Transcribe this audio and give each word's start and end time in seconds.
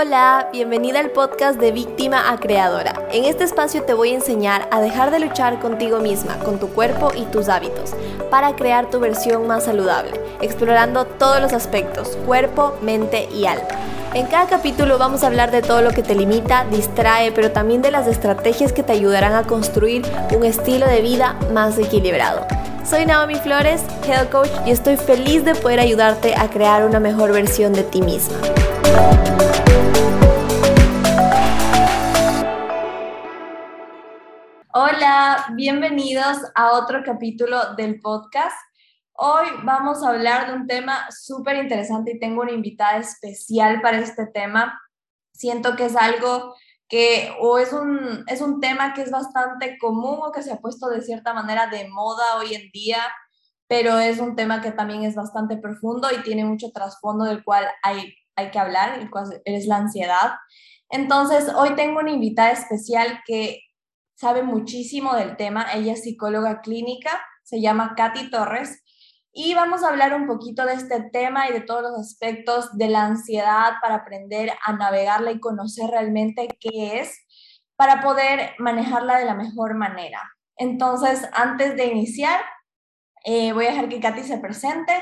Hola, 0.00 0.48
bienvenida 0.50 0.98
al 0.98 1.10
podcast 1.10 1.60
de 1.60 1.72
Víctima 1.72 2.32
a 2.32 2.38
Creadora. 2.38 2.94
En 3.12 3.26
este 3.26 3.44
espacio 3.44 3.82
te 3.82 3.92
voy 3.92 4.12
a 4.12 4.14
enseñar 4.14 4.66
a 4.70 4.80
dejar 4.80 5.10
de 5.10 5.20
luchar 5.20 5.60
contigo 5.60 5.98
misma, 5.98 6.38
con 6.38 6.58
tu 6.58 6.68
cuerpo 6.68 7.12
y 7.14 7.26
tus 7.26 7.50
hábitos, 7.50 7.90
para 8.30 8.56
crear 8.56 8.88
tu 8.88 8.98
versión 8.98 9.46
más 9.46 9.64
saludable, 9.64 10.18
explorando 10.40 11.04
todos 11.04 11.42
los 11.42 11.52
aspectos, 11.52 12.16
cuerpo, 12.24 12.78
mente 12.80 13.28
y 13.30 13.44
alma. 13.44 13.68
En 14.14 14.26
cada 14.26 14.46
capítulo 14.46 14.96
vamos 14.96 15.22
a 15.22 15.26
hablar 15.26 15.50
de 15.50 15.60
todo 15.60 15.82
lo 15.82 15.90
que 15.90 16.02
te 16.02 16.14
limita, 16.14 16.64
distrae, 16.70 17.30
pero 17.30 17.50
también 17.50 17.82
de 17.82 17.90
las 17.90 18.06
estrategias 18.06 18.72
que 18.72 18.82
te 18.82 18.92
ayudarán 18.92 19.34
a 19.34 19.42
construir 19.42 20.06
un 20.34 20.46
estilo 20.46 20.86
de 20.86 21.02
vida 21.02 21.36
más 21.52 21.76
equilibrado. 21.76 22.46
Soy 22.88 23.04
Naomi 23.04 23.34
Flores, 23.34 23.82
Health 24.06 24.30
Coach, 24.30 24.50
y 24.64 24.70
estoy 24.70 24.96
feliz 24.96 25.44
de 25.44 25.54
poder 25.54 25.78
ayudarte 25.78 26.34
a 26.34 26.48
crear 26.48 26.86
una 26.86 27.00
mejor 27.00 27.32
versión 27.32 27.74
de 27.74 27.82
ti 27.82 28.00
misma. 28.00 28.38
Hola, 34.72 35.46
bienvenidos 35.56 36.36
a 36.54 36.74
otro 36.74 37.02
capítulo 37.04 37.74
del 37.74 38.00
podcast. 38.00 38.54
Hoy 39.14 39.48
vamos 39.64 40.00
a 40.00 40.10
hablar 40.10 40.46
de 40.46 40.52
un 40.54 40.68
tema 40.68 41.08
súper 41.10 41.56
interesante 41.56 42.12
y 42.12 42.20
tengo 42.20 42.42
una 42.42 42.52
invitada 42.52 42.98
especial 42.98 43.80
para 43.80 43.98
este 43.98 44.28
tema. 44.28 44.80
Siento 45.32 45.74
que 45.74 45.86
es 45.86 45.96
algo 45.96 46.54
que 46.88 47.34
o 47.40 47.58
es 47.58 47.72
un, 47.72 48.22
es 48.28 48.40
un 48.40 48.60
tema 48.60 48.94
que 48.94 49.02
es 49.02 49.10
bastante 49.10 49.76
común 49.76 50.20
o 50.22 50.30
que 50.30 50.44
se 50.44 50.52
ha 50.52 50.60
puesto 50.60 50.88
de 50.88 51.02
cierta 51.02 51.34
manera 51.34 51.66
de 51.66 51.88
moda 51.88 52.36
hoy 52.36 52.54
en 52.54 52.70
día, 52.70 53.02
pero 53.66 53.98
es 53.98 54.20
un 54.20 54.36
tema 54.36 54.60
que 54.60 54.70
también 54.70 55.02
es 55.02 55.16
bastante 55.16 55.56
profundo 55.56 56.06
y 56.12 56.22
tiene 56.22 56.44
mucho 56.44 56.70
trasfondo 56.70 57.24
del 57.24 57.42
cual 57.42 57.66
hay, 57.82 58.14
hay 58.36 58.52
que 58.52 58.58
hablar, 58.60 59.00
el 59.00 59.10
cual 59.10 59.42
es 59.44 59.66
la 59.66 59.78
ansiedad. 59.78 60.34
Entonces, 60.90 61.52
hoy 61.56 61.74
tengo 61.74 61.98
una 61.98 62.12
invitada 62.12 62.52
especial 62.52 63.20
que 63.26 63.62
sabe 64.20 64.42
muchísimo 64.42 65.14
del 65.16 65.38
tema. 65.38 65.72
Ella 65.72 65.94
es 65.94 66.02
psicóloga 66.02 66.60
clínica, 66.60 67.22
se 67.42 67.62
llama 67.62 67.94
Katy 67.96 68.30
Torres 68.30 68.82
y 69.32 69.54
vamos 69.54 69.82
a 69.82 69.88
hablar 69.88 70.14
un 70.14 70.26
poquito 70.26 70.66
de 70.66 70.74
este 70.74 71.00
tema 71.10 71.48
y 71.48 71.54
de 71.54 71.62
todos 71.62 71.80
los 71.80 71.98
aspectos 71.98 72.76
de 72.76 72.88
la 72.88 73.06
ansiedad 73.06 73.74
para 73.80 73.94
aprender 73.94 74.52
a 74.62 74.74
navegarla 74.74 75.30
y 75.30 75.40
conocer 75.40 75.88
realmente 75.88 76.48
qué 76.60 77.00
es 77.00 77.18
para 77.76 78.02
poder 78.02 78.50
manejarla 78.58 79.18
de 79.18 79.24
la 79.24 79.34
mejor 79.34 79.74
manera. 79.74 80.20
Entonces, 80.58 81.26
antes 81.32 81.74
de 81.76 81.86
iniciar, 81.86 82.42
eh, 83.24 83.54
voy 83.54 83.64
a 83.64 83.70
dejar 83.70 83.88
que 83.88 84.00
Katy 84.00 84.22
se 84.22 84.36
presente. 84.36 84.92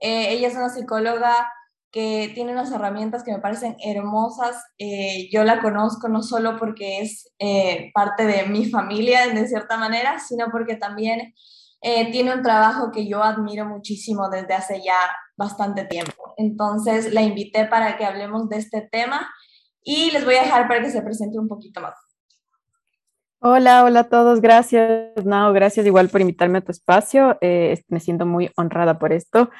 Eh, 0.00 0.32
ella 0.32 0.48
es 0.48 0.56
una 0.56 0.70
psicóloga 0.70 1.48
que 1.90 2.30
tiene 2.34 2.52
unas 2.52 2.72
herramientas 2.72 3.22
que 3.22 3.32
me 3.32 3.40
parecen 3.40 3.76
hermosas. 3.84 4.62
Eh, 4.78 5.28
yo 5.32 5.44
la 5.44 5.60
conozco 5.60 6.08
no 6.08 6.22
solo 6.22 6.56
porque 6.58 7.00
es 7.00 7.32
parte 7.94 8.26
de 8.26 8.44
mi 8.44 8.66
familia, 8.66 9.28
de 9.28 9.48
cierta 9.48 9.76
manera, 9.76 10.18
sino 10.18 10.50
porque 10.50 10.76
también 10.76 11.34
eh, 11.82 12.10
tiene 12.10 12.34
un 12.34 12.42
trabajo 12.42 12.90
que 12.90 13.06
yo 13.06 13.22
admiro 13.22 13.64
muchísimo 13.64 14.28
desde 14.28 14.54
hace 14.54 14.82
ya 14.82 14.96
bastante 15.36 15.84
tiempo. 15.84 16.34
Entonces 16.36 17.12
la 17.12 17.22
invité 17.22 17.66
para 17.66 17.96
que 17.96 18.04
hablemos 18.04 18.48
de 18.48 18.56
este 18.56 18.80
tema 18.90 19.28
y 19.82 20.10
les 20.10 20.24
voy 20.24 20.34
a 20.36 20.42
dejar 20.42 20.66
para 20.66 20.80
que 20.80 20.90
se 20.90 21.02
presente 21.02 21.38
un 21.38 21.48
poquito 21.48 21.80
más. 21.80 21.94
Hola, 23.38 23.84
hola 23.84 24.00
a 24.00 24.08
todos. 24.08 24.40
Gracias, 24.40 25.24
Nao. 25.24 25.52
Gracias 25.52 25.86
igual 25.86 26.08
por 26.08 26.20
invitarme 26.20 26.58
a 26.58 26.64
tu 26.64 26.72
espacio. 26.72 27.38
Eh, 27.40 27.80
me 27.88 28.00
siento 28.00 28.26
muy 28.26 28.50
honrada 28.56 28.98
por 28.98 29.12
esto. 29.12 29.50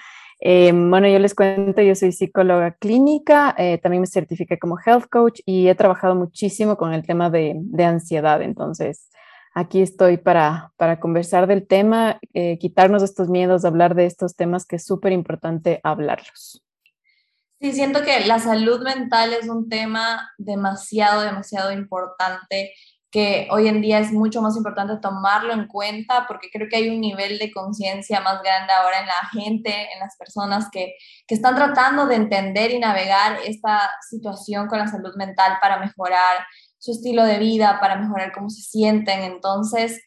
Eh, 0.41 0.73
bueno, 0.73 1.09
yo 1.09 1.19
les 1.19 1.35
cuento, 1.35 1.83
yo 1.83 1.95
soy 1.95 2.13
psicóloga 2.13 2.73
clínica, 2.73 3.55
también 3.83 4.03
me 4.03 4.07
certifiqué 4.07 4.59
como 4.59 4.79
health 4.85 5.07
coach 5.11 5.41
y 5.47 5.69
he 5.69 5.75
trabajado 5.75 6.15
muchísimo 6.15 6.77
con 6.77 6.93
el 6.93 7.07
tema 7.07 7.31
de, 7.31 7.55
de 7.57 7.85
ansiedad. 7.85 8.43
Entonces, 8.43 9.09
aquí 9.57 9.81
estoy 9.81 10.19
para, 10.19 10.75
para 10.77 11.01
conversar 11.01 11.47
del 11.47 11.67
tema, 11.67 12.21
eh, 12.35 12.59
quitarnos 12.59 13.03
estos 13.03 13.31
miedos, 13.31 13.65
hablar 13.65 13.95
de 13.95 14.05
estos 14.05 14.37
temas 14.37 14.67
que 14.67 14.77
es 14.77 14.85
súper 14.85 15.13
importante 15.13 15.81
hablarlos. 15.83 16.63
Sí, 17.59 17.73
siento 17.73 18.03
que 18.03 18.21
la 18.27 18.39
salud 18.39 18.83
mental 18.83 19.33
es 19.33 19.49
un 19.49 19.71
tema 19.71 20.31
demasiado, 20.37 21.23
demasiado 21.23 21.73
importante 21.73 22.75
que 23.17 23.49
hoy 23.51 23.67
en 23.67 23.81
día 23.81 23.99
es 23.99 24.13
mucho 24.13 24.43
más 24.43 24.59
importante 24.59 24.99
tomarlo 25.01 25.55
en 25.55 25.69
cuenta 25.69 26.27
porque 26.29 26.51
creo 26.53 26.69
que 26.69 26.77
hay 26.77 26.91
un 26.91 27.01
nivel 27.01 27.39
de 27.39 27.51
conciencia 27.51 28.21
más 28.21 28.43
grande 28.43 28.75
ahora 28.75 29.01
en 29.01 29.07
la 29.07 29.31
gente, 29.33 29.71
en 29.71 30.01
las 30.01 30.19
personas 30.19 30.69
que, 30.71 30.93
que 31.27 31.35
están 31.35 31.55
tratando 31.55 32.07
de 32.07 32.17
entender 32.17 32.73
y 32.73 32.79
navegar 32.79 33.39
esta 33.47 33.91
situación 34.07 34.69
con 34.69 34.81
la 34.81 34.87
salud 34.87 35.15
mental 35.17 35.57
para 35.63 35.79
mejorar 35.79 36.45
su 36.77 36.91
estilo 36.91 37.25
de 37.25 37.39
vida, 37.39 37.81
para 37.81 37.97
mejorar 37.97 38.33
cómo 38.35 38.51
se 38.51 38.61
sienten. 38.61 39.23
Entonces, 39.23 39.99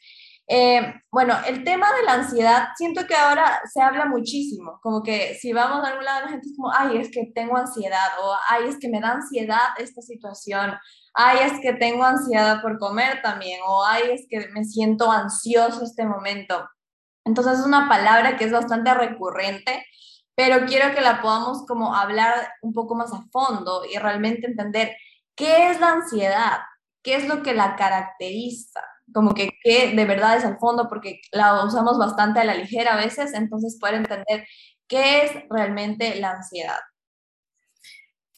eh, 0.48 0.94
bueno, 1.12 1.36
el 1.48 1.64
tema 1.64 1.88
de 1.92 2.03
la 2.06 2.14
ansiedad, 2.14 2.68
siento 2.75 3.08
que 3.08 3.16
ahora 3.16 3.59
se 3.74 3.81
habla 3.81 4.06
muchísimo, 4.06 4.80
como 4.84 5.02
que 5.02 5.34
si 5.34 5.52
vamos 5.52 5.84
a 5.84 5.90
algún 5.90 6.06
lado, 6.06 6.25
la 6.25 6.30
gente 6.30 6.48
es 6.48 6.56
como, 6.56 6.72
ay, 6.72 6.98
es 6.98 7.09
que 7.09 7.31
tengo 7.34 7.58
ansiedad, 7.58 8.08
o 8.24 8.36
ay, 8.50 8.68
es 8.68 8.78
que 8.78 8.90
me 8.90 9.00
da 9.00 9.14
ansiedad 9.14 9.59
esta 9.80 10.03
situación, 10.03 10.74
ay, 11.19 11.40
es 11.44 11.59
que 11.62 11.74
tengo 11.74 12.03
ansiedad 12.03 12.62
por 12.62 12.80
comer 12.80 13.22
también, 13.22 13.59
o 13.68 13.84
ay, 13.85 14.03
es 14.12 14.25
que 14.30 14.47
me 14.50 14.63
siento 14.63 15.12
ansioso 15.12 15.84
este 15.84 16.06
momento. 16.06 16.68
Entonces 17.25 17.59
es 17.59 17.66
una 17.66 17.90
palabra 17.90 18.38
que 18.38 18.46
es 18.46 18.52
bastante 18.52 18.94
recurrente, 18.94 19.85
pero 20.35 20.66
quiero 20.66 20.96
que 20.96 21.02
la 21.02 21.22
podamos 21.22 21.66
como 21.68 21.96
hablar 21.96 22.50
un 22.62 22.74
poco 22.74 22.96
más 22.96 23.12
a 23.13 23.25
fondo 23.31 23.84
y 23.85 23.97
realmente 23.97 24.47
entender 24.47 24.96
¿Qué 25.40 25.72
es 25.72 25.80
la 25.80 25.94
ansiedad? 25.94 26.59
¿Qué 27.02 27.16
es 27.16 27.25
lo 27.25 27.41
que 27.44 27.53
la 27.53 27.78
caracteriza? 27.78 28.81
Como 29.13 29.34
que 29.34 29.51
qué 29.63 29.96
de 29.96 30.03
verdad 30.03 30.36
es 30.36 30.44
al 30.44 30.59
fondo, 30.59 30.90
porque 30.90 31.22
la 31.31 31.63
usamos 31.63 31.97
bastante 31.97 32.41
a 32.41 32.44
la 32.44 32.56
ligera 32.56 32.96
a 32.96 32.97
veces, 32.97 33.34
entonces 33.34 33.78
poder 33.80 33.96
entender 33.96 34.46
qué 34.90 35.24
es 35.24 35.31
realmente 35.50 36.19
la 36.19 36.31
ansiedad. 36.31 36.80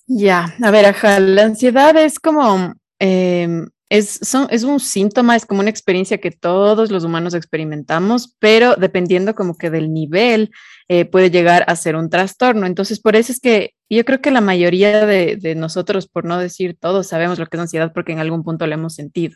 Ya, 0.07 0.55
a 0.61 0.71
ver, 0.71 0.85
ajá, 0.85 1.19
la 1.19 1.43
ansiedad 1.43 1.95
es 1.95 2.19
como, 2.19 2.73
em, 2.99 3.69
es, 3.89 4.19
son, 4.21 4.47
es 4.49 4.63
un 4.63 4.79
síntoma, 4.79 5.35
es 5.35 5.45
como 5.45 5.61
una 5.61 5.69
experiencia 5.69 6.17
que 6.19 6.31
todos 6.31 6.91
los 6.91 7.03
humanos 7.03 7.33
experimentamos, 7.33 8.35
pero 8.39 8.75
dependiendo 8.75 9.35
como 9.35 9.57
que 9.57 9.69
del 9.69 9.93
nivel 9.93 10.51
eh, 10.87 11.05
puede 11.05 11.29
llegar 11.29 11.63
a 11.67 11.75
ser 11.75 11.95
un 11.95 12.09
trastorno. 12.09 12.65
Entonces, 12.65 12.99
por 12.99 13.15
eso 13.15 13.31
es 13.31 13.39
que 13.39 13.73
yo 13.89 14.05
creo 14.05 14.21
que 14.21 14.31
la 14.31 14.41
mayoría 14.41 15.05
de, 15.05 15.55
nosotros, 15.55 16.07
por 16.07 16.25
no 16.25 16.37
decir 16.39 16.77
todos, 16.79 17.07
sabemos 17.07 17.39
lo 17.39 17.47
que 17.47 17.57
es 17.57 17.61
ansiedad 17.61 17.91
porque 17.93 18.13
en 18.13 18.19
algún 18.19 18.43
punto 18.43 18.65
lo 18.67 18.73
hemos 18.73 18.95
sentido. 18.95 19.35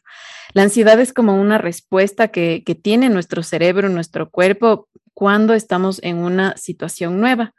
La 0.53 0.63
ansiedad 0.63 0.99
es 0.99 1.13
como 1.13 1.39
una 1.39 1.57
respuesta 1.57 2.29
que, 2.29 2.63
que 2.65 2.75
tiene 2.75 3.09
nuestro 3.09 3.43
cerebro, 3.43 3.89
nuestro 3.89 4.29
cuerpo, 4.29 4.87
cuando 5.13 5.53
estamos 5.53 5.99
en 6.03 6.17
una 6.17 6.55
situación 6.57 7.19
nueva. 7.19 7.53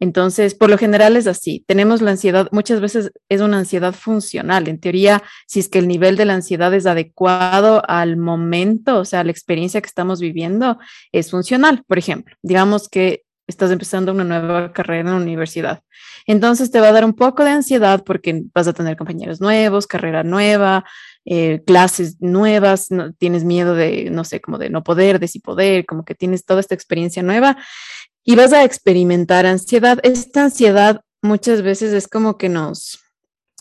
Entonces, 0.00 0.54
por 0.54 0.70
lo 0.70 0.78
general 0.78 1.16
es 1.16 1.26
así. 1.26 1.64
Tenemos 1.66 2.02
la 2.02 2.12
ansiedad, 2.12 2.48
muchas 2.52 2.80
veces 2.80 3.10
es 3.28 3.40
una 3.40 3.58
ansiedad 3.58 3.92
funcional. 3.92 4.68
En 4.68 4.78
teoría, 4.78 5.22
si 5.46 5.60
es 5.60 5.68
que 5.68 5.78
el 5.78 5.88
nivel 5.88 6.16
de 6.16 6.24
la 6.24 6.34
ansiedad 6.34 6.72
es 6.74 6.86
adecuado 6.86 7.82
al 7.88 8.16
momento, 8.16 8.98
o 9.00 9.04
sea, 9.04 9.24
la 9.24 9.32
experiencia 9.32 9.80
que 9.80 9.88
estamos 9.88 10.20
viviendo, 10.20 10.78
es 11.12 11.30
funcional. 11.30 11.82
Por 11.86 11.98
ejemplo, 11.98 12.36
digamos 12.42 12.88
que 12.88 13.24
estás 13.48 13.70
empezando 13.70 14.12
una 14.12 14.24
nueva 14.24 14.72
carrera 14.72 15.00
en 15.00 15.16
la 15.16 15.22
universidad. 15.22 15.82
Entonces 16.26 16.70
te 16.70 16.80
va 16.80 16.88
a 16.88 16.92
dar 16.92 17.04
un 17.04 17.14
poco 17.14 17.42
de 17.42 17.50
ansiedad 17.50 18.04
porque 18.04 18.42
vas 18.54 18.68
a 18.68 18.74
tener 18.74 18.96
compañeros 18.96 19.40
nuevos, 19.40 19.86
carrera 19.86 20.22
nueva, 20.22 20.84
eh, 21.24 21.62
clases 21.66 22.20
nuevas, 22.20 22.90
no, 22.90 23.12
tienes 23.14 23.44
miedo 23.44 23.74
de, 23.74 24.10
no 24.10 24.24
sé, 24.24 24.40
como 24.40 24.58
de 24.58 24.70
no 24.70 24.84
poder, 24.84 25.18
de 25.18 25.28
si 25.28 25.40
poder, 25.40 25.86
como 25.86 26.04
que 26.04 26.14
tienes 26.14 26.44
toda 26.44 26.60
esta 26.60 26.74
experiencia 26.74 27.22
nueva 27.22 27.56
y 28.28 28.36
vas 28.36 28.52
a 28.52 28.62
experimentar 28.62 29.46
ansiedad. 29.46 30.00
Esta 30.02 30.44
ansiedad 30.44 31.00
muchas 31.22 31.62
veces 31.62 31.94
es 31.94 32.06
como 32.06 32.36
que 32.36 32.50
nos, 32.50 33.00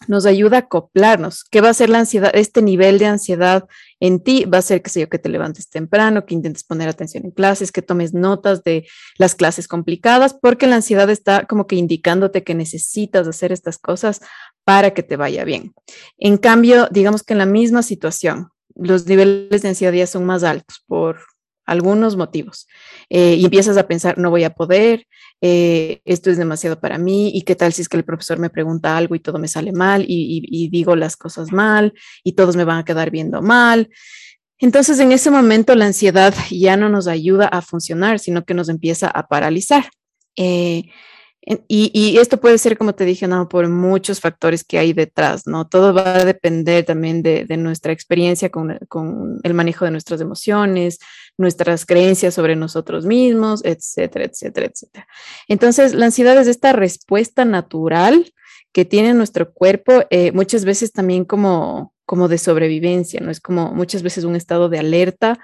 nos 0.10 0.26
ayuda 0.26 0.58
a 0.58 0.60
acoplarnos. 0.60 1.46
¿Qué 1.46 1.62
va 1.62 1.70
a 1.70 1.74
ser 1.74 1.90
la 1.90 2.00
ansiedad? 2.00 2.32
Este 2.34 2.62
nivel 2.62 3.00
de 3.00 3.06
ansiedad 3.06 3.66
en 4.02 4.22
ti 4.22 4.44
va 4.44 4.58
a 4.58 4.62
ser, 4.62 4.82
qué 4.82 4.90
sé 4.90 5.00
yo, 5.00 5.08
que 5.08 5.20
te 5.20 5.30
levantes 5.30 5.70
temprano, 5.70 6.26
que 6.26 6.34
intentes 6.34 6.66
poner 6.66 6.90
atención 6.90 7.24
en 7.24 7.32
clases, 7.32 7.72
que 7.72 7.82
tomes 7.82 8.14
notas 8.14 8.62
de 8.66 8.86
las 9.18 9.36
clases 9.36 9.70
complicadas, 9.70 10.34
porque 10.34 10.68
la 10.68 10.76
ansiedad 10.76 11.10
está 11.10 11.46
como 11.46 11.66
que 11.66 11.78
indicándote 11.78 12.44
que 12.44 12.54
necesitas 12.54 13.26
hacer 13.26 13.54
estas 13.54 13.78
cosas 13.78 14.20
para 14.66 14.94
que 14.94 15.02
te 15.02 15.16
vaya 15.16 15.46
bien. 15.46 15.76
En 16.18 16.36
cambio, 16.36 16.90
digamos 16.92 17.24
que 17.24 17.32
en 17.32 17.40
la 17.40 17.46
misma 17.46 17.84
situación, 17.84 18.50
los 18.76 19.06
niveles 19.06 19.62
de 19.62 19.70
ansiedad 19.70 19.94
ya 19.94 20.08
son 20.08 20.26
más 20.26 20.44
altos 20.44 20.84
por 20.88 21.20
algunos 21.68 22.16
motivos. 22.16 22.68
Eh, 23.10 23.36
y 23.36 23.46
empiezas 23.46 23.78
a 23.78 23.88
pensar, 23.88 24.18
no 24.18 24.32
voy 24.32 24.44
a 24.44 24.56
poder, 24.56 25.06
eh, 25.42 26.02
esto 26.06 26.32
es 26.32 26.38
demasiado 26.38 26.80
para 26.80 26.98
mí, 26.98 27.30
y 27.34 27.44
qué 27.44 27.56
tal 27.56 27.74
si 27.74 27.84
es 27.84 27.90
que 27.90 27.98
el 27.98 28.06
profesor 28.06 28.40
me 28.40 28.50
pregunta 28.50 28.98
algo 28.98 29.14
y 29.14 29.20
todo 29.20 29.38
me 29.38 29.48
sale 29.48 29.72
mal 29.72 30.04
y, 30.08 30.70
digo 30.70 30.96
las 30.96 31.16
cosas 31.16 31.52
mal 31.52 31.94
y 32.24 32.34
todos 32.34 32.56
me 32.56 32.64
van 32.64 32.80
a 32.80 32.86
quedar 32.86 33.12
viendo 33.12 33.42
mal. 33.42 33.90
Entonces, 34.60 35.00
en 35.00 35.12
ese 35.12 35.30
momento 35.30 35.76
la 35.76 35.86
ansiedad 35.86 36.34
ya 36.50 36.78
no 36.78 36.90
nos 36.90 37.08
ayuda 37.08 37.48
a 37.48 37.62
funcionar, 37.62 38.18
sino 38.18 38.44
que 38.44 38.56
nos 38.56 38.70
empieza 38.70 39.08
a 39.08 39.28
paralizar. 39.28 39.92
Eh, 40.36 40.86
Y, 41.70 42.18
esto 42.18 42.42
puede 42.42 42.58
ser, 42.58 42.78
como 42.78 42.94
te 42.94 43.06
dije, 43.06 43.26
no, 43.26 43.48
por 43.48 43.70
muchos 43.70 44.20
factores 44.20 44.66
que 44.66 44.80
hay 44.80 44.92
detrás, 44.92 45.48
¿no? 45.48 45.66
Todo 45.66 45.94
va 45.94 46.18
a 46.18 46.26
depender 46.26 46.84
también 46.84 47.24
de, 47.24 47.46
nuestra 47.58 47.94
experiencia 47.94 48.50
con, 48.50 48.78
el 49.44 49.54
manejo 49.54 49.86
de 49.86 49.92
nuestras 49.92 50.20
emociones, 50.20 51.00
nuestras 51.38 51.86
creencias 51.86 52.34
sobre 52.34 52.58
nosotros 52.58 53.06
mismos, 53.06 53.64
etcétera, 53.64 54.26
etcétera, 54.26 54.68
etcétera. 54.68 55.08
Entonces, 55.48 55.94
la 55.94 56.08
ansiedad 56.08 56.38
es 56.38 56.48
esta 56.48 56.74
respuesta 56.74 57.46
natural 57.46 58.34
que 58.74 58.84
tiene 58.84 59.14
nuestro 59.14 59.54
cuerpo, 59.54 60.04
eh, 60.10 60.34
muchas 60.34 60.66
veces 60.66 60.92
también 60.92 61.24
como, 61.24 61.94
como 62.06 62.28
de 62.28 62.40
sobrevivencia, 62.40 63.22
¿no? 63.22 63.32
Es 63.32 63.40
como 63.40 63.74
muchas 63.74 64.04
veces 64.04 64.26
un 64.26 64.36
estado 64.36 64.68
de 64.68 64.80
alerta 64.80 65.40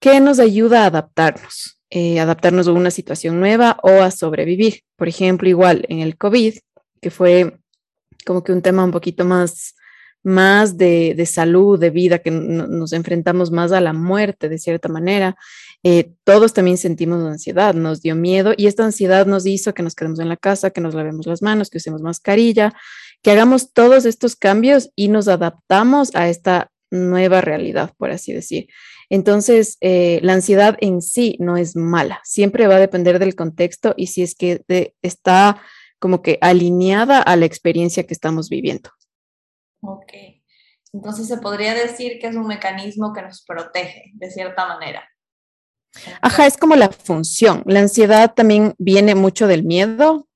que 0.00 0.18
nos 0.18 0.40
ayuda 0.40 0.82
a 0.82 0.86
adaptarnos. 0.86 1.79
Eh, 1.92 2.20
adaptarnos 2.20 2.68
a 2.68 2.72
una 2.72 2.92
situación 2.92 3.40
nueva 3.40 3.78
o 3.82 4.02
a 4.02 4.12
sobrevivir. 4.12 4.82
Por 4.96 5.08
ejemplo, 5.08 5.48
igual 5.48 5.84
en 5.88 5.98
el 5.98 6.16
COVID, 6.16 6.54
que 7.00 7.10
fue 7.10 7.58
como 8.24 8.44
que 8.44 8.52
un 8.52 8.62
tema 8.62 8.84
un 8.84 8.92
poquito 8.92 9.24
más, 9.24 9.74
más 10.22 10.76
de, 10.76 11.14
de 11.16 11.26
salud, 11.26 11.80
de 11.80 11.90
vida, 11.90 12.20
que 12.20 12.30
nos 12.30 12.92
enfrentamos 12.92 13.50
más 13.50 13.72
a 13.72 13.80
la 13.80 13.92
muerte 13.92 14.48
de 14.48 14.58
cierta 14.58 14.88
manera. 14.88 15.36
Eh, 15.82 16.12
todos 16.22 16.52
también 16.52 16.76
sentimos 16.76 17.24
ansiedad, 17.24 17.74
nos 17.74 18.02
dio 18.02 18.14
miedo 18.14 18.52
y 18.56 18.68
esta 18.68 18.84
ansiedad 18.84 19.26
nos 19.26 19.44
hizo 19.46 19.74
que 19.74 19.82
nos 19.82 19.96
quedemos 19.96 20.20
en 20.20 20.28
la 20.28 20.36
casa, 20.36 20.70
que 20.70 20.80
nos 20.80 20.94
lavemos 20.94 21.26
las 21.26 21.42
manos, 21.42 21.70
que 21.70 21.78
usemos 21.78 22.02
mascarilla, 22.02 22.72
que 23.22 23.32
hagamos 23.32 23.72
todos 23.72 24.04
estos 24.04 24.36
cambios 24.36 24.90
y 24.94 25.08
nos 25.08 25.26
adaptamos 25.26 26.14
a 26.14 26.28
esta 26.28 26.70
nueva 26.90 27.40
realidad, 27.40 27.92
por 27.96 28.10
así 28.10 28.32
decir. 28.32 28.68
Entonces, 29.08 29.76
eh, 29.80 30.20
la 30.22 30.34
ansiedad 30.34 30.76
en 30.80 31.02
sí 31.02 31.36
no 31.40 31.56
es 31.56 31.76
mala, 31.76 32.20
siempre 32.24 32.66
va 32.66 32.76
a 32.76 32.80
depender 32.80 33.18
del 33.18 33.34
contexto 33.34 33.94
y 33.96 34.08
si 34.08 34.22
es 34.22 34.34
que 34.34 34.64
está 35.02 35.60
como 35.98 36.22
que 36.22 36.38
alineada 36.40 37.20
a 37.20 37.36
la 37.36 37.46
experiencia 37.46 38.06
que 38.06 38.14
estamos 38.14 38.48
viviendo. 38.48 38.90
Ok, 39.82 40.12
entonces 40.92 41.28
se 41.28 41.38
podría 41.38 41.74
decir 41.74 42.18
que 42.20 42.28
es 42.28 42.36
un 42.36 42.46
mecanismo 42.46 43.12
que 43.12 43.22
nos 43.22 43.44
protege 43.44 44.12
de 44.14 44.30
cierta 44.30 44.66
manera. 44.66 45.02
Ajá, 46.20 46.46
es 46.46 46.56
como 46.56 46.76
la 46.76 46.88
función. 46.90 47.62
La 47.66 47.80
ansiedad 47.80 48.32
también 48.34 48.74
viene 48.78 49.14
mucho 49.14 49.46
del 49.46 49.64
miedo, 49.64 50.28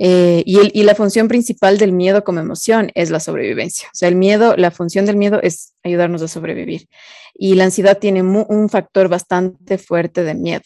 eh, 0.00 0.44
y, 0.46 0.84
la 0.84 0.94
función 0.94 1.26
principal 1.26 1.76
del 1.76 1.90
miedo 1.90 2.22
como 2.22 2.38
emoción 2.38 2.92
es 2.94 3.10
la 3.10 3.18
sobrevivencia. 3.18 3.88
O 3.88 3.96
sea, 3.96 4.08
el 4.08 4.14
miedo, 4.14 4.54
la 4.56 4.70
función 4.70 5.06
del 5.06 5.16
miedo 5.16 5.40
es 5.42 5.74
ayudarnos 5.82 6.22
a 6.22 6.28
sobrevivir. 6.28 6.88
Y 7.34 7.56
la 7.56 7.64
ansiedad 7.64 7.98
tiene 7.98 8.22
un 8.22 8.68
factor 8.68 9.08
bastante 9.08 9.76
fuerte 9.76 10.22
de 10.22 10.34
miedo. 10.34 10.62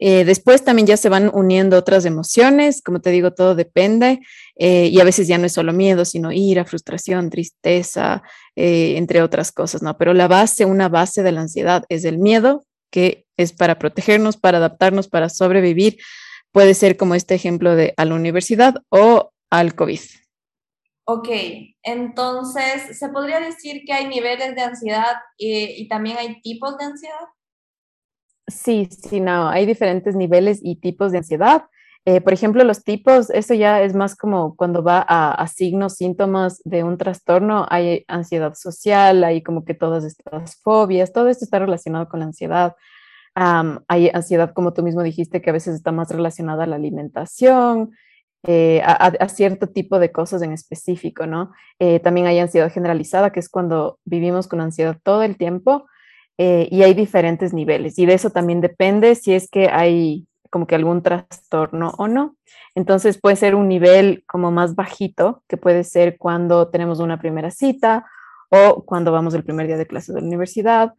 Eh, 0.00 0.24
después 0.24 0.64
también 0.64 0.86
ya 0.88 0.96
se 0.96 1.08
van 1.08 1.30
uniendo 1.32 1.78
otras 1.78 2.04
emociones, 2.04 2.82
como 2.82 3.00
te 3.00 3.10
digo, 3.10 3.32
todo 3.32 3.54
depende. 3.54 4.18
Eh, 4.56 4.88
y 4.88 4.98
a 4.98 5.04
veces 5.04 5.28
ya 5.28 5.38
no 5.38 5.46
es 5.46 5.52
solo 5.52 5.72
miedo, 5.72 6.04
sino 6.04 6.32
ira, 6.32 6.64
frustración, 6.64 7.30
tristeza, 7.30 8.22
entre 8.56 9.22
otras 9.22 9.52
cosas, 9.52 9.82
¿no? 9.82 9.96
Pero 9.96 10.12
la 10.12 10.26
base, 10.26 10.64
una 10.64 10.88
base 10.88 11.22
de 11.22 11.32
la 11.32 11.40
ansiedad 11.42 11.84
es 11.88 12.04
el 12.04 12.18
miedo, 12.18 12.64
que 12.90 13.26
es 13.36 13.52
para 13.52 13.78
protegernos, 13.78 14.36
para 14.36 14.58
adaptarnos, 14.58 15.08
para 15.08 15.28
sobrevivir 15.28 15.98
Puede 16.52 16.74
ser 16.74 16.96
como 16.96 17.14
este 17.14 17.34
ejemplo 17.34 17.74
de 17.74 17.94
a 17.96 18.04
la 18.04 18.14
universidad 18.14 18.82
o 18.90 19.32
al 19.50 19.74
COVID. 19.74 20.00
Ok, 21.04 21.28
entonces, 21.82 22.98
¿se 22.98 23.08
podría 23.08 23.40
decir 23.40 23.82
que 23.84 23.92
hay 23.92 24.06
niveles 24.06 24.54
de 24.54 24.62
ansiedad 24.62 25.16
y, 25.36 25.88
también 25.88 26.16
hay 26.16 26.40
tipos 26.42 26.78
de 26.78 26.84
ansiedad? 26.84 27.26
Sí, 28.46 28.88
sí, 28.90 29.20
no, 29.20 29.48
hay 29.48 29.66
diferentes 29.66 30.14
niveles 30.14 30.60
y 30.62 30.76
tipos 30.76 31.10
de 31.10 31.18
ansiedad. 31.18 31.64
Eh, 32.04 32.20
por 32.20 32.32
ejemplo, 32.32 32.64
los 32.64 32.84
tipos, 32.84 33.30
eso 33.30 33.54
ya 33.54 33.82
es 33.82 33.94
más 33.94 34.16
como 34.16 34.56
cuando 34.56 34.82
va 34.82 35.04
a, 35.06 35.46
signos, 35.48 35.94
síntomas 35.94 36.60
de 36.64 36.84
un 36.84 36.98
trastorno, 36.98 37.66
hay 37.68 38.04
ansiedad 38.08 38.54
social, 38.54 39.24
hay 39.24 39.42
como 39.42 39.64
que 39.64 39.74
todas 39.74 40.04
estas 40.04 40.56
fobias, 40.56 41.12
todo 41.12 41.28
esto 41.28 41.44
está 41.44 41.60
relacionado 41.60 42.08
con 42.08 42.20
la 42.20 42.26
ansiedad 42.26 42.74
hay 43.34 44.10
ansiedad, 44.12 44.52
como 44.52 44.72
tú 44.72 44.82
mismo 44.82 45.02
dijiste, 45.02 45.40
que 45.40 45.50
a 45.50 45.54
veces 45.54 45.74
está 45.74 45.92
más 45.92 46.10
relacionada 46.10 46.64
a 46.64 46.66
la 46.66 46.76
alimentación, 46.76 47.92
eh, 48.44 48.82
a, 48.84 49.28
cierto 49.28 49.68
tipo 49.68 50.00
de 50.00 50.10
cosas 50.10 50.42
en 50.42 50.52
específico, 50.52 51.26
¿no? 51.26 51.52
Eh, 51.78 52.00
también 52.00 52.26
hay 52.26 52.40
ansiedad 52.40 52.72
generalizada, 52.72 53.30
que 53.30 53.40
es 53.40 53.48
cuando 53.48 54.00
vivimos 54.04 54.48
con 54.48 54.60
ansiedad 54.60 54.98
todo 55.02 55.22
el 55.22 55.36
tiempo 55.36 55.86
eh, 56.38 56.66
y 56.70 56.82
hay 56.82 56.92
diferentes 56.94 57.54
niveles. 57.54 57.98
Y 57.98 58.06
de 58.06 58.14
eso 58.14 58.30
también 58.30 58.60
depende 58.60 59.14
si 59.14 59.32
es 59.32 59.48
que 59.48 59.68
hay 59.68 60.26
como 60.50 60.66
que 60.66 60.74
algún 60.74 61.02
trastorno 61.02 61.94
o 61.98 62.08
no. 62.08 62.36
Entonces 62.74 63.18
puede 63.18 63.36
ser 63.36 63.54
un 63.54 63.68
nivel 63.68 64.24
como 64.26 64.50
más 64.50 64.74
bajito, 64.74 65.42
que 65.48 65.56
puede 65.56 65.84
ser 65.84 66.18
cuando 66.18 66.68
tenemos 66.68 66.98
una 66.98 67.20
primera 67.20 67.50
cita 67.50 68.06
o 68.50 68.84
cuando 68.84 69.12
vamos 69.12 69.34
el 69.34 69.44
primer 69.44 69.66
día 69.66 69.76
de 69.78 69.86
clase 69.86 70.12
de 70.12 70.20
la 70.20 70.26
universidad 70.26 70.94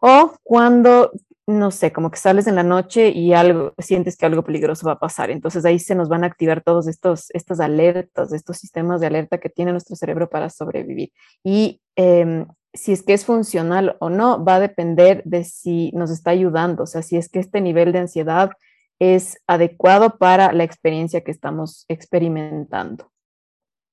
o 0.00 0.34
cuando 0.42 1.12
no 1.46 1.70
sé, 1.70 1.92
como 1.92 2.10
que 2.10 2.18
sales 2.18 2.48
en 2.48 2.56
la 2.56 2.64
noche 2.64 3.10
y 3.10 3.32
algo, 3.32 3.72
sientes 3.78 4.16
que 4.16 4.26
algo 4.26 4.42
peligroso 4.42 4.86
va 4.86 4.92
a 4.94 4.98
pasar. 4.98 5.30
Entonces 5.30 5.64
ahí 5.64 5.78
se 5.78 5.94
nos 5.94 6.08
van 6.08 6.24
a 6.24 6.26
activar 6.26 6.62
todos 6.62 6.88
estos, 6.88 7.30
estas 7.30 7.60
alertas, 7.60 8.32
estos 8.32 8.56
sistemas 8.56 9.00
de 9.00 9.06
alerta 9.06 9.38
que 9.38 9.48
tiene 9.48 9.70
nuestro 9.70 9.94
cerebro 9.94 10.28
para 10.28 10.50
sobrevivir. 10.50 11.12
Y 11.44 11.80
em, 11.94 12.46
si 12.74 12.92
es 12.92 13.02
que 13.02 13.14
es 13.14 13.24
funcional 13.24 13.96
o 14.00 14.10
no, 14.10 14.44
va 14.44 14.56
a 14.56 14.60
depender 14.60 15.22
de 15.24 15.44
si 15.44 15.92
nos 15.92 16.10
está 16.10 16.30
ayudando, 16.30 16.82
o 16.82 16.86
sea, 16.86 17.02
si 17.02 17.16
es 17.16 17.28
que 17.28 17.38
este 17.38 17.60
nivel 17.60 17.92
de 17.92 18.00
ansiedad 18.00 18.50
es 18.98 19.38
adecuado 19.46 20.18
para 20.18 20.52
la 20.52 20.64
experiencia 20.64 21.22
que 21.22 21.30
estamos 21.30 21.84
experimentando. 21.88 23.12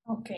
Ok. 0.06 0.30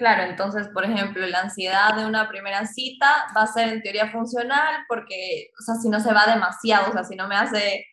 Claro, 0.00 0.22
entonces, 0.22 0.68
por 0.68 0.82
ejemplo, 0.86 1.26
la 1.26 1.40
ansiedad 1.40 1.94
de 1.94 2.06
una 2.06 2.26
primera 2.26 2.64
cita 2.64 3.26
va 3.36 3.42
a 3.42 3.46
ser 3.46 3.68
en 3.68 3.82
teoría 3.82 4.10
funcional 4.10 4.86
porque, 4.88 5.50
o 5.60 5.62
sea, 5.62 5.74
si 5.74 5.90
no 5.90 6.00
se 6.00 6.14
va 6.14 6.24
demasiado, 6.24 6.88
o 6.88 6.92
sea, 6.94 7.04
si 7.04 7.16
no 7.16 7.28
me 7.28 7.36
hace 7.36 7.84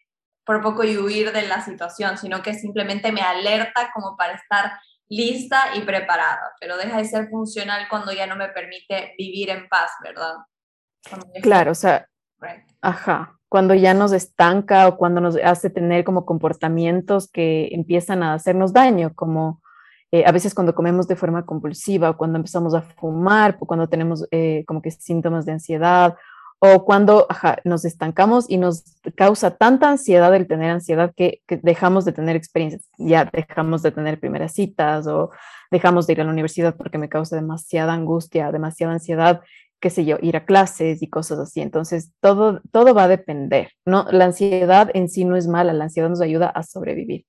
por 0.45 0.61
poco 0.61 0.85
y 0.85 0.97
huir 0.97 1.33
de 1.33 1.41
la 1.41 1.59
situación, 1.59 2.17
sino 2.17 2.41
que 2.41 2.53
simplemente 2.53 3.11
me 3.11 3.19
alerta 3.19 3.91
como 3.93 4.15
para 4.15 4.35
estar 4.35 4.71
lista 5.09 5.75
y 5.75 5.81
preparada, 5.81 6.53
pero 6.61 6.77
deja 6.77 6.97
de 6.97 7.03
ser 7.03 7.27
funcional 7.27 7.89
cuando 7.89 8.13
ya 8.13 8.25
no 8.25 8.37
me 8.37 8.47
permite 8.47 9.13
vivir 9.17 9.49
en 9.49 9.67
paz, 9.67 9.91
¿verdad? 10.01 10.35
Claro, 11.41 11.71
o 11.71 11.75
sea, 11.75 12.07
ajá, 12.79 13.37
cuando 13.49 13.73
ya 13.73 13.93
nos 13.93 14.13
estanca 14.13 14.87
o 14.87 14.95
cuando 14.95 15.19
nos 15.19 15.35
hace 15.35 15.69
tener 15.69 16.05
como 16.05 16.25
comportamientos 16.25 17.29
que 17.29 17.67
empiezan 17.73 18.23
a 18.23 18.33
hacernos 18.33 18.71
daño, 18.71 19.13
como 19.13 19.61
eh, 20.11 20.23
a 20.25 20.31
veces 20.31 20.53
cuando 20.53 20.73
comemos 20.73 21.07
de 21.07 21.15
forma 21.15 21.45
compulsiva, 21.45 22.13
cuando 22.13 22.37
empezamos 22.37 22.73
a 22.73 22.81
fumar, 22.81 23.57
cuando 23.57 23.87
tenemos 23.87 24.25
eh, 24.31 24.63
como 24.67 24.81
que 24.81 24.91
síntomas 24.91 25.45
de 25.45 25.53
ansiedad, 25.53 26.15
o 26.59 26.85
cuando 26.85 27.27
nos 27.65 27.85
estancamos 27.85 28.49
y 28.49 28.57
nos 28.57 28.83
causa 29.15 29.57
tanta 29.57 29.89
ansiedad 29.89 30.33
el 30.33 30.47
tener 30.47 30.71
ansiedad 30.71 31.13
que, 31.15 31.41
dejamos 31.47 32.03
de 32.05 32.13
tener 32.13 32.35
experiencias, 32.35 32.89
ya 32.97 33.25
dejamos 33.25 33.83
de 33.83 33.91
tener 33.91 34.19
primeras 34.19 34.53
citas 34.53 35.05
o 35.07 35.29
dejamos 35.69 36.07
de 36.07 36.13
ir 36.13 36.21
a 36.21 36.23
la 36.23 36.31
universidad 36.31 36.75
porque 36.75 36.97
me 36.97 37.09
causa 37.09 37.35
demasiada 37.35 37.93
angustia, 37.93 38.51
demasiada 38.51 38.93
ansiedad, 38.93 39.41
qué 39.79 39.91
sé 39.91 40.03
yo, 40.05 40.17
ir 40.21 40.35
a 40.35 40.45
clases 40.45 41.03
y 41.03 41.09
cosas 41.09 41.37
así. 41.37 41.61
Entonces, 41.61 42.11
todo, 42.21 42.61
todo 42.71 42.95
va 42.95 43.03
a 43.03 43.07
depender, 43.07 43.73
¿no? 43.85 44.07
La 44.11 44.25
ansiedad 44.25 44.89
en 44.95 45.09
sí 45.09 45.25
no 45.25 45.35
es 45.35 45.47
mala, 45.47 45.73
la 45.73 45.83
ansiedad 45.83 46.09
nos 46.09 46.21
ayuda 46.21 46.49
a 46.49 46.63
sobrevivir. 46.63 47.25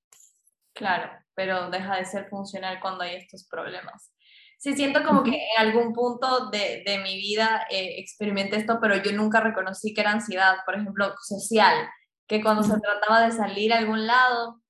Claro, 0.73 1.11
pero 1.39 1.71
deja 1.71 1.95
de 1.95 2.05
ser 2.05 2.29
funcional 2.29 2.81
cuando 2.81 3.05
hay 3.05 3.15
estos 3.15 3.47
problemas. 3.49 4.13
Sí, 4.59 4.75
siento 4.75 5.05
como 5.05 5.23
que 5.23 5.37
en 5.37 5.69
algún 5.69 5.93
punto 5.93 6.51
de, 6.51 6.83
de 6.85 6.99
mi 6.99 7.17
vida 7.17 7.65
eh, 7.71 7.95
experimenté 7.99 8.57
esto, 8.57 8.79
pero 8.81 8.97
yo 8.97 9.13
nunca 9.13 9.39
reconocí 9.39 9.95
que 9.95 10.01
era 10.01 10.11
ansiedad, 10.11 10.57
por 10.67 10.75
ejemplo, 10.75 11.15
social, 11.23 11.89
que 12.27 12.43
cuando 12.43 12.65
se 12.65 12.77
trataba 12.81 13.25
de 13.25 13.31
salir 13.31 13.73
a 13.73 13.79
algún 13.79 14.05
lado, 14.05 14.61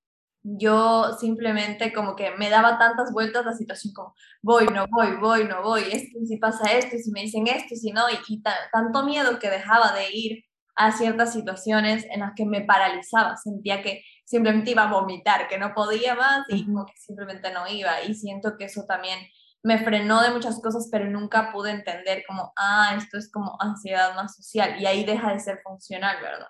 yo 0.43 1.17
simplemente 1.19 1.91
como 1.95 2.15
que 2.15 2.33
me 2.33 2.51
daba 2.51 2.79
tantas 2.79 3.13
vueltas 3.15 3.47
la 3.47 3.55
situación 3.55 3.95
como 3.95 4.15
voy, 4.43 4.67
no 4.67 4.85
voy, 4.91 5.17
voy, 5.17 5.45
no 5.45 5.63
voy, 5.63 5.85
esto, 5.91 6.19
si 6.29 6.37
pasa 6.37 6.71
esto, 6.73 6.99
si 6.99 7.11
me 7.13 7.23
dicen 7.23 7.47
esto, 7.47 7.75
si 7.77 7.93
no, 7.93 8.11
y, 8.11 8.19
y 8.29 8.43
tanto 8.43 9.07
miedo 9.07 9.39
que 9.39 9.49
dejaba 9.49 9.93
de 9.95 10.11
ir 10.13 10.45
a 10.77 10.93
ciertas 10.93 11.33
situaciones 11.33 12.05
en 12.11 12.21
las 12.21 12.35
que 12.37 12.45
me 12.45 12.61
paralizaba, 12.61 13.39
sentía 13.39 13.81
que 13.81 14.05
simplemente 14.29 14.73
iba 14.73 14.83
a 14.83 14.93
vomitar, 14.93 15.49
que 15.49 15.57
no 15.57 15.73
podía 15.73 16.15
más 16.15 16.45
y 16.49 16.67
como 16.67 16.85
que 16.85 16.93
simplemente 16.99 17.51
no 17.51 17.67
iba. 17.67 18.03
Y 18.03 18.15
siento 18.15 18.59
que 18.59 18.67
eso 18.67 18.85
también 18.87 19.19
me 19.63 19.79
frenó 19.79 20.21
de 20.21 20.31
muchas 20.31 20.61
cosas, 20.61 20.89
pero 20.93 21.07
nunca 21.07 21.51
pude 21.51 21.71
entender 21.71 22.25
como, 22.29 22.53
ah, 22.55 22.95
esto 22.99 23.17
es 23.17 23.33
como 23.33 23.57
ansiedad 23.59 24.15
más 24.15 24.37
social 24.37 24.79
y 24.79 24.85
ahí 24.85 25.05
deja 25.05 25.33
de 25.33 25.41
ser 25.41 25.61
funcional, 25.65 26.17
¿verdad? 26.23 26.47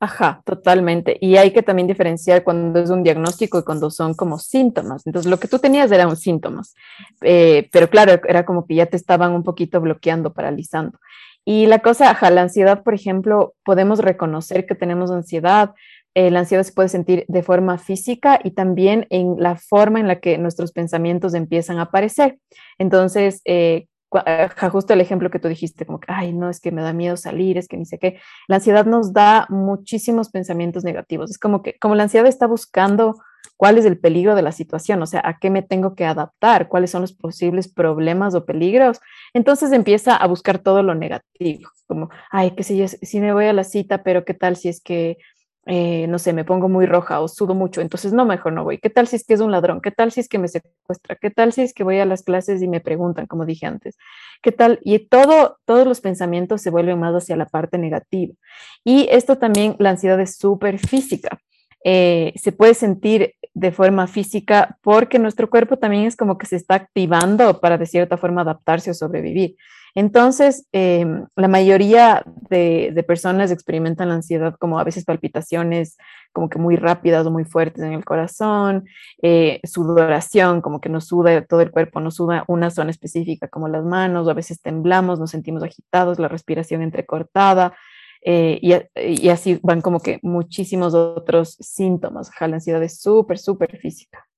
Ajá, 0.00 0.40
totalmente. 0.46 1.18
Y 1.20 1.36
hay 1.36 1.52
que 1.52 1.62
también 1.62 1.86
diferenciar 1.86 2.42
cuando 2.42 2.80
es 2.80 2.88
un 2.88 3.02
diagnóstico 3.02 3.58
y 3.58 3.64
cuando 3.64 3.90
son 3.90 4.14
como 4.14 4.38
síntomas. 4.38 5.06
Entonces, 5.06 5.30
lo 5.30 5.38
que 5.38 5.48
tú 5.48 5.58
tenías 5.58 5.92
eran 5.92 6.16
síntomas, 6.16 6.74
eh, 7.20 7.68
pero 7.72 7.90
claro, 7.90 8.18
era 8.26 8.46
como 8.46 8.66
que 8.66 8.74
ya 8.74 8.86
te 8.86 8.96
estaban 8.96 9.32
un 9.32 9.42
poquito 9.42 9.82
bloqueando, 9.82 10.32
paralizando. 10.32 10.98
Y 11.44 11.66
la 11.66 11.78
cosa, 11.78 12.10
ajá, 12.10 12.30
la 12.30 12.42
ansiedad, 12.42 12.82
por 12.82 12.94
ejemplo, 12.94 13.54
podemos 13.64 14.00
reconocer 14.00 14.66
que 14.66 14.74
tenemos 14.74 15.10
ansiedad 15.12 15.74
la 16.16 16.40
ansiedad 16.40 16.62
se 16.62 16.72
puede 16.72 16.88
sentir 16.88 17.26
de 17.28 17.42
forma 17.42 17.76
física 17.76 18.40
y 18.42 18.52
también 18.52 19.06
en 19.10 19.36
la 19.38 19.56
forma 19.56 20.00
en 20.00 20.08
la 20.08 20.18
que 20.18 20.38
nuestros 20.38 20.72
pensamientos 20.72 21.34
empiezan 21.34 21.78
a 21.78 21.82
aparecer. 21.82 22.38
Entonces, 22.78 23.42
eh, 23.44 23.86
justo 24.70 24.94
el 24.94 25.00
ejemplo 25.00 25.30
que 25.30 25.38
tú 25.38 25.48
dijiste, 25.48 25.84
como 25.84 26.00
que, 26.00 26.10
ay, 26.10 26.32
no, 26.32 26.48
es 26.48 26.60
que 26.60 26.70
me 26.72 26.82
da 26.82 26.92
miedo 26.92 27.16
salir, 27.16 27.58
es 27.58 27.68
que 27.68 27.76
ni 27.76 27.84
sé 27.84 27.98
qué. 27.98 28.18
La 28.48 28.56
ansiedad 28.56 28.86
nos 28.86 29.12
da 29.12 29.46
muchísimos 29.50 30.30
pensamientos 30.30 30.84
negativos. 30.84 31.30
Es 31.30 31.38
como 31.38 31.62
que, 31.62 31.76
como 31.78 31.94
la 31.94 32.04
ansiedad 32.04 32.26
está 32.26 32.46
buscando 32.46 33.16
cuál 33.56 33.78
es 33.78 33.84
el 33.84 33.98
peligro 33.98 34.34
de 34.34 34.42
la 34.42 34.52
situación, 34.52 35.02
o 35.02 35.06
sea, 35.06 35.22
a 35.24 35.38
qué 35.38 35.50
me 35.50 35.62
tengo 35.62 35.94
que 35.94 36.04
adaptar, 36.04 36.68
cuáles 36.68 36.90
son 36.90 37.02
los 37.02 37.12
posibles 37.12 37.68
problemas 37.72 38.34
o 38.34 38.44
peligros. 38.44 39.00
Entonces 39.34 39.72
empieza 39.72 40.16
a 40.16 40.26
buscar 40.26 40.58
todo 40.58 40.82
lo 40.82 40.94
negativo, 40.94 41.70
como, 41.86 42.10
ay, 42.30 42.52
qué 42.52 42.62
sé 42.62 42.76
yo, 42.76 42.86
si 42.88 43.20
me 43.20 43.32
voy 43.32 43.46
a 43.46 43.52
la 43.52 43.64
cita, 43.64 44.02
pero 44.02 44.24
qué 44.24 44.34
tal 44.34 44.56
si 44.56 44.68
es 44.68 44.80
que 44.80 45.18
eh, 45.68 46.06
no 46.06 46.20
sé, 46.20 46.32
me 46.32 46.44
pongo 46.44 46.68
muy 46.68 46.86
roja 46.86 47.20
o 47.20 47.26
sudo 47.26 47.54
mucho, 47.54 47.80
entonces 47.80 48.12
no, 48.12 48.24
mejor 48.24 48.52
no 48.52 48.62
voy. 48.62 48.78
¿Qué 48.78 48.88
tal 48.88 49.08
si 49.08 49.16
es 49.16 49.24
que 49.26 49.34
es 49.34 49.40
un 49.40 49.50
ladrón? 49.50 49.80
¿Qué 49.80 49.90
tal 49.90 50.12
si 50.12 50.20
es 50.20 50.28
que 50.28 50.38
me 50.38 50.46
secuestra? 50.46 51.16
¿Qué 51.16 51.30
tal 51.30 51.52
si 51.52 51.62
es 51.62 51.74
que 51.74 51.82
voy 51.82 51.98
a 51.98 52.04
las 52.04 52.22
clases 52.22 52.62
y 52.62 52.68
me 52.68 52.80
preguntan, 52.80 53.26
como 53.26 53.44
dije 53.44 53.66
antes? 53.66 53.96
¿Qué 54.42 54.52
tal? 54.52 54.78
Y 54.84 55.00
todo, 55.08 55.58
todos 55.64 55.84
los 55.84 56.00
pensamientos 56.00 56.62
se 56.62 56.70
vuelven 56.70 57.00
más 57.00 57.12
hacia 57.14 57.34
la 57.36 57.46
parte 57.46 57.78
negativa. 57.78 58.32
Y 58.84 59.08
esto 59.10 59.38
también, 59.38 59.74
la 59.80 59.90
ansiedad 59.90 60.20
es 60.20 60.36
súper 60.36 60.78
física. 60.78 61.40
Eh, 61.84 62.32
se 62.36 62.52
puede 62.52 62.74
sentir 62.74 63.34
de 63.52 63.72
forma 63.72 64.06
física 64.06 64.78
porque 64.82 65.18
nuestro 65.18 65.50
cuerpo 65.50 65.78
también 65.78 66.04
es 66.04 66.16
como 66.16 66.38
que 66.38 66.46
se 66.46 66.56
está 66.56 66.76
activando 66.76 67.60
para 67.60 67.76
de 67.76 67.86
cierta 67.86 68.16
forma 68.16 68.42
adaptarse 68.42 68.92
o 68.92 68.94
sobrevivir. 68.94 69.56
Entonces, 69.96 70.68
em, 70.72 71.26
la 71.36 71.48
mayoría 71.48 72.22
de, 72.50 73.02
personas 73.08 73.50
experimentan 73.50 74.10
la 74.10 74.16
ansiedad 74.16 74.54
como 74.58 74.78
a 74.78 74.84
veces 74.84 75.06
palpitaciones 75.06 75.96
como 76.34 76.50
que 76.50 76.58
muy 76.58 76.76
rápidas 76.76 77.26
o 77.26 77.30
muy 77.30 77.44
fuertes 77.44 77.82
en 77.82 77.94
el 77.94 78.04
corazón, 78.04 78.84
eh, 79.22 79.58
sudoración, 79.64 80.60
como 80.60 80.82
que 80.82 80.90
nos 80.90 81.06
suda 81.06 81.46
todo 81.46 81.62
el 81.62 81.70
cuerpo, 81.70 82.00
nos 82.00 82.16
suda 82.16 82.44
una 82.46 82.70
zona 82.70 82.90
específica 82.90 83.48
como 83.48 83.68
las 83.68 83.84
manos, 83.86 84.26
o 84.26 84.30
a 84.30 84.34
veces 84.34 84.60
temblamos, 84.60 85.18
nos 85.18 85.30
sentimos 85.30 85.62
agitados, 85.62 86.18
la 86.18 86.28
respiración 86.28 86.82
entrecortada, 86.82 87.74
eh, 88.20 88.58
y, 88.60 89.28
así 89.30 89.58
van 89.62 89.80
como 89.80 90.00
que 90.00 90.18
muchísimos 90.20 90.92
otros 90.92 91.56
síntomas. 91.60 92.30
La 92.38 92.46
ansiedad 92.46 92.82
es 92.82 93.00
súper, 93.00 93.38
súper 93.38 93.78
física. 93.78 94.28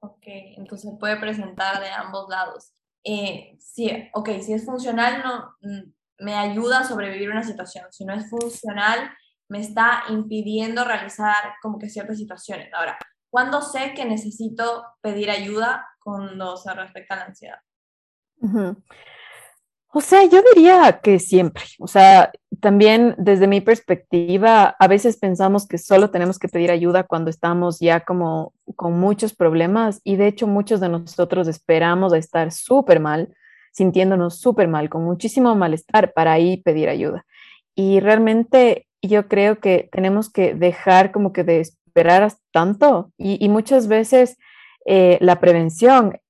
Ok, 0.00 0.24
entonces 0.56 0.90
puede 0.98 1.16
presentar 1.16 1.82
de 1.82 1.90
ambos 1.90 2.30
lados 2.30 2.72
eh, 3.04 3.56
si, 3.58 3.90
ok, 4.12 4.28
si 4.40 4.52
es 4.52 4.64
funcional, 4.64 5.22
no, 5.22 5.56
mm, 5.62 5.92
me 6.24 6.34
ayuda 6.34 6.80
a 6.80 6.84
sobrevivir 6.84 7.30
una 7.30 7.42
situación. 7.42 7.86
Si 7.90 8.04
no 8.04 8.14
es 8.14 8.28
funcional, 8.28 9.10
me 9.48 9.60
está 9.60 10.04
impidiendo 10.08 10.84
realizar 10.84 11.54
como 11.60 11.78
que 11.78 11.90
ciertas 11.90 12.18
situaciones. 12.18 12.72
Ahora, 12.72 12.98
¿cuándo 13.30 13.60
sé 13.60 13.92
que 13.94 14.04
necesito 14.04 14.84
pedir 15.00 15.30
ayuda 15.30 15.86
cuando 16.00 16.56
se 16.56 16.72
respecta 16.74 17.14
a 17.14 17.18
la 17.18 17.24
ansiedad? 17.24 17.58
O 19.88 20.00
sea, 20.00 20.24
yo 20.24 20.42
diría 20.54 21.00
que 21.02 21.18
siempre. 21.18 21.64
O 21.78 21.86
sea, 21.86 22.32
también 22.62 23.16
desde 23.18 23.48
mi 23.48 23.60
perspectiva, 23.60 24.76
a 24.78 24.86
veces 24.86 25.16
pensamos 25.16 25.66
que 25.66 25.78
solo 25.78 26.10
tenemos 26.10 26.38
que 26.38 26.46
pedir 26.46 26.70
ayuda 26.70 27.02
cuando 27.02 27.28
estamos 27.28 27.80
ya 27.80 28.04
como 28.04 28.54
con 28.76 29.00
muchos 29.00 29.34
problemas 29.34 30.00
y 30.04 30.14
de 30.14 30.28
hecho 30.28 30.46
muchos 30.46 30.78
de 30.78 30.88
nosotros 30.88 31.48
esperamos 31.48 32.12
a 32.12 32.18
estar 32.18 32.52
súper 32.52 33.00
mal, 33.00 33.34
sintiéndonos 33.72 34.38
súper 34.38 34.68
mal, 34.68 34.88
con 34.90 35.02
muchísimo 35.02 35.56
malestar 35.56 36.12
para 36.12 36.34
ahí 36.34 36.58
pedir 36.58 36.88
ayuda. 36.88 37.26
Y 37.74 37.98
realmente 37.98 38.86
yo 39.02 39.26
creo 39.26 39.58
que 39.58 39.88
tenemos 39.90 40.30
que 40.30 40.54
dejar 40.54 41.10
como 41.10 41.32
que 41.32 41.42
de 41.42 41.58
esperar 41.58 42.32
tanto 42.52 43.10
y, 43.18 43.48
muchas 43.48 43.88
veces 43.88 44.38
eh, 44.86 45.18
la 45.20 45.40
prevención 45.40 46.20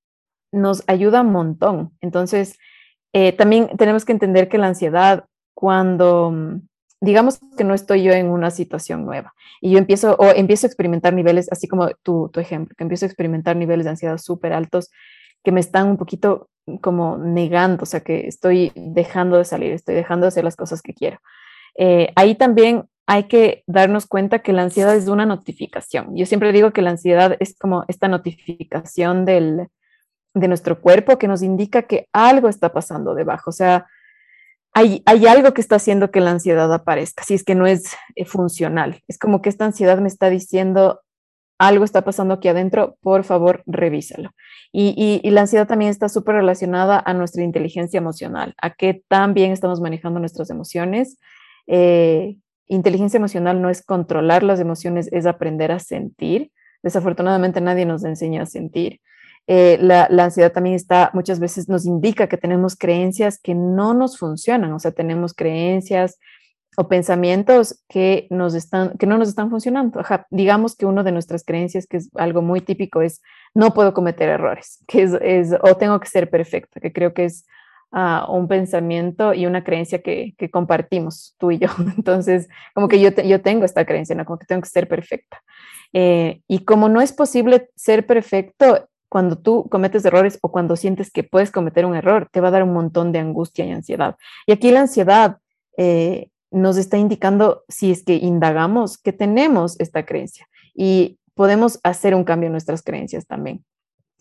nos 0.51 0.83
ayuda 0.87 1.21
un 1.21 1.33
montón. 1.33 1.93
Entonces, 2.01 2.59
eh, 3.13 3.33
también 3.33 3.69
tenemos 3.77 4.07
que 4.07 4.13
entender 4.13 4.49
que 4.49 4.57
la 4.57 4.69
ansiedad, 4.69 5.27
cuando 5.55 6.31
mm, 6.31 6.69
digamos 7.01 7.41
que 7.57 7.65
no 7.65 7.75
estoy 7.75 8.03
yo 8.03 8.13
en 8.13 8.29
una 8.29 8.51
situación 8.51 9.05
nueva 9.05 9.35
y 9.61 9.73
yo 9.73 9.79
empiezo 9.79 10.15
o 10.19 10.27
empiezo 10.27 10.67
a 10.67 10.69
experimentar 10.69 11.13
niveles, 11.15 11.51
así 11.51 11.69
como 11.69 11.89
tu, 12.03 12.31
tu 12.33 12.41
ejemplo, 12.41 12.75
que 12.77 12.85
empiezo 12.85 13.05
a 13.05 13.09
experimentar 13.09 13.57
niveles 13.57 13.85
de 13.85 13.91
ansiedad 13.91 14.19
súper 14.19 14.53
altos 14.53 14.91
que 15.43 15.53
me 15.53 15.61
están 15.61 15.89
un 15.89 15.97
poquito 15.97 16.49
como 16.81 17.19
negando, 17.19 17.83
o 17.83 17.87
sea, 17.87 18.01
que 18.01 18.29
estoy 18.29 18.73
dejando 18.77 19.39
de 19.39 19.45
salir, 19.45 19.73
estoy 19.73 19.95
dejando 19.95 20.25
de 20.25 20.29
hacer 20.29 20.45
las 20.45 20.57
cosas 20.57 20.81
que 20.81 20.95
quiero. 20.95 21.19
Eh, 21.77 22.13
ahí 22.15 22.35
también 22.35 22.85
hay 23.07 23.25
que 23.25 23.65
darnos 23.67 24.07
cuenta 24.07 24.41
que 24.41 24.53
la 24.53 24.63
ansiedad 24.63 24.95
es 24.95 25.09
una 25.09 25.27
notificación. 25.27 26.17
Yo 26.17 26.27
siempre 26.27 26.53
digo 26.53 26.73
que 26.73 26.83
la 26.83 26.91
ansiedad 26.91 27.37
es 27.41 27.57
como 27.59 27.85
esta 27.89 28.09
notificación 28.09 29.25
del, 29.25 29.69
de 30.35 30.49
nuestro 30.49 30.81
cuerpo 30.81 31.19
que 31.19 31.29
nos 31.29 31.43
indica 31.43 31.83
que 31.83 32.09
algo 32.13 32.49
está 32.49 32.73
pasando 32.73 33.15
debajo. 33.15 33.51
O 33.51 33.53
sea, 33.53 33.87
hay, 34.75 35.03
algo 35.27 35.53
que 35.53 35.61
está 35.61 35.77
haciendo 35.77 36.11
que 36.11 36.21
la 36.21 36.31
ansiedad 36.31 36.73
aparezca, 36.73 37.25
si 37.25 37.35
es 37.35 37.45
que 37.45 37.55
no 37.55 37.67
es 37.67 37.95
eh, 38.17 38.25
funcional. 38.25 39.03
Es 39.07 39.19
como 39.19 39.43
que 39.43 39.49
esta 39.49 39.67
ansiedad 39.67 39.99
me 39.99 40.09
está 40.09 40.31
diciendo, 40.31 41.01
algo 41.59 41.85
está 41.85 42.03
pasando 42.03 42.35
aquí 42.35 42.49
adentro, 42.49 42.97
por 43.03 43.25
favor, 43.25 43.63
revísalo. 43.67 44.31
Y, 44.73 45.21
y, 45.23 45.31
la 45.31 45.43
ansiedad 45.43 45.67
también 45.67 45.91
está 45.91 46.09
súper 46.09 46.37
relacionada 46.37 47.03
a 47.05 47.13
nuestra 47.13 47.45
inteligencia 47.45 47.99
emocional, 47.99 48.55
a 48.61 48.71
qué 48.71 49.03
tan 49.07 49.35
bien 49.35 49.53
estamos 49.53 49.81
manejando 49.83 50.19
nuestras 50.19 50.49
emociones. 50.49 51.19
Eh, 51.67 52.37
inteligencia 52.67 53.19
emocional 53.19 53.61
no 53.61 53.69
es 53.69 53.85
controlar 53.85 54.43
las 54.43 54.59
emociones, 54.61 55.11
es 55.13 55.27
aprender 55.27 55.71
a 55.73 55.79
sentir. 55.79 56.51
Desafortunadamente 56.83 57.61
nadie 57.61 57.85
nos 57.85 58.03
enseña 58.05 58.43
a 58.43 58.47
sentir. 58.47 59.01
Eh, 59.49 59.79
la, 59.81 60.07
ansiedad 60.23 60.53
también 60.53 60.77
está, 60.77 61.11
muchas 61.15 61.41
veces 61.41 61.69
nos 61.69 61.85
indica 61.85 62.29
que 62.29 62.37
tenemos 62.37 62.77
creencias 62.77 63.41
que 63.41 63.55
no 63.55 63.93
nos 63.93 64.17
funcionan, 64.17 64.73
o 64.73 64.79
sea, 64.79 64.93
tenemos 64.93 65.35
creencias 65.35 66.19
o 66.77 66.89
pensamientos 66.89 67.83
que, 67.89 68.27
nos 68.31 68.55
están, 68.55 68.97
que 68.99 69.07
no 69.07 69.19
nos 69.19 69.29
están 69.29 69.51
funcionando. 69.51 70.01
digamos 70.31 70.77
que 70.77 70.87
una 70.87 71.03
de 71.03 71.13
nuestras 71.13 71.45
creencias, 71.45 71.87
que 71.87 71.99
es 71.99 72.11
algo 72.15 72.41
muy 72.41 72.61
típico, 72.61 73.03
es 73.03 73.21
no 73.55 73.75
puedo 73.75 73.93
cometer 73.93 74.29
errores, 74.29 74.83
que 74.87 75.03
es, 75.03 75.53
o 75.61 75.77
tengo 75.77 75.99
que 76.01 76.09
ser 76.09 76.31
perfecta, 76.31 76.81
que 76.81 76.93
creo 76.93 77.13
que 77.13 77.25
es 77.25 77.45
ah, 77.91 78.27
un 78.31 78.49
pensamiento 78.49 79.35
y 79.35 79.47
una 79.47 79.65
creencia 79.65 80.03
que, 80.03 80.35
compartimos 80.53 81.35
tú 81.37 81.51
y 81.51 81.59
yo. 81.59 81.69
Entonces, 81.97 82.49
como 82.75 82.89
que 82.89 83.01
yo, 83.01 83.11
yo 83.11 83.43
tengo 83.43 83.65
esta 83.65 83.85
creencia, 83.85 84.15
¿no? 84.15 84.25
como 84.25 84.39
que 84.39 84.47
tengo 84.47 84.63
que 84.63 84.69
ser 84.69 84.89
perfecta. 84.89 85.43
Eh, 85.93 86.41
y 86.49 86.65
como 86.65 86.89
no 86.89 87.03
es 87.03 87.13
posible 87.13 87.69
ser 87.77 88.07
perfecto, 88.07 88.89
cuando 89.13 89.37
tú 89.37 89.69
cometes 89.69 90.07
errores 90.07 90.39
o 90.41 90.51
cuando 90.51 90.75
sientes 90.75 91.11
que 91.11 91.23
puedes 91.23 91.51
cometer 91.51 91.85
un 91.85 91.95
error, 91.95 92.31
te 92.33 92.41
va 92.41 92.49
a 92.49 92.51
dar 92.51 92.63
un 92.63 92.73
montón 92.73 93.13
de 93.13 93.19
angustia 93.19 93.67
y 93.67 93.71
ansiedad. 93.71 94.17
Y 94.47 94.53
aquí 94.53 94.71
la 94.71 94.81
ansiedad 94.81 95.37
eh, 95.77 96.31
nos 96.51 96.79
está 96.79 96.97
indicando, 96.97 97.63
si 97.69 97.91
es 97.91 98.05
que 98.05 98.15
indagamos, 98.15 98.97
que 98.97 99.13
tenemos 99.13 99.79
esta 99.81 100.07
creencia 100.07 100.49
y 100.75 101.19
podemos 101.35 101.79
hacer 101.83 102.15
un 102.15 102.25
cambio 102.25 102.47
en 102.47 102.53
nuestras 102.53 102.83
creencias 102.83 103.27
también. 103.27 103.63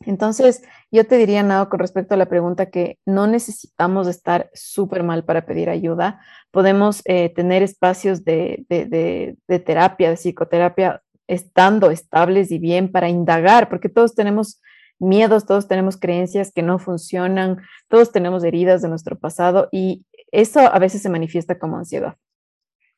Entonces, 0.01 0.61
yo 0.91 1.07
te 1.07 1.15
diría, 1.15 1.41
nada 1.41 1.69
con 1.69 1.79
respecto 1.79 2.15
a 2.15 2.17
la 2.17 2.25
pregunta 2.25 2.65
que 2.65 2.99
no 3.05 3.27
necesitamos 3.27 4.09
estar 4.09 4.49
súper 4.53 5.03
mal 5.03 5.23
para 5.23 5.45
pedir 5.45 5.69
ayuda. 5.69 6.19
Podemos 6.51 7.01
eh, 7.05 7.29
tener 7.29 7.63
espacios 7.63 8.25
de, 8.25 8.65
de 8.67 9.59
terapia, 9.59 10.09
de 10.09 10.17
psicoterapia, 10.17 11.01
estando 11.27 11.91
estables 11.91 12.51
y 12.51 12.59
bien 12.59 12.91
para 12.91 13.07
indagar, 13.07 13.69
porque 13.69 13.87
todos 13.87 14.15
tenemos 14.15 14.59
miedos, 15.01 15.45
todos 15.45 15.67
tenemos 15.67 15.97
creencias 15.97 16.51
que 16.53 16.61
no 16.61 16.79
funcionan, 16.79 17.61
todos 17.89 18.11
tenemos 18.11 18.43
heridas 18.43 18.81
de 18.81 18.89
nuestro 18.89 19.19
pasado 19.19 19.67
y 19.71 20.05
eso 20.31 20.59
a 20.59 20.79
veces 20.79 21.01
se 21.01 21.09
manifiesta 21.09 21.59
como 21.59 21.77
ansiedad. 21.77 22.15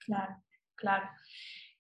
Claro, 0.05 0.36
claro. 0.75 1.10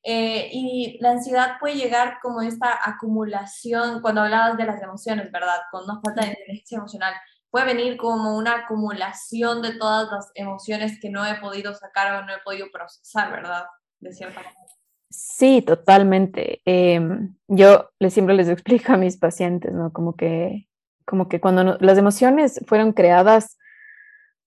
Eh, 0.05 0.49
y 0.51 0.97
la 0.99 1.11
ansiedad 1.11 1.57
puede 1.59 1.75
llegar 1.75 2.17
como 2.21 2.41
esta 2.41 2.77
acumulación, 2.83 4.01
cuando 4.01 4.21
hablabas 4.21 4.57
de 4.57 4.65
las 4.65 4.81
emociones, 4.81 5.31
¿verdad? 5.31 5.61
Cuando 5.71 5.93
nos 5.93 6.01
falta 6.01 6.21
de 6.21 6.29
inteligencia 6.29 6.77
emocional, 6.77 7.13
puede 7.49 7.65
venir 7.67 7.97
como 7.97 8.35
una 8.35 8.63
acumulación 8.63 9.61
de 9.61 9.75
todas 9.75 10.11
las 10.11 10.31
emociones 10.35 10.99
que 10.99 11.09
no 11.09 11.25
he 11.25 11.35
podido 11.35 11.73
sacar 11.73 12.15
o 12.15 12.25
no 12.25 12.33
he 12.33 12.39
podido 12.39 12.67
procesar, 12.71 13.31
¿verdad? 13.31 13.65
De 13.99 14.11
cierta 14.11 14.41
manera. 14.41 14.59
Sí, 15.15 15.61
totalmente. 15.61 16.61
Em, 16.65 17.35
yo 17.47 17.91
les, 17.99 18.13
siempre 18.13 18.33
les 18.35 18.49
explico 18.49 18.93
a 18.93 18.97
mis 18.97 19.17
pacientes, 19.17 19.71
¿no? 19.71 19.93
Como 19.93 20.15
que, 20.15 20.67
como 21.05 21.29
que 21.29 21.39
cuando 21.39 21.77
las 21.79 21.97
emociones 21.99 22.59
fueron 22.65 22.93
creadas 22.93 23.57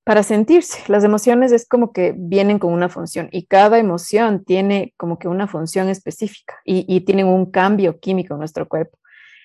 para 0.05 0.23
sentirse, 0.23 0.81
las 0.89 1.05
emociones 1.05 1.53
es 1.53 1.69
como 1.69 1.93
que 1.93 2.15
vienen 2.17 2.59
con 2.59 2.73
una 2.73 2.89
función 2.89 3.29
y 3.33 3.47
cada 3.47 3.79
emoción 3.79 4.45
tiene 4.45 4.93
como 4.97 5.19
que 5.19 5.29
una 5.29 5.49
función 5.49 5.89
específica 5.89 6.55
y, 6.65 6.85
y 6.89 7.03
tienen 7.03 7.27
un 7.27 7.51
cambio 7.51 7.99
químico 8.01 8.35
en 8.35 8.41
nuestro 8.41 8.69
cuerpo. 8.69 8.99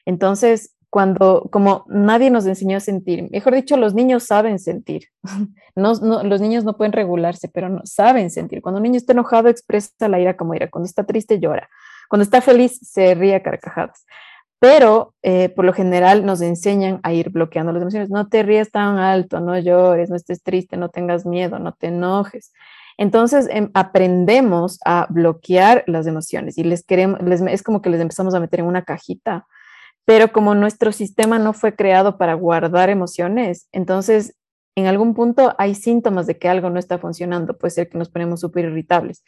Entonces, 0.05 0.75
cuando, 0.91 1.47
como 1.53 1.85
nadie 1.87 2.29
nos 2.29 2.45
enseñó 2.45 2.75
a 2.75 2.81
sentir, 2.81 3.29
mejor 3.31 3.55
dicho, 3.55 3.77
los 3.77 3.93
niños 3.93 4.25
saben 4.25 4.59
sentir. 4.59 5.07
No, 5.73 5.93
los 6.23 6.41
niños 6.41 6.65
no 6.65 6.75
pueden 6.75 6.91
regularse, 6.91 7.47
pero 7.47 7.69
no, 7.69 7.79
saben 7.85 8.29
sentir. 8.29 8.61
Cuando 8.61 8.79
un 8.79 8.83
niño 8.83 8.97
está 8.97 9.13
enojado, 9.13 9.47
expresa 9.47 10.09
la 10.09 10.19
ira 10.19 10.35
como 10.35 10.53
ira. 10.53 10.69
Cuando 10.69 10.85
está 10.85 11.05
triste, 11.05 11.39
llora. 11.39 11.69
cuando 12.09 12.23
está 12.23 12.41
feliz 12.41 12.77
se 12.83 13.15
ríe 13.15 13.35
a 13.35 13.41
carcajadas. 13.41 14.05
Pero 14.59 15.15
eh, 15.23 15.47
por 15.47 15.63
lo 15.63 15.71
general 15.71 16.25
nos 16.25 16.41
enseñan 16.41 16.99
a 17.03 17.13
ir 17.13 17.29
bloqueando 17.29 17.71
las 17.71 17.81
emociones. 17.81 18.09
No 18.09 18.27
te 18.27 18.43
ríes 18.43 18.69
tan 18.69 18.97
alto, 18.97 19.39
no 19.39 19.57
llores, 19.57 20.09
no 20.09 20.17
estés 20.17 20.43
triste, 20.43 20.75
no 20.75 20.89
tengas 20.89 21.25
miedo, 21.25 21.57
no 21.57 21.71
te 21.71 21.87
enojes. 21.87 22.51
Entonces 22.97 23.47
em, 23.49 23.71
aprendemos 23.73 24.77
a 24.83 25.07
bloquear 25.09 25.85
las 25.87 26.05
emociones 26.05 26.57
y 26.57 26.65
les 26.65 26.83
queremos, 26.83 27.21
es 27.47 27.63
como 27.63 27.81
que 27.81 27.89
les 27.89 28.01
empezamos 28.01 28.33
a 28.35 28.41
meter 28.41 28.59
en 28.59 28.65
una 28.65 28.83
cajita, 28.83 29.47
pero 30.05 30.31
como 30.31 30.55
nuestro 30.55 30.91
sistema 30.91 31.39
no 31.39 31.53
fue 31.53 31.75
creado 31.75 32.17
para 32.17 32.33
guardar 32.33 32.89
emociones, 32.89 33.67
entonces 33.71 34.35
en 34.75 34.87
algún 34.87 35.13
punto 35.13 35.53
hay 35.57 35.75
síntomas 35.75 36.27
de 36.27 36.37
que 36.37 36.47
algo 36.47 36.69
no 36.69 36.79
está 36.79 36.97
funcionando. 36.97 37.57
Puede 37.57 37.71
ser 37.71 37.89
que 37.89 37.97
nos 37.97 38.09
ponemos 38.09 38.39
súper 38.39 38.65
irritables. 38.65 39.23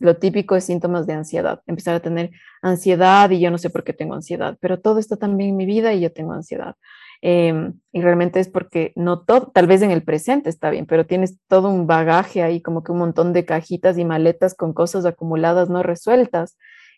Lo 0.00 0.16
típico 0.16 0.54
es 0.56 0.64
síntomas 0.64 1.06
de 1.06 1.14
ansiedad, 1.14 1.62
empezar 1.66 1.96
a 1.96 2.00
tener 2.00 2.30
ansiedad 2.62 3.30
y 3.30 3.40
yo 3.40 3.50
no 3.50 3.58
sé 3.58 3.70
por 3.70 3.82
qué 3.82 3.92
tengo 3.92 4.14
ansiedad, 4.14 4.56
pero 4.60 4.80
todo 4.80 4.98
está 4.98 5.16
también 5.16 5.50
en 5.50 5.56
mi 5.56 5.66
vida 5.66 5.92
y 5.94 6.00
yo 6.00 6.12
tengo 6.12 6.32
ansiedad. 6.32 6.76
Em, 7.22 7.80
y 7.92 8.02
realmente 8.02 8.38
es 8.38 8.48
porque 8.48 8.92
no 8.96 9.24
todo, 9.24 9.50
tal 9.52 9.66
vez 9.66 9.82
en 9.82 9.90
el 9.90 10.04
presente 10.04 10.48
está 10.50 10.70
bien, 10.70 10.86
pero 10.86 11.06
tienes 11.06 11.38
todo 11.48 11.70
un 11.70 11.86
bagaje 11.86 12.42
ahí, 12.42 12.60
como 12.62 12.84
que 12.84 12.92
un 12.92 12.98
montón 12.98 13.32
de 13.32 13.44
cajitas 13.44 13.98
y 13.98 14.04
maletas 14.04 14.54
con 14.54 14.74
cosas 14.74 15.06
acumuladas 15.06 15.70
no 15.70 15.82
resueltas 15.82 16.56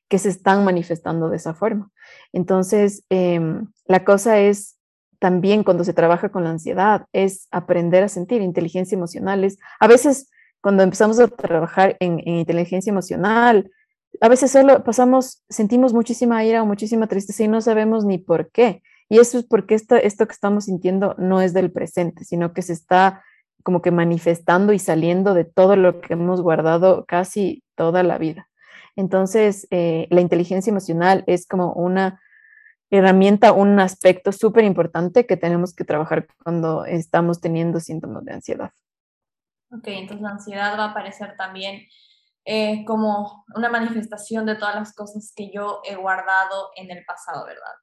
que 0.09 0.19
se 0.19 0.29
están 0.29 0.65
manifestando 0.65 1.29
de 1.29 1.37
esa 1.37 1.55
forma. 1.55 1.91
Entonces, 2.33 3.05
em, 3.09 3.67
la 3.87 4.05
cosa 4.05 4.39
es 4.39 4.77
también 5.19 5.65
cuando 5.65 5.85
se 5.85 5.95
trabaja 5.95 6.29
con 6.29 6.45
la 6.45 6.51
ansiedad, 6.51 7.07
es 7.13 7.49
aprender 7.51 8.05
a 8.05 8.09
sentir 8.09 8.43
inteligencia 8.43 8.97
emocional. 8.97 9.45
Es, 9.45 9.59
a 9.81 9.87
veces 9.87 10.31
cuando 10.61 10.83
empezamos 10.83 11.19
a 11.19 11.29
trabajar 11.29 11.97
en, 12.01 12.21
en 12.21 12.37
inteligencia 12.37 12.91
emocional, 12.91 13.71
a 14.21 14.29
veces 14.29 14.51
solo 14.51 14.83
pasamos, 14.85 15.43
sentimos 15.49 15.93
muchísima 15.93 16.45
ira 16.45 16.63
o 16.63 16.67
muchísima 16.67 17.07
tristeza 17.07 17.45
y 17.45 17.49
no 17.49 17.61
sabemos 17.61 18.05
ni 18.05 18.19
por 18.19 18.51
qué. 18.51 18.83
Y 19.09 19.19
eso 19.19 19.39
es 19.39 19.45
porque 19.45 19.75
esto, 19.75 19.97
esto 19.97 20.27
que 20.27 20.33
estamos 20.33 20.65
sintiendo 20.65 21.15
no 21.19 21.41
es 21.41 21.53
del 21.53 21.71
presente, 21.71 22.25
sino 22.25 22.53
que 22.53 22.63
se 22.63 22.73
está 22.73 23.23
como 23.63 23.83
que 23.83 23.91
manifestando 23.91 24.73
y 24.73 24.79
saliendo 24.79 25.35
de 25.35 25.45
todo 25.45 25.77
lo 25.77 26.01
que 26.01 26.15
hemos 26.15 26.41
guardado 26.41 27.05
casi 27.07 27.65
toda 27.75 28.03
la 28.03 28.19
vida. 28.19 28.49
Entonces, 28.97 29.69
eh, 29.71 30.09
la 30.11 30.21
inteligencia 30.21 30.71
emocional 30.71 31.23
es 31.27 31.47
como 31.47 31.73
una 31.75 32.21
herramienta, 32.91 33.53
un 33.53 33.79
aspecto 33.81 34.33
súper 34.33 34.65
importante 34.65 35.27
que 35.27 35.37
tenemos 35.37 35.75
que 35.75 35.85
trabajar 35.85 36.27
cuando 36.43 36.85
estamos 36.85 37.41
teniendo 37.41 37.81
síntomas 37.81 38.25
de 38.25 38.35
ansiedad. 38.35 38.71
Ok, 39.71 39.89
entonces 39.89 40.23
la 40.23 40.31
ansiedad 40.31 40.79
va 40.79 40.85
a 40.87 40.91
aparecer 40.91 41.37
también 41.37 41.87
eh, 42.45 42.85
como 42.87 43.45
una 43.57 43.69
manifestación 43.69 44.47
de 44.47 44.55
todas 44.55 44.77
las 44.77 44.95
cosas 44.95 45.33
que 45.35 45.51
yo 45.53 45.81
he 45.85 45.97
guardado 45.97 46.71
en 46.77 46.91
el 46.91 47.05
pasado, 47.05 47.45
¿verdad? 47.45 47.75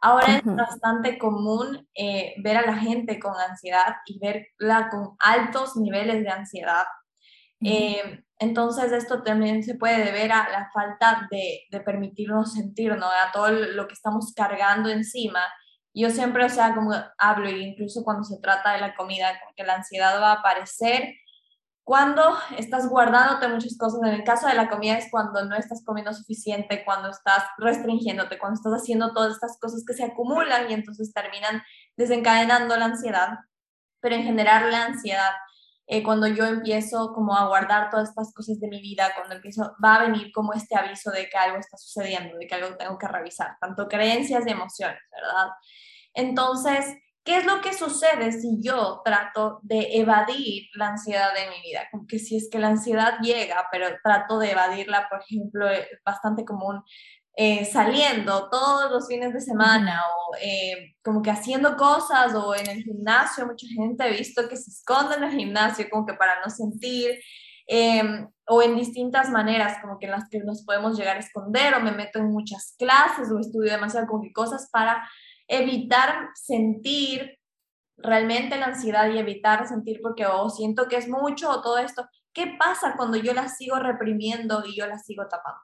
Ahora 0.00 0.36
es 0.36 0.44
bastante 0.44 1.18
común 1.18 1.88
eh, 1.94 2.34
ver 2.38 2.58
a 2.58 2.66
la 2.66 2.76
gente 2.76 3.18
con 3.18 3.32
ansiedad 3.36 3.96
y 4.06 4.18
verla 4.18 4.90
con 4.90 5.16
altos 5.18 5.76
niveles 5.76 6.22
de 6.22 6.28
ansiedad. 6.28 6.84
Eh, 7.60 8.22
entonces 8.38 8.92
esto 8.92 9.22
también 9.22 9.62
se 9.62 9.76
puede 9.76 10.04
deber 10.04 10.32
a 10.32 10.48
la 10.50 10.70
falta 10.72 11.28
de, 11.30 11.66
permitirnos 11.84 12.54
sentir, 12.54 12.96
¿no? 12.96 13.06
A 13.06 13.32
todo 13.32 13.50
lo 13.50 13.86
que 13.86 13.94
estamos 13.94 14.32
cargando 14.34 14.88
encima. 14.88 15.40
Yo 15.94 16.10
siempre, 16.10 16.44
o 16.44 16.48
sea, 16.48 16.74
como 16.74 16.92
hablo, 17.18 17.48
incluso 17.48 18.02
cuando 18.02 18.24
se 18.24 18.40
trata 18.40 18.72
de 18.72 18.80
la 18.80 18.94
comida, 18.96 19.32
que 19.56 19.64
la 19.64 19.76
ansiedad 19.76 20.20
va 20.20 20.32
a 20.32 20.40
aparecer 20.40 21.14
cuando 21.84 22.22
estás 22.56 22.88
guardándote 22.88 23.46
muchas 23.46 23.76
cosas, 23.76 24.00
en 24.02 24.14
el 24.14 24.24
caso 24.24 24.48
de 24.48 24.54
la 24.54 24.70
comida 24.70 24.96
es 24.96 25.10
cuando 25.10 25.44
no 25.44 25.54
estás 25.54 25.84
comiendo 25.84 26.14
suficiente, 26.14 26.82
cuando 26.82 27.10
estás 27.10 27.44
restringiéndote, 27.58 28.38
cuando 28.38 28.56
estás 28.56 28.72
haciendo 28.72 29.12
todas 29.12 29.34
estas 29.34 29.58
cosas 29.60 29.84
que 29.86 29.92
se 29.92 30.02
acumulan 30.02 30.70
y 30.70 30.74
entonces 30.74 31.12
terminan 31.12 31.62
desencadenando 31.96 32.74
la 32.78 32.86
ansiedad. 32.86 33.38
Pero 34.00 34.14
en 34.16 34.24
general 34.24 34.70
la 34.70 34.86
ansiedad, 34.86 35.32
eh, 35.86 36.02
cuando 36.02 36.26
yo 36.26 36.44
empiezo 36.44 37.12
como 37.14 37.36
a 37.36 37.46
guardar 37.46 37.90
todas 37.90 38.08
estas 38.08 38.32
cosas 38.32 38.58
de 38.60 38.68
mi 38.68 38.80
vida, 38.80 39.12
cuando 39.14 39.34
empiezo, 39.34 39.74
va 39.84 39.96
a 39.96 40.02
venir 40.04 40.32
como 40.32 40.52
este 40.52 40.76
aviso 40.76 41.10
de 41.10 41.28
que 41.28 41.36
algo 41.36 41.58
está 41.58 41.76
sucediendo, 41.76 42.36
de 42.38 42.46
que 42.46 42.54
algo 42.54 42.76
tengo 42.76 42.98
que 42.98 43.08
revisar, 43.08 43.56
tanto 43.60 43.88
creencias 43.88 44.46
y 44.46 44.50
emociones, 44.50 45.00
¿verdad? 45.10 45.48
Entonces, 46.14 46.86
¿Qué 47.24 47.38
es 47.38 47.46
lo 47.46 47.62
que 47.62 47.72
sucede 47.72 48.32
si 48.32 48.58
yo 48.60 49.00
trato 49.02 49.60
de 49.62 49.96
evadir 49.98 50.68
la 50.74 50.88
ansiedad 50.88 51.32
de 51.32 51.48
mi 51.48 51.62
vida? 51.62 51.88
Como 51.90 52.06
que 52.06 52.18
si 52.18 52.36
es 52.36 52.50
que 52.52 52.58
la 52.58 52.68
ansiedad 52.68 53.18
llega, 53.22 53.66
pero 53.72 53.86
trato 54.04 54.38
de 54.38 54.50
evadirla, 54.50 55.08
por 55.08 55.22
ejemplo, 55.22 55.66
es 55.70 55.86
bastante 56.04 56.44
común 56.44 56.82
eh, 57.36 57.64
saliendo 57.64 58.48
todos 58.48 58.92
los 58.92 59.08
fines 59.08 59.32
de 59.32 59.40
semana 59.40 60.02
o 60.06 60.36
eh, 60.40 60.94
como 61.02 61.20
que 61.20 61.30
haciendo 61.30 61.76
cosas 61.76 62.32
o 62.34 62.54
en 62.54 62.68
el 62.70 62.82
gimnasio, 62.84 63.46
mucha 63.46 63.66
gente 63.66 64.04
ha 64.04 64.08
visto 64.08 64.48
que 64.48 64.56
se 64.56 64.70
esconde 64.70 65.16
en 65.16 65.24
el 65.24 65.32
gimnasio 65.32 65.86
como 65.90 66.06
que 66.06 66.14
para 66.14 66.40
no 66.44 66.50
sentir, 66.50 67.18
em, 67.66 68.28
o 68.46 68.62
en 68.62 68.76
distintas 68.76 69.30
maneras 69.30 69.78
como 69.82 69.98
que 69.98 70.06
en 70.06 70.12
las 70.12 70.28
que 70.28 70.38
nos 70.40 70.64
podemos 70.64 70.96
llegar 70.96 71.16
a 71.16 71.20
esconder 71.20 71.74
o 71.74 71.80
me 71.80 71.92
meto 71.92 72.20
en 72.20 72.30
muchas 72.30 72.74
clases 72.78 73.30
o 73.32 73.40
estudio 73.40 73.72
demasiado 73.72 74.06
como 74.06 74.22
que 74.22 74.32
cosas 74.32 74.68
para 74.70 75.02
evitar 75.48 76.28
sentir 76.34 77.38
realmente 77.96 78.58
la 78.58 78.66
ansiedad 78.66 79.10
y 79.10 79.18
evitar 79.18 79.66
sentir 79.66 80.00
porque 80.02 80.26
o 80.26 80.42
oh, 80.42 80.50
siento 80.50 80.88
que 80.88 80.96
es 80.96 81.08
mucho 81.08 81.50
o 81.50 81.62
todo 81.62 81.78
esto. 81.78 82.06
¿Qué 82.32 82.54
pasa 82.58 82.94
cuando 82.96 83.16
yo 83.16 83.32
la 83.34 83.48
sigo 83.48 83.76
reprimiendo 83.78 84.64
y 84.66 84.76
yo 84.76 84.86
la 84.86 84.98
sigo 84.98 85.26
tapando? 85.28 85.60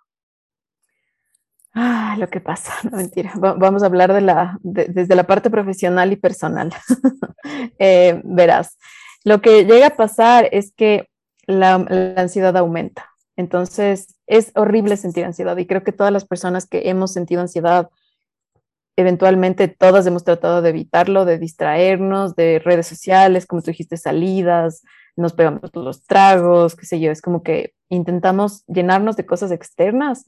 Ah, 1.73 2.17
lo 2.19 2.29
que 2.29 2.41
pasa, 2.41 2.73
no 2.91 2.97
mentira. 2.97 3.33
vamos 3.37 3.83
a 3.83 3.87
hablar 3.87 4.13
de 4.13 4.21
la, 4.21 4.59
desde 4.63 5.15
la 5.15 5.25
parte 5.25 5.51
profesional 5.51 6.13
y 6.13 6.17
personal. 6.17 6.73
Eh, 7.83 8.21
verás, 8.25 8.77
lo 9.25 9.41
que 9.41 9.65
llega 9.65 9.87
a 9.89 9.97
pasar 9.97 10.49
es 10.53 10.73
que 10.77 11.09
la, 11.47 11.79
la 11.79 12.21
ansiedad 12.21 12.55
aumenta. 12.57 13.09
Entonces, 13.35 14.15
es 14.27 14.53
horrible 14.55 14.99
sentir 14.99 15.25
ansiedad 15.25 15.57
y 15.57 15.67
creo 15.67 15.83
que 15.83 15.93
todas 15.93 16.13
las 16.13 16.27
personas 16.27 16.67
que 16.67 16.91
hemos 16.91 17.13
sentido 17.13 17.41
ansiedad 17.41 17.89
eventualmente 19.01 19.69
todas 19.69 20.07
hemos 20.07 20.25
tratado 20.25 20.63
de 20.63 20.71
evitarlo, 20.71 21.25
de 21.25 21.39
distraernos, 21.39 22.37
de 22.37 22.59
redes 22.59 22.87
sociales, 22.87 23.47
como 23.47 23.63
tú 23.63 23.71
dijiste, 23.71 23.97
salidas, 23.97 24.83
nos 25.17 25.33
pegamos 25.33 25.71
los 25.75 26.05
tragos, 26.05 26.77
qué 26.77 26.87
sé 26.87 27.01
yo, 27.01 27.11
es 27.11 27.23
como 27.23 27.43
que 27.43 27.75
intentamos 27.89 28.65
llenarnos 28.67 29.17
de 29.17 29.27
cosas 29.27 29.51
externas 29.51 30.27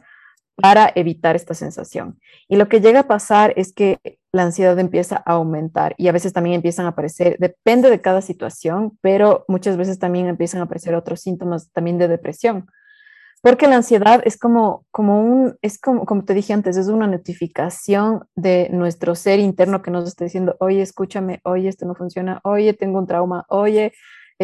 para 0.56 0.92
evitar 0.94 1.36
esta 1.36 1.54
sensación. 1.54 2.18
Y 2.48 2.56
lo 2.56 2.68
que 2.68 2.80
llega 2.80 3.00
a 3.00 3.08
pasar 3.08 3.52
es 3.56 3.72
que 3.72 3.98
la 4.32 4.44
ansiedad 4.44 4.78
empieza 4.78 5.16
a 5.16 5.32
aumentar 5.32 5.94
y 5.98 6.08
a 6.08 6.12
veces 6.12 6.32
también 6.32 6.56
empiezan 6.56 6.86
a 6.86 6.90
aparecer, 6.90 7.36
depende 7.38 7.90
de 7.90 8.00
cada 8.00 8.22
situación, 8.22 8.98
pero 9.00 9.44
muchas 9.48 9.76
veces 9.76 9.98
también 9.98 10.26
empiezan 10.26 10.60
a 10.60 10.64
aparecer 10.64 10.94
otros 10.94 11.20
síntomas 11.20 11.70
también 11.72 11.98
de 11.98 12.08
depresión 12.08 12.66
porque 13.42 13.66
la 13.66 13.76
ansiedad 13.76 14.22
es 14.24 14.38
como, 14.38 14.86
como 14.92 15.20
un, 15.20 15.58
es 15.62 15.78
como, 15.78 16.06
como 16.06 16.24
te 16.24 16.32
dije 16.32 16.52
antes, 16.52 16.76
es 16.76 16.86
una 16.86 17.08
notificación 17.08 18.24
de 18.36 18.68
nuestro 18.70 19.16
ser 19.16 19.40
interno 19.40 19.82
que 19.82 19.90
nos 19.90 20.06
está 20.06 20.24
diciendo, 20.24 20.56
oye, 20.60 20.80
escúchame, 20.80 21.40
oye, 21.42 21.68
esto 21.68 21.84
no 21.84 21.96
funciona, 21.96 22.40
oye, 22.44 22.72
tengo 22.72 23.00
un 23.00 23.06
trauma, 23.08 23.44
oye, 23.48 23.92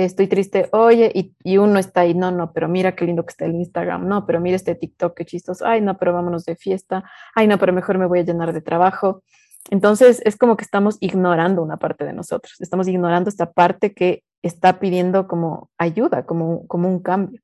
estoy 0.05 0.27
triste, 0.27 0.69
oye, 0.73 1.11
y, 1.15 1.35
y, 1.43 1.59
uno 1.59 1.79
está 1.79 2.03
ahí, 2.03 2.15
no, 2.15 2.31
no, 2.31 2.53
pero 2.53 2.69
mira 2.69 2.95
qué 2.95 3.05
lindo 3.05 3.25
que 3.25 3.31
está 3.31 3.45
el 3.45 3.55
Instagram, 3.55 4.07
no, 4.07 4.27
pero 4.27 4.41
mira 4.41 4.57
este 4.57 4.75
TikTok, 4.75 5.17
qué 5.17 5.25
chistoso, 5.25 5.67
ay, 5.67 5.81
no, 5.81 5.99
pero 5.99 6.13
vámonos 6.13 6.45
de 6.45 6.57
fiesta, 6.57 7.05
ay, 7.35 7.47
no, 7.47 7.59
pero 7.59 7.73
mejor 7.73 7.99
me 7.99 8.07
voy 8.07 8.21
a 8.21 8.23
llenar 8.23 8.53
de 8.53 8.61
trabajo. 8.61 9.23
Entonces, 9.71 10.23
es 10.25 10.37
como 10.37 10.57
que 10.57 10.65
estamos 10.65 10.97
ignorando 11.01 11.63
una 11.63 11.77
parte 11.77 12.05
de 12.05 12.13
nosotros, 12.13 12.61
estamos 12.61 12.89
ignorando 12.89 13.29
esta 13.29 13.53
parte 13.53 13.93
que 13.93 14.25
está 14.43 14.79
pidiendo 14.79 15.29
como 15.29 15.71
ayuda, 15.79 16.25
como, 16.25 16.67
como 16.67 16.89
un 16.89 17.01
cambio. 17.03 17.41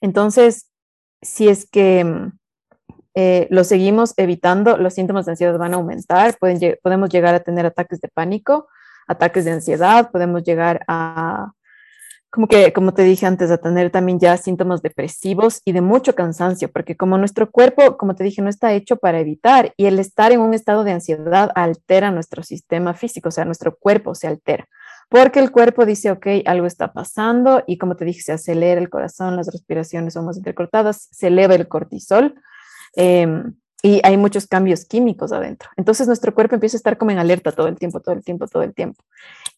Entonces, 0.00 0.70
si 1.22 1.48
es 1.48 1.68
que 1.68 2.04
mm, 2.04 2.32
eh, 3.14 3.46
lo 3.50 3.64
seguimos 3.64 4.14
evitando, 4.16 4.76
los 4.76 4.94
síntomas 4.94 5.26
de 5.26 5.32
ansiedad 5.32 5.58
van 5.58 5.74
a 5.74 5.76
aumentar, 5.76 6.36
Pueden, 6.38 6.78
podemos 6.82 7.10
llegar 7.10 7.34
a 7.34 7.40
tener 7.40 7.66
ataques 7.66 8.00
de 8.00 8.08
pánico, 8.08 8.68
ataques 9.06 9.44
de 9.44 9.52
ansiedad, 9.52 10.10
podemos 10.10 10.42
llegar 10.42 10.84
a, 10.88 11.52
como 12.32 12.48
que, 12.48 12.72
como 12.72 12.94
te 12.94 13.02
dije 13.02 13.26
antes, 13.26 13.50
a 13.50 13.58
tener 13.58 13.90
también 13.90 14.18
ya 14.18 14.36
síntomas 14.38 14.80
depresivos 14.80 15.60
y 15.66 15.72
de 15.72 15.82
mucho 15.82 16.14
cansancio, 16.14 16.72
porque 16.72 16.96
como 16.96 17.18
nuestro 17.18 17.50
cuerpo, 17.50 17.98
como 17.98 18.14
te 18.14 18.24
dije, 18.24 18.40
no 18.40 18.48
está 18.48 18.72
hecho 18.72 18.96
para 18.96 19.20
evitar 19.20 19.74
y 19.76 19.84
el 19.84 19.98
estar 19.98 20.32
en 20.32 20.40
un 20.40 20.54
estado 20.54 20.82
de 20.82 20.92
ansiedad 20.92 21.50
altera 21.54 22.10
nuestro 22.10 22.42
sistema 22.42 22.94
físico, 22.94 23.28
o 23.28 23.32
sea, 23.32 23.44
nuestro 23.44 23.76
cuerpo 23.76 24.14
se 24.14 24.28
altera 24.28 24.66
porque 25.12 25.40
el 25.40 25.50
cuerpo 25.50 25.84
dice, 25.84 26.10
ok, 26.10 26.26
algo 26.46 26.66
está 26.66 26.94
pasando 26.94 27.62
y 27.66 27.76
como 27.76 27.96
te 27.96 28.06
dije, 28.06 28.22
se 28.22 28.32
acelera 28.32 28.80
el 28.80 28.88
corazón, 28.88 29.36
las 29.36 29.52
respiraciones 29.52 30.14
son 30.14 30.24
más 30.24 30.38
entrecortadas, 30.38 31.08
se 31.10 31.26
eleva 31.26 31.54
el 31.54 31.68
cortisol 31.68 32.34
em, 32.96 33.52
y 33.82 34.00
hay 34.04 34.16
muchos 34.16 34.46
cambios 34.46 34.86
químicos 34.86 35.30
adentro. 35.32 35.68
Entonces 35.76 36.06
nuestro 36.06 36.32
cuerpo 36.34 36.54
empieza 36.54 36.78
a 36.78 36.78
estar 36.78 36.96
como 36.96 37.10
en 37.10 37.18
alerta 37.18 37.52
todo 37.52 37.68
el 37.68 37.76
tiempo, 37.76 38.00
todo 38.00 38.14
el 38.14 38.24
tiempo, 38.24 38.46
todo 38.46 38.62
el 38.62 38.72
tiempo. 38.72 39.04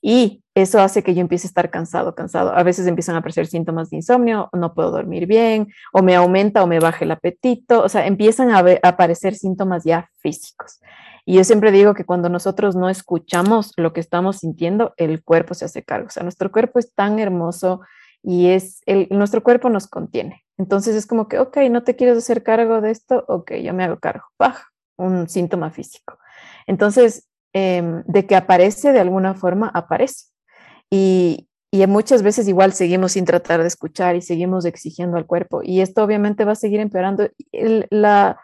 Y 0.06 0.44
eso 0.54 0.80
hace 0.82 1.02
que 1.02 1.14
yo 1.14 1.22
empiece 1.22 1.46
a 1.46 1.48
estar 1.48 1.70
cansado, 1.70 2.14
cansado. 2.14 2.54
A 2.54 2.62
veces 2.62 2.86
empiezan 2.86 3.14
a 3.14 3.20
aparecer 3.20 3.46
síntomas 3.46 3.88
de 3.88 3.96
insomnio, 3.96 4.50
no 4.52 4.74
puedo 4.74 4.90
dormir 4.90 5.26
bien, 5.26 5.72
o 5.94 6.02
me 6.02 6.14
aumenta 6.14 6.62
o 6.62 6.66
me 6.66 6.78
baja 6.78 7.06
el 7.06 7.10
apetito, 7.10 7.82
o 7.82 7.88
sea, 7.88 8.06
empiezan 8.06 8.50
a, 8.50 8.62
aparecer 8.82 9.34
síntomas 9.34 9.82
ya 9.84 10.10
físicos. 10.18 10.78
Y 11.24 11.36
yo 11.36 11.44
siempre 11.44 11.72
digo 11.72 11.94
que 11.94 12.04
cuando 12.04 12.28
nosotros 12.28 12.76
no 12.76 12.90
escuchamos 12.90 13.72
lo 13.78 13.94
que 13.94 14.00
estamos 14.00 14.40
sintiendo, 14.40 14.92
el 14.98 15.24
cuerpo 15.24 15.54
se 15.54 15.64
hace 15.64 15.82
cargo. 15.82 16.08
O 16.08 16.10
sea, 16.10 16.22
nuestro 16.22 16.52
cuerpo 16.52 16.78
es 16.78 16.92
tan 16.92 17.18
hermoso 17.18 17.80
y 18.22 18.48
es 18.48 18.82
el, 18.84 19.08
nuestro 19.10 19.42
cuerpo 19.42 19.70
nos 19.70 19.86
contiene. 19.86 20.44
Entonces 20.58 20.96
es 20.96 21.06
como 21.06 21.28
que, 21.28 21.38
ok, 21.38 21.56
no 21.70 21.82
te 21.82 21.96
quieres 21.96 22.18
hacer 22.18 22.42
cargo 22.42 22.82
de 22.82 22.90
esto, 22.90 23.24
ok, 23.26 23.52
yo 23.54 23.72
me 23.72 23.84
hago 23.84 23.98
cargo. 24.00 24.26
Baja, 24.38 24.68
un 24.98 25.30
síntoma 25.30 25.70
físico. 25.70 26.18
Entonces, 26.66 27.26
em, 27.54 28.02
de 28.06 28.26
que 28.26 28.36
aparece 28.36 28.92
de 28.92 29.00
alguna 29.00 29.34
forma, 29.34 29.70
aparece. 29.72 30.26
Y, 30.90 31.48
y 31.70 31.86
muchas 31.86 32.22
veces 32.22 32.46
igual 32.46 32.72
seguimos 32.72 33.12
sin 33.12 33.24
tratar 33.24 33.62
de 33.62 33.68
escuchar 33.68 34.14
y 34.14 34.20
seguimos 34.20 34.64
exigiendo 34.64 35.16
al 35.16 35.26
cuerpo. 35.26 35.62
Y 35.62 35.80
esto 35.80 36.04
obviamente 36.04 36.44
va 36.44 36.52
a 36.52 36.56
seguir 36.56 36.80
empeorando. 36.80 37.28
la, 37.90 38.38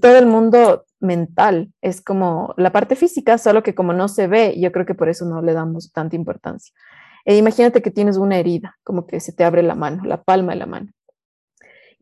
todo 0.00 0.16
el 0.16 0.26
mundo 0.26 0.84
mental 1.00 1.72
es 1.80 2.00
como 2.00 2.54
la 2.56 2.72
parte 2.72 2.96
física, 2.96 3.38
solo 3.38 3.62
que 3.62 3.74
como 3.74 3.92
no 3.92 4.08
se 4.08 4.26
ve, 4.26 4.58
yo 4.58 4.72
creo 4.72 4.86
que 4.86 4.94
por 4.94 5.08
eso 5.08 5.24
no 5.26 5.42
le 5.42 5.52
damos 5.52 5.92
tanta 5.92 6.16
importancia. 6.16 6.74
E 7.24 7.36
imagínate 7.36 7.82
que 7.82 7.90
tienes 7.90 8.16
una 8.16 8.38
herida, 8.38 8.76
como 8.82 9.06
que 9.06 9.20
se 9.20 9.32
te 9.32 9.44
abre 9.44 9.62
la 9.62 9.74
mano, 9.74 10.04
la 10.04 10.22
palma 10.22 10.52
de 10.52 10.58
la 10.58 10.66
mano. 10.66 10.92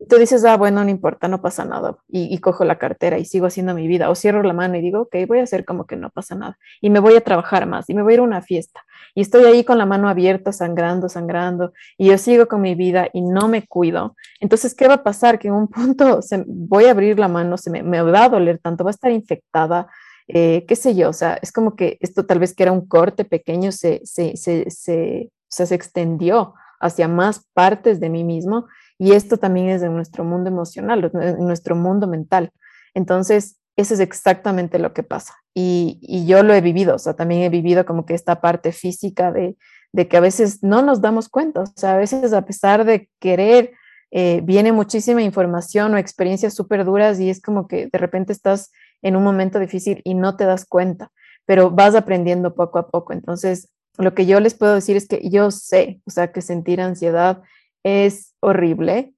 Tú 0.09 0.17
dices, 0.17 0.43
ah, 0.45 0.57
bueno, 0.57 0.83
no 0.83 0.89
importa, 0.89 1.27
no 1.27 1.41
pasa 1.41 1.63
nada. 1.63 1.97
Y, 2.07 2.37
cojo 2.39 2.65
la 2.65 2.79
cartera 2.79 3.19
y 3.19 3.25
sigo 3.25 3.45
haciendo 3.45 3.75
mi 3.75 3.87
vida. 3.87 4.09
O 4.09 4.15
cierro 4.15 4.41
la 4.41 4.53
mano 4.53 4.75
y 4.75 4.81
digo, 4.81 5.01
ok, 5.01 5.15
voy 5.27 5.39
a 5.39 5.43
hacer 5.43 5.63
como 5.63 5.85
que 5.85 5.95
no 5.95 6.09
pasa 6.09 6.35
nada. 6.35 6.57
Y 6.81 6.89
me 6.89 6.99
voy 6.99 7.15
a 7.15 7.21
trabajar 7.21 7.67
más 7.67 7.89
y 7.89 7.93
me 7.93 8.01
voy 8.01 8.13
a 8.13 8.15
ir 8.15 8.19
a 8.19 8.23
una 8.23 8.41
fiesta. 8.41 8.81
Y 9.13 9.21
estoy 9.21 9.43
ahí 9.45 9.63
con 9.63 9.77
la 9.77 9.85
mano 9.85 10.09
abierta, 10.09 10.51
sangrando, 10.51 11.07
sangrando. 11.07 11.73
Y 11.97 12.07
yo 12.07 12.17
sigo 12.17 12.47
con 12.47 12.61
mi 12.61 12.73
vida 12.73 13.09
y 13.13 13.21
no 13.21 13.47
me 13.47 13.67
cuido. 13.67 14.15
Entonces, 14.39 14.73
¿qué 14.73 14.87
va 14.87 14.95
a 14.95 15.03
pasar? 15.03 15.37
Que 15.37 15.49
en 15.49 15.53
un 15.53 15.67
punto 15.67 16.21
se, 16.21 16.43
voy 16.47 16.85
a 16.85 16.91
abrir 16.91 17.19
la 17.19 17.27
mano, 17.27 17.57
se 17.57 17.69
me, 17.69 17.83
me 17.83 18.01
va 18.01 18.23
a 18.23 18.29
doler 18.29 18.57
tanto, 18.57 18.83
va 18.83 18.89
a 18.89 18.91
estar 18.91 19.11
infectada. 19.11 19.87
Eh, 20.27 20.65
qué 20.67 20.75
sé 20.75 20.95
yo, 20.95 21.09
o 21.09 21.13
sea, 21.13 21.37
es 21.41 21.51
como 21.51 21.75
que 21.75 21.97
esto 21.99 22.25
tal 22.25 22.39
vez 22.39 22.55
que 22.55 22.63
era 22.63 22.71
un 22.71 22.87
corte 22.87 23.25
pequeño 23.25 23.71
se, 23.71 24.01
se, 24.05 24.37
se, 24.37 24.69
se, 24.69 25.29
se 25.49 25.75
extendió 25.75 26.53
hacia 26.79 27.07
más 27.07 27.45
partes 27.53 27.99
de 27.99 28.09
mí 28.09 28.23
mismo 28.23 28.65
y 29.01 29.13
esto 29.13 29.37
también 29.37 29.69
es 29.69 29.81
de 29.81 29.89
nuestro 29.89 30.23
mundo 30.23 30.51
emocional, 30.51 31.09
en 31.11 31.47
nuestro 31.47 31.75
mundo 31.75 32.05
mental. 32.05 32.51
Entonces, 32.93 33.57
eso 33.75 33.95
es 33.95 33.99
exactamente 33.99 34.77
lo 34.77 34.93
que 34.93 35.01
pasa. 35.01 35.33
Y, 35.55 35.97
y, 36.03 36.27
yo 36.27 36.43
lo 36.43 36.53
he 36.53 36.61
vivido, 36.61 36.93
o 36.93 36.99
sea, 36.99 37.15
también 37.15 37.41
he 37.41 37.49
vivido 37.49 37.83
como 37.83 38.05
que 38.05 38.13
esta 38.13 38.41
parte 38.41 38.71
física 38.71 39.31
de, 39.31 39.57
de 39.91 40.07
que 40.07 40.17
a 40.17 40.19
veces 40.19 40.61
no 40.61 40.83
nos 40.83 41.01
damos 41.01 41.29
cuenta, 41.29 41.61
o 41.61 41.65
sea, 41.65 41.95
a 41.95 41.97
veces 41.97 42.31
a 42.31 42.45
pesar 42.45 42.85
de 42.85 43.09
querer, 43.19 43.71
eh, 44.11 44.41
viene 44.43 44.71
muchísima 44.71 45.23
información 45.23 45.95
o 45.95 45.97
experiencias 45.97 46.53
súper 46.53 46.85
duras 46.85 47.19
y 47.19 47.31
es 47.31 47.41
como 47.41 47.67
que 47.67 47.89
de 47.91 47.97
repente 47.97 48.31
estás 48.31 48.71
en 49.01 49.15
un 49.15 49.23
momento 49.23 49.57
difícil 49.57 50.01
y 50.03 50.13
no 50.13 50.37
te 50.37 50.45
das 50.45 50.63
cuenta, 50.63 51.11
pero 51.47 51.71
vas 51.71 51.95
aprendiendo 51.95 52.53
poco 52.53 52.77
a 52.77 52.87
poco. 52.87 53.13
Entonces, 53.13 53.71
lo 53.97 54.13
que 54.13 54.27
yo 54.27 54.39
les 54.39 54.53
puedo 54.53 54.75
decir 54.75 54.95
es 54.95 55.07
que 55.07 55.27
yo 55.27 55.49
sé, 55.49 56.01
o 56.05 56.11
sea, 56.11 56.31
que 56.31 56.43
sentir 56.43 56.81
ansiedad 56.81 57.41
es 57.83 58.35
horrible 58.39 59.13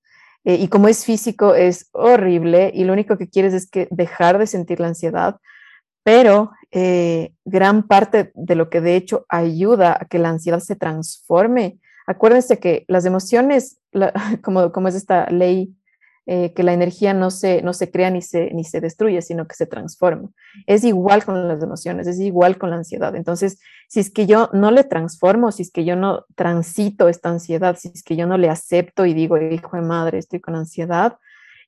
eh, 0.45 0.55
y 0.55 0.67
como 0.67 0.87
es 0.87 1.05
físico 1.05 1.55
es 1.55 1.89
horrible 1.93 2.71
y 2.73 2.83
lo 2.83 2.93
único 2.93 3.17
que 3.17 3.29
quieres 3.29 3.53
es 3.53 3.69
que 3.69 3.87
dejar 3.91 4.37
de 4.37 4.47
sentir 4.47 4.79
la 4.79 4.87
ansiedad, 4.87 5.37
pero 6.03 6.51
eh, 6.71 7.33
gran 7.45 7.87
parte 7.87 8.31
de 8.35 8.55
lo 8.55 8.69
que 8.69 8.81
de 8.81 8.95
hecho 8.95 9.25
ayuda 9.29 9.97
a 9.99 10.05
que 10.05 10.19
la 10.19 10.29
ansiedad 10.29 10.59
se 10.59 10.75
transforme. 10.75 11.79
Acuérdense 12.05 12.59
que 12.59 12.83
las 12.87 13.05
emociones, 13.05 13.79
como, 14.43 14.71
como 14.71 14.87
es 14.89 14.95
esta 14.95 15.29
ley 15.29 15.73
eh, 16.25 16.53
que 16.53 16.63
la 16.63 16.73
energía 16.73 17.13
no 17.13 17.31
se, 17.31 17.61
no 17.61 17.73
se 17.73 17.91
crea 17.91 18.09
ni 18.09 18.21
se, 18.21 18.51
ni 18.53 18.63
se 18.63 18.79
destruye, 18.79 19.21
sino 19.21 19.45
que 19.47 19.55
se 19.55 19.65
transforma. 19.65 20.29
Es 20.67 20.83
igual 20.83 21.25
con 21.25 21.47
las 21.47 21.61
emociones, 21.61 22.07
es 22.07 22.19
igual 22.19 22.57
con 22.57 22.69
la 22.69 22.77
ansiedad. 22.77 23.15
Entonces, 23.15 23.59
si 23.89 23.99
es 23.99 24.09
que 24.09 24.25
yo 24.25 24.49
no 24.53 24.71
le 24.71 24.83
transformo, 24.83 25.51
si 25.51 25.63
es 25.63 25.71
que 25.71 25.83
yo 25.83 25.95
no 25.95 26.25
transito 26.35 27.09
esta 27.09 27.29
ansiedad, 27.29 27.77
si 27.77 27.89
es 27.93 28.03
que 28.03 28.15
yo 28.15 28.25
no 28.25 28.37
le 28.37 28.49
acepto 28.49 29.05
y 29.05 29.13
digo, 29.13 29.37
hijo 29.37 29.75
de 29.75 29.83
madre, 29.83 30.17
estoy 30.17 30.39
con 30.39 30.55
ansiedad, 30.55 31.17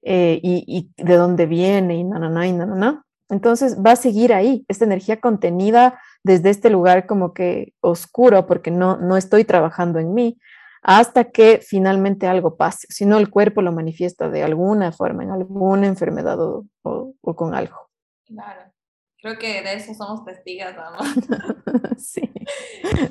eh, 0.02 0.40
y, 0.42 0.64
y, 0.68 1.04
de 1.04 1.16
dónde 1.16 1.48
viene, 1.48 1.96
y 1.96 2.04
na, 2.04 2.20
na, 2.20 2.30
na, 2.30 2.48
y 2.48 2.54
na, 2.54 2.66
na, 2.66 2.76
na, 2.76 3.06
entonces 3.30 3.78
va 3.84 3.92
a 3.92 3.96
seguir 3.96 4.34
ahí, 4.34 4.66
esta 4.68 4.86
energía 4.86 5.20
contenida 5.20 6.00
desde 6.24 6.50
este 6.50 6.70
lugar 6.70 7.08
como 7.08 7.34
que 7.34 7.74
oscuro, 7.82 8.46
porque 8.46 8.72
no, 8.72 8.98
no 8.98 9.18
estoy 9.18 9.46
trabajando 9.46 10.00
en 10.00 10.14
mí, 10.14 10.40
hasta 10.88 11.32
que 11.32 11.62
finalmente 11.68 12.28
algo 12.28 12.58
pase. 12.58 12.86
Si 12.92 13.08
no, 13.08 13.18
el 13.18 13.32
cuerpo 13.32 13.64
lo 13.64 13.72
manifiesta 13.72 14.30
de 14.30 14.44
alguna 14.44 14.92
forma, 14.92 15.24
en 15.24 15.32
alguna 15.32 15.88
enfermedad 15.88 16.40
o, 16.40 16.68
o, 16.84 17.36
con 17.36 17.56
algo. 17.56 17.90
Claro, 18.24 18.72
creo 19.20 19.40
que 19.40 19.64
de 19.64 19.74
eso 19.74 19.96
somos 19.96 20.24
testigas, 20.24 20.76
¿no? 20.76 21.00
sí. 21.98 22.22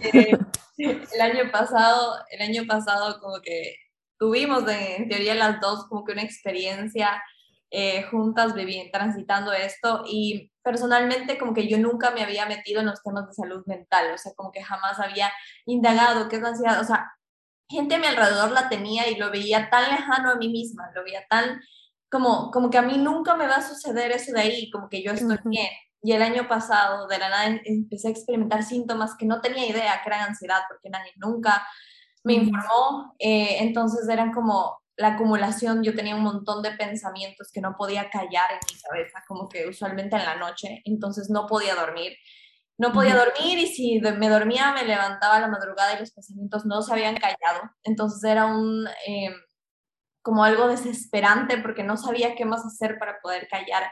Eh, 0.03 0.39
el 0.79 1.21
año 1.21 1.51
pasado, 1.51 2.15
el 2.31 2.43
año 2.43 2.63
pasado 2.69 3.21
como 3.21 3.41
que 3.43 3.75
tuvimos 4.21 4.63
en 4.69 5.09
teoría 5.09 5.35
las 5.35 5.61
dos 5.61 5.89
como 5.89 6.05
que 6.05 6.13
una 6.13 6.23
experiencia 6.23 7.21
eh, 7.73 8.05
juntas 8.05 8.55
viviendo, 8.55 8.93
transitando 8.93 9.53
esto 9.53 10.05
y 10.07 10.53
personalmente 10.63 11.39
como 11.39 11.53
que 11.53 11.67
yo 11.67 11.77
nunca 11.79 12.13
me 12.13 12.23
había 12.23 12.47
metido 12.47 12.83
en 12.83 12.87
los 12.87 13.03
temas 13.03 13.27
de 13.27 13.35
salud 13.35 13.65
mental, 13.67 14.13
o 14.15 14.19
sea, 14.19 14.33
como 14.37 14.53
que 14.53 14.63
jamás 14.63 15.01
había 15.01 15.33
indagado 15.67 16.29
qué 16.29 16.37
es 16.37 16.43
la 16.43 16.51
ansiedad, 16.51 16.81
o 16.81 16.85
sea, 16.85 17.11
gente 17.69 17.95
a 17.95 17.99
mi 17.99 18.07
alrededor 18.07 18.51
la 18.51 18.69
tenía 18.69 19.09
y 19.09 19.17
lo 19.17 19.31
veía 19.31 19.71
tan 19.71 19.91
lejano 19.91 20.31
a 20.31 20.37
mí 20.37 20.49
misma, 20.49 20.91
lo 20.95 21.05
veía 21.05 21.25
tan 21.29 21.61
como, 22.11 22.51
como 22.51 22.71
que 22.71 22.79
a 22.79 22.83
mí 22.83 22.97
nunca 22.99 23.35
me 23.35 23.49
va 23.49 23.57
a 23.57 23.69
suceder 23.69 24.13
eso 24.13 24.33
de 24.33 24.41
ahí, 24.41 24.71
como 24.71 24.89
que 24.89 25.03
yo 25.03 25.13
estoy 25.13 25.37
bien. 25.47 25.69
Y 26.01 26.13
el 26.13 26.23
año 26.23 26.47
pasado, 26.47 27.09
de 27.09 27.19
la 27.19 27.29
nada, 27.29 27.47
em, 27.47 27.61
empecé 27.65 28.09
a 28.09 28.11
experimentar 28.13 28.63
síntomas 28.63 29.17
que 29.17 29.27
no 29.27 29.41
tenía 29.41 29.67
idea 29.67 30.01
que 30.03 30.09
eran 30.11 30.29
ansiedad, 30.29 30.61
porque 30.69 30.91
nadie 30.91 31.13
nunca 31.17 31.67
me 32.23 32.35
informó. 32.35 33.15
Eh, 33.19 33.57
entonces 33.61 34.09
eran 34.09 34.33
como 34.33 34.79
la 34.97 35.15
acumulación, 35.15 35.83
yo 35.83 35.95
tenía 35.95 36.15
un 36.15 36.23
montón 36.23 36.63
de 36.63 36.73
pensamientos 36.73 37.51
que 37.53 37.61
no 37.61 37.75
podía 37.77 38.09
callar 38.11 38.53
en 38.53 38.59
mi 38.73 38.81
cabeza, 38.81 39.25
como 39.27 39.49
que 39.49 39.67
usualmente 39.67 40.15
en 40.15 40.25
la 40.25 40.37
noche, 40.37 40.83
entonces 40.85 41.31
no 41.31 41.47
podía 41.47 41.75
dormir 41.75 42.13
no 42.79 42.93
podía 42.93 43.17
dormir 43.17 43.59
y 43.59 43.67
si 43.67 44.01
me 44.01 44.29
dormía 44.29 44.73
me 44.73 44.85
levantaba 44.85 45.37
a 45.37 45.41
la 45.41 45.49
madrugada 45.49 45.95
y 45.95 46.01
los 46.01 46.13
pensamientos 46.13 46.67
no 46.67 46.83
se 46.83 46.93
habían 46.93 47.17
callado. 47.17 47.71
Entonces 47.83 48.23
era 48.25 48.47
un, 48.47 48.87
eh, 49.07 49.31
como 50.23 50.45
algo 50.45 50.69
desesperante 50.69 51.59
porque 51.59 51.85
no 51.85 51.97
sabía 51.97 52.35
qué 52.35 52.45
más 52.45 52.65
hacer 52.65 52.99
para 52.99 53.21
poder 53.21 53.47
callar 53.49 53.85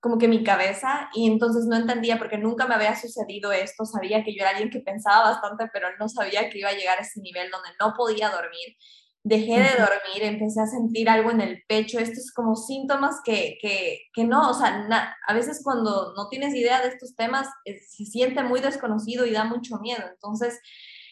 como 0.00 0.18
que 0.18 0.28
mi 0.28 0.44
cabeza 0.44 1.08
y 1.14 1.26
entonces 1.26 1.64
no 1.64 1.76
entendía 1.76 2.18
porque 2.18 2.36
nunca 2.36 2.66
me 2.66 2.74
había 2.74 2.94
sucedido 2.94 3.52
esto. 3.52 3.86
Sabía 3.86 4.22
que 4.22 4.34
yo 4.34 4.42
era 4.42 4.50
alguien 4.50 4.68
que 4.68 4.80
pensaba 4.80 5.30
bastante, 5.30 5.70
pero 5.72 5.88
no 5.98 6.10
sabía 6.10 6.50
que 6.50 6.58
iba 6.58 6.68
a 6.68 6.74
llegar 6.74 6.98
a 6.98 7.02
ese 7.02 7.20
nivel 7.20 7.50
donde 7.50 7.70
no 7.80 7.94
podía 7.96 8.28
dormir 8.28 8.76
dejé 9.24 9.58
de 9.58 9.70
dormir, 9.78 10.22
empecé 10.22 10.60
a 10.60 10.66
sentir 10.66 11.08
algo 11.08 11.30
en 11.30 11.40
el 11.40 11.62
pecho, 11.66 11.98
estos 11.98 12.30
como 12.30 12.54
síntomas 12.54 13.20
que, 13.24 13.56
que, 13.60 14.02
que 14.12 14.24
no, 14.24 14.50
o 14.50 14.54
sea, 14.54 14.86
a 15.26 15.34
veces 15.34 15.62
cuando 15.64 16.12
no 16.14 16.28
tienes 16.28 16.54
idea 16.54 16.82
de 16.82 16.88
estos 16.88 17.16
temas 17.16 17.48
eh, 17.64 17.78
se 17.88 18.04
siente 18.04 18.42
muy 18.42 18.60
desconocido 18.60 19.24
y 19.24 19.32
da 19.32 19.44
mucho 19.44 19.78
miedo, 19.78 20.02
entonces 20.12 20.60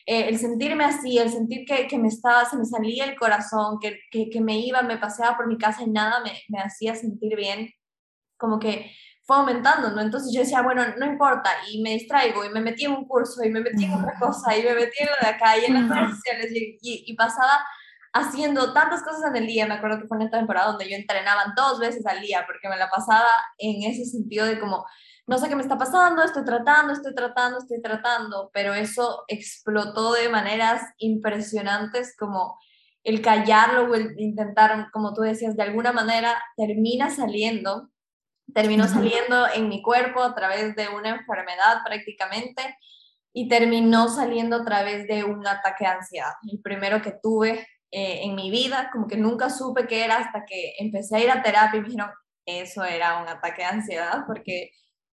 eh, 0.05 0.29
el 0.29 0.39
sentirme 0.39 0.85
así, 0.85 1.17
el 1.17 1.31
sentir 1.31 1.65
que, 1.65 1.87
que, 1.87 1.99
me 1.99 2.09
estaba, 2.09 2.45
se 2.45 2.59
me 2.59 2.67
salía 2.67 3.07
el 3.07 3.17
corazón, 3.17 3.79
que, 3.81 3.99
que, 4.11 4.41
me 4.43 4.59
iba, 4.59 4.83
me 4.83 4.99
paseaba 4.99 5.37
por 5.39 5.47
mi 5.47 5.57
casa 5.57 5.83
y 5.83 5.91
nada 5.91 6.21
me, 6.21 6.33
me 6.49 6.59
hacía 6.59 6.95
sentir 6.95 7.35
bien, 7.35 7.71
como 8.37 8.59
que 8.59 8.91
fue 9.23 9.37
aumentando, 9.37 9.91
¿no? 9.91 10.03
Entonces 10.03 10.35
yo 10.35 10.41
decía, 10.41 10.61
bueno, 10.61 10.85
no 10.99 11.07
importa, 11.07 11.51
y 11.71 11.81
me 11.81 11.95
distraigo, 11.95 12.45
y 12.45 12.51
me 12.51 12.61
metí 12.61 12.85
en 12.85 12.93
un 12.93 13.07
curso, 13.07 13.43
y 13.43 13.49
me 13.49 13.61
metí 13.61 13.85
en 13.85 13.95
otra 13.95 14.19
cosa, 14.21 14.55
y 14.55 14.63
me 14.65 14.75
metí 14.75 14.97
en 15.01 15.07
lo 15.07 15.15
de 15.23 15.35
acá, 15.35 15.57
y 15.57 15.65
en 15.65 15.75
las 15.75 15.89
redes 15.89 16.17
sociales, 16.17 16.53
y, 16.53 17.05
y 17.07 17.15
pasaba 17.15 17.65
haciendo 18.13 18.73
tantas 18.73 19.03
cosas 19.03 19.31
en 19.31 19.37
el 19.37 19.47
día. 19.47 19.67
Me 19.67 19.75
acuerdo 19.75 20.01
que 20.01 20.07
fue 20.07 20.23
esta 20.23 20.39
temporada 20.39 20.69
donde 20.69 20.89
yo 20.89 20.97
entrenaba 20.97 21.53
dos 21.57 21.79
veces 21.79 22.05
al 22.07 22.21
día 22.21 22.45
porque 22.47 22.69
me 22.69 22.77
la 22.77 22.91
pasaba 22.91 23.29
en 23.59 23.91
ese 23.91 24.05
sentido 24.05 24.47
de 24.47 24.61
como, 24.61 24.85
no 25.27 25.39
sé 25.39 25.49
qué 25.49 25.57
me 25.57 25.63
está 25.63 25.79
pasando, 25.79 26.23
estoy 26.23 26.45
tratando, 26.45 26.93
estoy 26.93 27.15
tratando, 27.15 27.59
estoy 27.59 27.81
tratando, 27.81 28.51
pero 28.53 28.75
eso 28.75 29.25
explotó 29.29 30.13
de 30.13 30.29
maneras 30.29 30.83
impresionantes 30.99 32.15
como 32.17 32.59
el 33.05 33.21
callarlo 33.23 33.91
o 33.91 33.95
el 33.95 34.19
intentar, 34.19 34.91
como 34.93 35.13
tú 35.15 35.23
decías, 35.23 35.57
de 35.57 35.63
alguna 35.63 35.93
manera 35.93 36.41
termina 36.57 37.11
saliendo, 37.11 37.91
terminó 38.55 38.87
saliendo 38.87 39.49
en 39.53 39.69
mi 39.69 39.83
cuerpo 39.83 40.23
a 40.23 40.35
través 40.35 40.77
de 40.77 40.89
una 40.89 41.11
enfermedad 41.11 41.79
prácticamente 41.85 42.77
y 43.33 43.49
terminó 43.49 44.09
saliendo 44.09 44.57
a 44.57 44.65
través 44.65 45.09
de 45.09 45.25
un 45.25 45.47
ataque 45.47 45.85
de 45.85 45.91
ansiedad. 45.91 46.33
El 46.51 46.61
primero 46.61 47.01
que 47.01 47.13
tuve 47.13 47.67
eh, 47.93 48.23
en 48.25 48.35
mi 48.35 48.51
vida, 48.51 48.89
como 48.91 49.07
que 49.07 49.19
nunca 49.19 49.51
supe 49.51 49.87
qué 49.87 50.05
era 50.05 50.17
hasta 50.17 50.47
que 50.47 50.75
empecé 50.79 51.17
a 51.17 51.21
ir 51.21 51.31
a 51.31 51.43
terapia 51.43 51.79
y 51.79 51.83
me 51.83 51.89
dijeron, 51.89 52.11
eso 52.47 52.83
era 52.85 53.23
un 53.23 53.29
ataque 53.29 53.63
de 53.63 53.69
ansiedad, 53.69 54.25
porque 54.27 54.71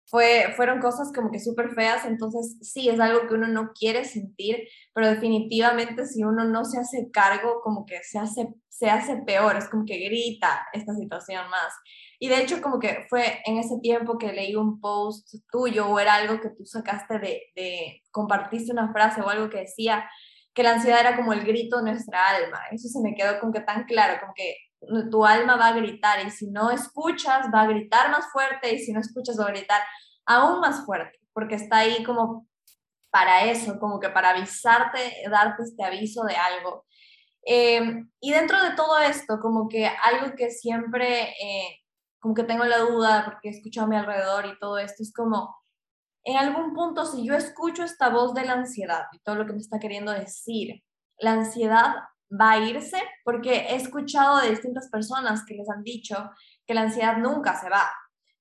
fue, 0.07 0.53
fueron 0.57 0.81
cosas 0.81 1.13
como 1.13 1.31
que 1.31 1.41
súper 1.41 1.71
feas, 1.75 2.07
entonces 2.07 2.57
sí, 2.63 2.89
es 2.89 3.01
algo 3.01 3.27
que 3.27 3.35
uno 3.35 3.49
no 3.49 3.73
quiere 3.79 4.05
sentir, 4.05 4.69
pero 4.95 5.09
definitivamente 5.09 6.07
si 6.07 6.23
uno 6.23 6.45
no 6.45 6.65
se 6.65 6.79
hace 6.79 7.11
cargo, 7.11 7.61
como 7.63 7.85
que 7.85 8.03
se 8.05 8.19
hace, 8.19 8.55
se 8.69 8.89
hace 8.89 9.17
peor, 9.27 9.57
es 9.57 9.69
como 9.69 9.85
que 9.85 9.99
grita 9.99 10.67
esta 10.73 10.95
situación 10.95 11.51
más. 11.51 11.75
Y 12.21 12.29
de 12.29 12.41
hecho 12.43 12.63
como 12.63 12.79
que 12.79 13.07
fue 13.11 13.43
en 13.45 13.59
ese 13.59 13.79
tiempo 13.83 14.19
que 14.19 14.33
leí 14.33 14.57
un 14.57 14.81
post 14.81 15.35
tuyo 15.51 15.89
o 15.89 15.99
era 15.99 16.15
algo 16.15 16.41
que 16.41 16.51
tú 16.51 16.65
sacaste 16.65 17.19
de, 17.19 17.43
de 17.55 18.03
compartiste 18.11 18.73
una 18.73 18.93
frase 18.93 19.21
o 19.21 19.29
algo 19.29 19.51
que 19.51 19.59
decía 19.59 20.09
que 20.55 20.63
la 20.63 20.73
ansiedad 20.73 21.01
era 21.01 21.17
como 21.17 21.33
el 21.33 21.45
grito 21.45 21.79
de 21.79 21.93
nuestra 21.93 22.29
alma. 22.31 22.61
Eso 22.71 22.89
se 22.89 23.01
me 23.01 23.15
quedó 23.15 23.39
como 23.41 23.53
que 23.53 23.61
tan 23.61 23.85
claro, 23.85 24.21
como 24.21 24.33
que 24.35 24.57
tu 25.11 25.25
alma 25.25 25.57
va 25.57 25.69
a 25.69 25.73
gritar 25.73 26.25
y 26.27 26.31
si 26.31 26.51
no 26.51 26.71
escuchas 26.71 27.47
va 27.55 27.63
a 27.63 27.67
gritar 27.67 28.11
más 28.11 28.31
fuerte 28.33 28.73
y 28.73 28.79
si 28.79 28.93
no 28.93 29.01
escuchas 29.01 29.39
va 29.39 29.47
a 29.47 29.51
gritar 29.51 29.81
aún 30.27 30.61
más 30.61 30.85
fuerte, 30.85 31.19
porque 31.33 31.57
está 31.57 31.79
ahí 31.79 32.05
como 32.05 32.47
para 33.11 33.45
eso, 33.47 33.79
como 33.79 33.99
que 33.99 34.11
para 34.11 34.31
avisarte, 34.31 34.99
darte 35.31 35.63
este 35.63 35.83
aviso 35.83 36.25
de 36.25 36.37
algo. 36.37 36.85
Em, 37.43 38.11
y 38.21 38.31
dentro 38.33 38.63
de 38.63 38.73
todo 38.77 38.99
esto, 38.99 39.39
como 39.41 39.69
que 39.69 39.87
algo 39.87 40.35
que 40.37 40.51
siempre, 40.51 41.31
eh, 41.43 41.81
como 42.21 42.35
que 42.35 42.45
tengo 42.45 42.65
la 42.65 42.79
duda, 42.79 43.25
porque 43.25 43.49
he 43.49 43.53
escuchado 43.53 43.87
a 43.87 43.91
mi 43.91 43.97
alrededor 43.97 44.47
y 44.47 44.59
todo 44.59 44.79
esto, 44.79 45.03
es 45.03 45.13
como, 45.15 45.57
en 46.25 46.37
algún 46.37 46.75
punto, 46.75 47.07
si 47.07 47.25
yo 47.25 47.35
escucho 47.35 47.85
esta 47.85 48.11
voz 48.11 48.35
de 48.35 48.45
la 48.45 48.55
ansiedad 48.55 49.05
y 49.13 49.19
todo 49.21 49.37
lo 49.37 49.47
que 49.47 49.53
me 49.53 49.61
está 49.61 49.79
queriendo 49.79 50.13
decir, 50.13 50.83
la 51.19 51.33
ansiedad 51.33 51.95
va 52.31 52.53
a 52.53 52.59
irse, 52.59 53.01
porque 53.25 53.69
he 53.71 53.77
escuchado 53.77 54.39
de 54.39 54.51
distintas 54.51 54.89
personas 54.91 55.45
que 55.47 55.55
les 55.55 55.69
han 55.71 55.83
dicho 55.83 56.31
que 56.67 56.75
la 56.75 56.83
ansiedad 56.83 57.17
nunca 57.17 57.59
se 57.59 57.71
va, 57.71 57.91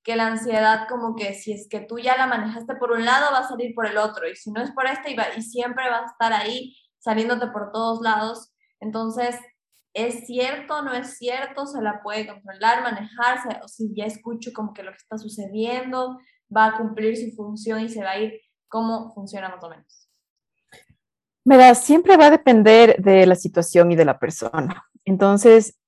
que 0.03 0.15
la 0.15 0.27
ansiedad 0.27 0.87
como 0.89 1.15
que 1.15 1.33
si 1.33 1.53
es 1.53 1.67
que 1.69 1.79
tú 1.79 1.97
ya 1.97 2.17
la 2.17 2.27
manejaste 2.27 2.75
por 2.75 2.91
un 2.91 3.05
lado, 3.05 3.31
va 3.31 3.39
a 3.39 3.47
salir 3.47 3.73
por 3.73 3.85
el 3.85 3.97
otro, 3.97 4.27
y 4.27 4.35
si 4.35 4.51
no 4.51 4.61
es 4.61 4.71
por 4.71 4.85
este, 4.87 5.11
y, 5.11 5.17
y 5.37 5.41
siempre 5.41 5.89
va 5.89 5.99
a 5.99 6.05
estar 6.05 6.33
ahí 6.33 6.75
saliéndote 6.99 7.47
por 7.47 7.71
todos 7.71 8.01
lados. 8.01 8.51
Entonces, 8.79 9.39
¿es 9.93 10.25
cierto? 10.27 10.81
¿No 10.81 10.93
es 10.93 11.17
cierto? 11.17 11.65
¿Se 11.65 11.81
la 11.81 12.01
puede 12.03 12.27
controlar, 12.27 12.83
manejarse? 12.83 13.59
O 13.63 13.67
si 13.67 13.93
ya 13.95 14.05
escucho 14.05 14.51
como 14.53 14.73
que 14.73 14.83
lo 14.83 14.91
que 14.91 14.97
está 14.97 15.17
sucediendo 15.17 16.17
va 16.55 16.67
a 16.67 16.77
cumplir 16.77 17.17
su 17.17 17.35
función 17.35 17.81
y 17.81 17.89
se 17.89 18.03
va 18.03 18.11
a 18.11 18.19
ir, 18.19 18.39
¿cómo 18.67 19.13
funciona 19.13 19.49
más 19.49 19.63
o 19.63 19.69
menos? 19.69 20.09
Mira, 21.45 21.73
siempre 21.75 22.17
va 22.17 22.27
a 22.27 22.31
depender 22.31 23.01
de 23.01 23.25
la 23.25 23.35
situación 23.35 23.91
y 23.91 23.95
de 23.95 24.05
la 24.05 24.19
persona. 24.19 24.83
Entonces, 25.05 25.79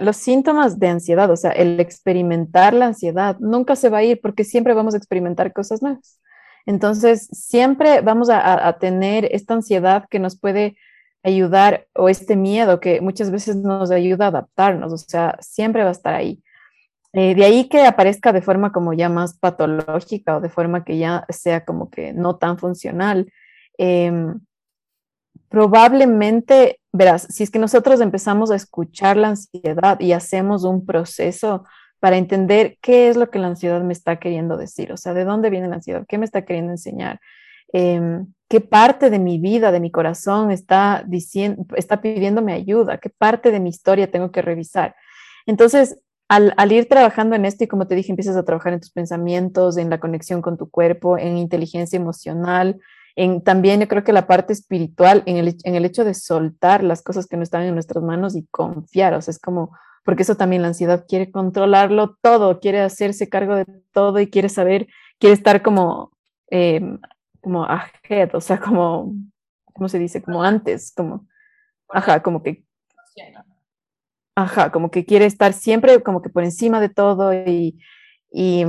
los 0.00 0.16
síntomas 0.16 0.78
de 0.78 0.88
ansiedad, 0.88 1.30
o 1.30 1.36
sea, 1.36 1.50
el 1.50 1.80
experimentar 1.80 2.74
la 2.74 2.86
ansiedad, 2.86 3.36
nunca 3.40 3.76
se 3.76 3.88
va 3.88 3.98
a 3.98 4.04
ir 4.04 4.20
porque 4.20 4.44
siempre 4.44 4.74
vamos 4.74 4.94
a 4.94 4.96
experimentar 4.96 5.52
cosas 5.52 5.82
nuevas. 5.82 6.20
Entonces, 6.66 7.28
siempre 7.32 8.00
vamos 8.00 8.28
a, 8.30 8.76
tener 8.78 9.28
esta 9.32 9.54
ansiedad 9.54 10.06
que 10.08 10.18
nos 10.18 10.38
puede 10.38 10.76
ayudar 11.22 11.86
o 11.94 12.08
este 12.08 12.36
miedo 12.36 12.80
que 12.80 13.00
muchas 13.00 13.30
veces 13.30 13.56
nos 13.56 13.90
ayuda 13.90 14.26
a 14.26 14.28
adaptarnos, 14.28 14.92
o 14.92 14.98
sea, 14.98 15.36
siempre 15.40 15.82
va 15.82 15.88
a 15.88 15.92
estar 15.92 16.14
ahí. 16.14 16.42
Eh, 17.12 17.34
de 17.34 17.44
ahí 17.44 17.68
que 17.68 17.84
aparezca 17.84 18.32
de 18.32 18.42
forma 18.42 18.72
como 18.72 18.92
ya 18.92 19.08
más 19.08 19.36
patológica 19.36 20.36
o 20.36 20.40
de 20.40 20.48
forma 20.48 20.84
que 20.84 20.98
ya 20.98 21.24
sea 21.28 21.64
como 21.64 21.90
que 21.90 22.12
no 22.12 22.36
tan 22.36 22.58
funcional. 22.58 23.32
Em, 23.78 24.40
probablemente, 25.48 26.80
verás, 26.92 27.26
si 27.30 27.42
es 27.42 27.50
que 27.50 27.58
nosotros 27.58 28.00
empezamos 28.00 28.50
a 28.50 28.56
escuchar 28.56 29.16
la 29.16 29.30
ansiedad 29.30 29.98
y 29.98 30.12
hacemos 30.12 30.64
un 30.64 30.86
proceso 30.86 31.64
para 31.98 32.16
entender 32.16 32.78
qué 32.80 33.08
es 33.08 33.16
lo 33.16 33.30
que 33.30 33.40
la 33.40 33.48
ansiedad 33.48 33.82
me 33.82 33.92
está 33.92 34.18
queriendo 34.18 34.56
decir, 34.56 34.92
o 34.92 34.96
sea, 34.96 35.12
de 35.12 35.24
dónde 35.24 35.50
viene 35.50 35.68
la 35.68 35.76
ansiedad, 35.76 36.04
qué 36.08 36.16
me 36.16 36.24
está 36.24 36.44
queriendo 36.44 36.72
enseñar, 36.72 37.20
em, 37.72 38.32
qué 38.48 38.60
parte 38.60 39.10
de 39.10 39.18
mi 39.18 39.38
vida, 39.38 39.72
de 39.72 39.80
mi 39.80 39.90
corazón 39.90 40.50
está 40.50 41.04
diciendo, 41.06 41.64
está 41.76 42.00
pidiéndome 42.00 42.52
ayuda, 42.52 42.98
qué 42.98 43.10
parte 43.10 43.50
de 43.50 43.60
mi 43.60 43.70
historia 43.70 44.10
tengo 44.10 44.30
que 44.32 44.42
revisar. 44.42 44.94
Entonces, 45.46 46.00
al, 46.30 46.70
ir 46.70 46.88
trabajando 46.88 47.34
en 47.34 47.44
esto 47.44 47.64
y 47.64 47.66
como 47.66 47.88
te 47.88 47.96
dije, 47.96 48.12
empiezas 48.12 48.36
a 48.36 48.44
trabajar 48.44 48.72
en 48.72 48.78
tus 48.78 48.92
pensamientos, 48.92 49.76
en 49.76 49.90
la 49.90 49.98
conexión 49.98 50.42
con 50.42 50.56
tu 50.56 50.70
cuerpo, 50.70 51.18
en 51.18 51.36
inteligencia 51.36 51.96
emocional, 51.96 52.80
también 53.44 53.80
yo 53.80 53.88
creo 53.88 54.04
que 54.04 54.12
la 54.12 54.28
parte 54.28 54.52
espiritual, 54.52 55.24
en 55.26 55.36
el, 55.36 55.56
en 55.64 55.74
el 55.74 55.84
hecho 55.84 56.04
de 56.04 56.14
soltar 56.14 56.84
las 56.84 57.02
cosas 57.02 57.26
que 57.26 57.36
no 57.36 57.42
están 57.42 57.64
en 57.64 57.74
nuestras 57.74 58.04
manos 58.04 58.36
y 58.36 58.46
confiar, 58.46 59.12
o 59.14 59.20
sea, 59.20 59.32
es 59.32 59.40
como, 59.40 59.76
porque 60.04 60.22
eso 60.22 60.36
también 60.36 60.62
la 60.62 60.68
ansiedad 60.68 61.04
quiere 61.08 61.32
controlarlo 61.32 62.16
todo, 62.22 62.60
quiere 62.60 62.80
hacerse 62.80 63.28
cargo 63.28 63.56
de 63.56 63.66
todo 63.92 64.20
y 64.20 64.30
quiere 64.30 64.48
saber, 64.48 64.86
quiere 65.18 65.34
estar 65.34 65.62
como, 65.62 66.12
eh, 66.52 66.80
como 67.40 67.64
ahead, 67.64 68.34
o 68.34 68.40
sea, 68.40 68.60
como, 68.60 69.12
¿cómo 69.74 69.88
se 69.88 69.98
dice? 69.98 70.22
Como 70.22 70.44
antes, 70.44 70.92
como, 70.96 71.26
ajá, 71.88 72.22
como 72.22 72.40
que, 72.40 72.64
ajá, 74.34 74.70
como 74.70 74.90
que 74.90 75.04
quiere 75.04 75.26
estar 75.26 75.52
siempre 75.52 76.02
como 76.02 76.22
que 76.22 76.30
por 76.30 76.44
encima 76.44 76.80
de 76.80 76.88
todo 76.88 77.32
y, 77.34 77.78
y 78.30 78.64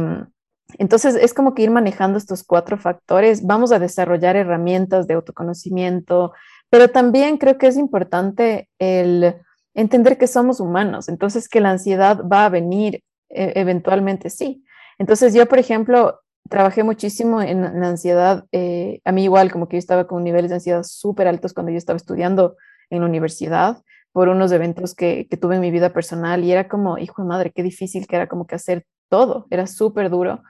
entonces, 0.77 1.15
es 1.15 1.33
como 1.33 1.53
que 1.53 1.63
ir 1.63 1.71
manejando 1.71 2.17
estos 2.17 2.43
cuatro 2.43 2.77
factores. 2.77 3.45
Vamos 3.45 3.71
a 3.71 3.79
desarrollar 3.79 4.35
herramientas 4.35 5.07
de 5.07 5.15
autoconocimiento, 5.15 6.33
pero 6.69 6.89
también 6.89 7.37
creo 7.37 7.57
que 7.57 7.67
es 7.67 7.77
importante 7.77 8.69
el 8.79 9.35
entender 9.73 10.17
que 10.17 10.27
somos 10.27 10.59
humanos, 10.59 11.07
entonces 11.09 11.47
que 11.47 11.61
la 11.61 11.71
ansiedad 11.71 12.21
va 12.25 12.45
a 12.45 12.49
venir 12.49 13.03
eh, 13.29 13.53
eventualmente, 13.55 14.29
sí. 14.29 14.63
Entonces, 14.97 15.33
yo, 15.33 15.47
por 15.47 15.59
ejemplo, 15.59 16.19
trabajé 16.49 16.83
muchísimo 16.83 17.41
en 17.41 17.61
la 17.61 17.87
ansiedad. 17.87 18.45
Eh, 18.51 18.99
a 19.05 19.11
mí 19.11 19.23
igual, 19.23 19.51
como 19.51 19.67
que 19.67 19.77
yo 19.77 19.79
estaba 19.79 20.07
con 20.07 20.23
niveles 20.23 20.49
de 20.49 20.55
ansiedad 20.55 20.83
súper 20.83 21.27
altos 21.27 21.53
cuando 21.53 21.71
yo 21.71 21.77
estaba 21.77 21.97
estudiando 21.97 22.57
en 22.89 22.99
la 23.01 23.05
universidad 23.07 23.81
por 24.11 24.29
unos 24.29 24.51
eventos 24.51 24.95
que, 24.95 25.27
que 25.29 25.37
tuve 25.37 25.55
en 25.55 25.61
mi 25.61 25.71
vida 25.71 25.91
personal 25.93 26.43
y 26.43 26.51
era 26.51 26.67
como, 26.67 26.97
hijo 26.97 27.21
de 27.21 27.27
madre, 27.27 27.51
qué 27.51 27.63
difícil 27.63 28.07
que 28.07 28.15
era 28.15 28.27
como 28.27 28.47
que 28.47 28.55
hacer 28.55 28.85
todo, 29.09 29.47
era 29.49 29.67
súper 29.67 30.09
duro. 30.09 30.41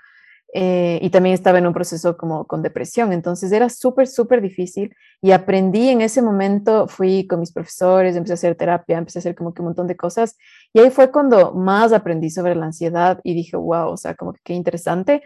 Eh, 0.54 1.00
y 1.02 1.10
también 1.12 1.34
estaba 1.34 1.60
en 1.60 1.68
un 1.68 1.74
proceso 1.74 2.18
como 2.18 2.46
con 2.46 2.62
depresión, 2.62 3.14
entonces 3.14 3.54
era 3.54 3.70
súper, 3.70 4.08
súper 4.08 4.42
difícil 4.42 4.94
y 5.22 5.32
aprendí 5.32 5.88
en 5.88 6.02
ese 6.02 6.22
momento, 6.22 6.90
fui 6.90 7.26
con 7.26 7.40
mis 7.40 7.54
profesores, 7.54 8.18
empecé 8.18 8.34
a 8.34 8.36
hacer 8.36 8.56
terapia, 8.56 8.98
empecé 8.98 9.20
a 9.20 9.22
hacer 9.22 9.36
como 9.36 9.54
que 9.54 9.62
un 9.62 9.68
montón 9.68 9.88
de 9.88 9.96
cosas 9.96 10.36
y 10.74 10.82
ahí 10.82 10.90
fue 10.90 11.10
cuando 11.10 11.54
más 11.54 11.94
aprendí 11.94 12.30
sobre 12.30 12.56
la 12.56 12.66
ansiedad 12.66 13.22
y 13.24 13.34
dije, 13.34 13.56
wow, 13.56 13.92
o 13.92 13.98
sea, 13.98 14.16
como 14.16 14.34
que 14.34 14.42
qué 14.44 14.54
interesante, 14.54 15.24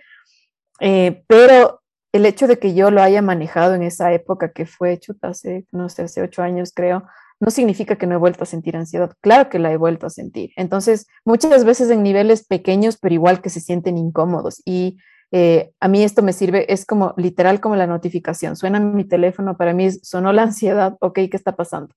eh, 0.80 1.24
pero 1.28 1.82
el 2.12 2.28
hecho 2.28 2.46
de 2.46 2.60
que 2.60 2.76
yo 2.76 2.92
lo 2.92 3.02
haya 3.02 3.24
manejado 3.24 3.74
en 3.74 3.82
esa 3.82 4.14
época 4.14 4.52
que 4.52 4.68
fue, 4.68 5.00
chuta, 5.00 5.30
hace, 5.30 5.66
no 5.72 5.90
sé, 5.90 6.04
hace 6.04 6.22
ocho 6.22 6.44
años 6.44 6.72
creo, 6.72 7.04
no 7.40 7.52
significa 7.52 7.98
que 7.98 8.08
no 8.08 8.16
he 8.16 8.20
vuelto 8.20 8.44
a 8.44 8.48
sentir 8.48 8.78
ansiedad. 8.78 9.12
Claro 9.22 9.50
que 9.50 9.60
la 9.60 9.72
he 9.72 9.78
vuelto 9.78 10.08
a 10.08 10.10
sentir. 10.10 10.52
Entonces, 10.56 11.08
muchas 11.26 11.66
veces 11.66 11.90
en 11.90 12.04
niveles 12.04 12.46
pequeños, 12.46 12.98
pero 12.98 13.14
igual 13.14 13.42
que 13.42 13.50
se 13.50 13.60
sienten 13.60 13.98
incómodos. 13.98 14.62
Y 14.66 14.98
eh, 15.32 15.74
a 15.80 15.88
mí 15.88 16.04
esto 16.04 16.22
me 16.22 16.34
sirve, 16.34 16.72
es 16.72 16.86
como 16.86 17.14
literal 17.18 17.60
como 17.60 17.76
la 17.76 17.88
notificación. 17.88 18.56
Suena 18.56 18.80
mi 18.80 19.04
teléfono, 19.04 19.58
para 19.58 19.74
mí 19.74 19.92
sonó 19.92 20.32
la 20.32 20.44
ansiedad, 20.44 20.96
ok, 21.02 21.16
¿qué 21.16 21.30
está 21.34 21.56
pasando? 21.56 21.94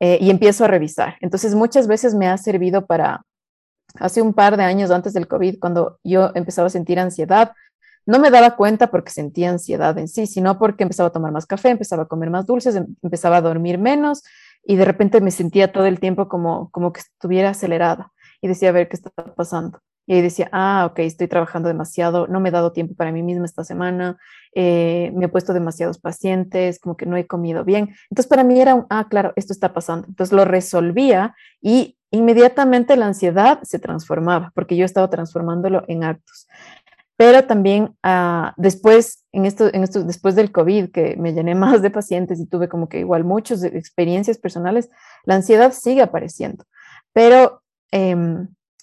Eh, 0.00 0.18
y 0.20 0.30
empiezo 0.30 0.64
a 0.64 0.68
revisar. 0.68 1.16
Entonces 1.20 1.54
muchas 1.54 1.86
veces 1.86 2.14
me 2.14 2.28
ha 2.28 2.38
servido 2.38 2.86
para, 2.86 3.24
hace 3.96 4.22
un 4.22 4.32
par 4.32 4.56
de 4.56 4.64
años 4.64 4.90
antes 4.90 5.12
del 5.12 5.28
COVID, 5.28 5.58
cuando 5.60 5.98
yo 6.02 6.30
empezaba 6.34 6.66
a 6.66 6.70
sentir 6.70 6.98
ansiedad, 6.98 7.52
no 8.04 8.18
me 8.18 8.30
daba 8.30 8.56
cuenta 8.56 8.90
porque 8.90 9.12
sentía 9.12 9.50
ansiedad 9.50 9.96
en 9.98 10.08
sí, 10.08 10.26
sino 10.26 10.58
porque 10.58 10.82
empezaba 10.82 11.08
a 11.08 11.12
tomar 11.12 11.30
más 11.30 11.46
café, 11.46 11.70
empezaba 11.70 12.04
a 12.04 12.06
comer 12.06 12.30
más 12.30 12.46
dulces, 12.46 12.74
em, 12.74 12.86
empezaba 13.02 13.36
a 13.36 13.40
dormir 13.42 13.78
menos 13.78 14.22
y 14.64 14.76
de 14.76 14.84
repente 14.84 15.20
me 15.20 15.30
sentía 15.30 15.72
todo 15.72 15.86
el 15.86 16.00
tiempo 16.00 16.28
como, 16.28 16.70
como 16.70 16.92
que 16.92 17.00
estuviera 17.00 17.50
acelerada 17.50 18.12
y 18.40 18.48
decía, 18.48 18.70
a 18.70 18.72
ver, 18.72 18.88
¿qué 18.88 18.96
está 18.96 19.10
pasando? 19.10 19.80
Y 20.06 20.14
ahí 20.14 20.22
decía, 20.22 20.48
ah, 20.52 20.88
ok, 20.90 20.98
estoy 21.00 21.28
trabajando 21.28 21.68
demasiado, 21.68 22.26
no 22.26 22.40
me 22.40 22.48
he 22.48 22.52
dado 22.52 22.72
tiempo 22.72 22.94
para 22.94 23.12
mí 23.12 23.22
misma 23.22 23.44
esta 23.44 23.62
semana, 23.62 24.18
eh, 24.54 25.12
me 25.14 25.26
he 25.26 25.28
puesto 25.28 25.52
demasiados 25.52 25.98
pacientes, 25.98 26.80
como 26.80 26.96
que 26.96 27.06
no 27.06 27.16
he 27.16 27.26
comido 27.26 27.64
bien. 27.64 27.94
Entonces 28.10 28.28
para 28.28 28.42
mí 28.42 28.60
era 28.60 28.74
un, 28.74 28.86
ah, 28.90 29.06
claro, 29.08 29.32
esto 29.36 29.52
está 29.52 29.72
pasando. 29.72 30.08
Entonces 30.08 30.32
lo 30.32 30.44
resolvía 30.44 31.36
y 31.60 31.98
inmediatamente 32.10 32.96
la 32.96 33.06
ansiedad 33.06 33.60
se 33.62 33.78
transformaba, 33.78 34.50
porque 34.54 34.76
yo 34.76 34.84
estaba 34.84 35.08
transformándolo 35.08 35.84
en 35.86 36.04
actos. 36.04 36.48
Pero 37.22 37.44
también 37.44 37.94
ah, 38.02 38.52
después, 38.56 39.24
en 39.30 39.46
esto, 39.46 39.72
en 39.72 39.84
esto, 39.84 40.02
después 40.02 40.34
del 40.34 40.50
COVID, 40.50 40.90
que 40.90 41.14
me 41.16 41.32
llené 41.32 41.54
más 41.66 41.80
de 41.80 41.90
pacientes 41.90 42.40
y 42.40 42.46
tuve 42.46 42.68
como 42.68 42.88
que 42.88 42.98
igual 42.98 43.22
muchas 43.22 43.62
experiencias 43.62 44.38
personales, 44.38 44.90
la 45.24 45.36
ansiedad 45.36 45.72
sigue 45.72 46.02
apareciendo. 46.02 46.64
Pero 47.12 47.62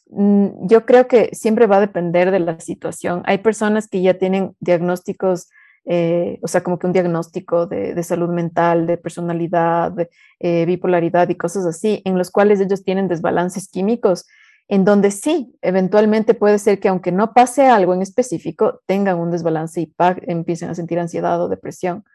Mm, 0.10 0.68
yo 0.68 0.86
creo 0.86 1.08
que 1.08 1.30
siempre 1.34 1.68
va 1.68 1.78
a 1.78 1.82
depender 1.82 2.32
de 2.32 2.40
la 2.40 2.60
situación. 2.60 3.22
Hay 3.26 3.40
personas 3.40 3.88
que 3.88 4.02
ya 4.02 4.16
tienen 4.16 4.56
diagnósticos, 4.60 5.50
eh, 5.86 6.40
o 6.42 6.48
sea, 6.48 6.62
como 6.62 6.80
que 6.80 6.88
un 6.88 6.94
diagnóstico 6.94 7.68
de, 7.68 8.02
salud 8.04 8.30
mental, 8.30 8.88
de 8.88 8.98
personalidad, 8.98 9.92
de, 9.92 10.10
eh, 10.40 10.66
bipolaridad 10.66 11.30
y 11.30 11.36
cosas 11.36 11.66
así, 11.66 12.02
en 12.06 12.18
los 12.18 12.32
cuales 12.32 12.60
ellos 12.60 12.84
tienen 12.84 13.08
desbalances 13.08 13.70
químicos 13.70 14.26
en 14.70 14.86
donde 14.86 15.10
sí, 15.10 15.58
eventualmente 15.62 16.36
puede 16.36 16.60
ser 16.60 16.80
que 16.80 16.90
aunque 16.90 17.12
no 17.12 17.34
pase 17.34 17.66
algo 17.66 17.96
en 17.96 18.04
específico, 18.04 18.82
tengan 18.86 19.20
un 19.20 19.32
desbalance 19.32 19.82
y 19.82 19.94
empiecen 20.28 20.70
a 20.70 20.76
sentir 20.76 21.00
ansiedad 21.00 21.42
o 21.42 21.50
depresión. 21.50 22.06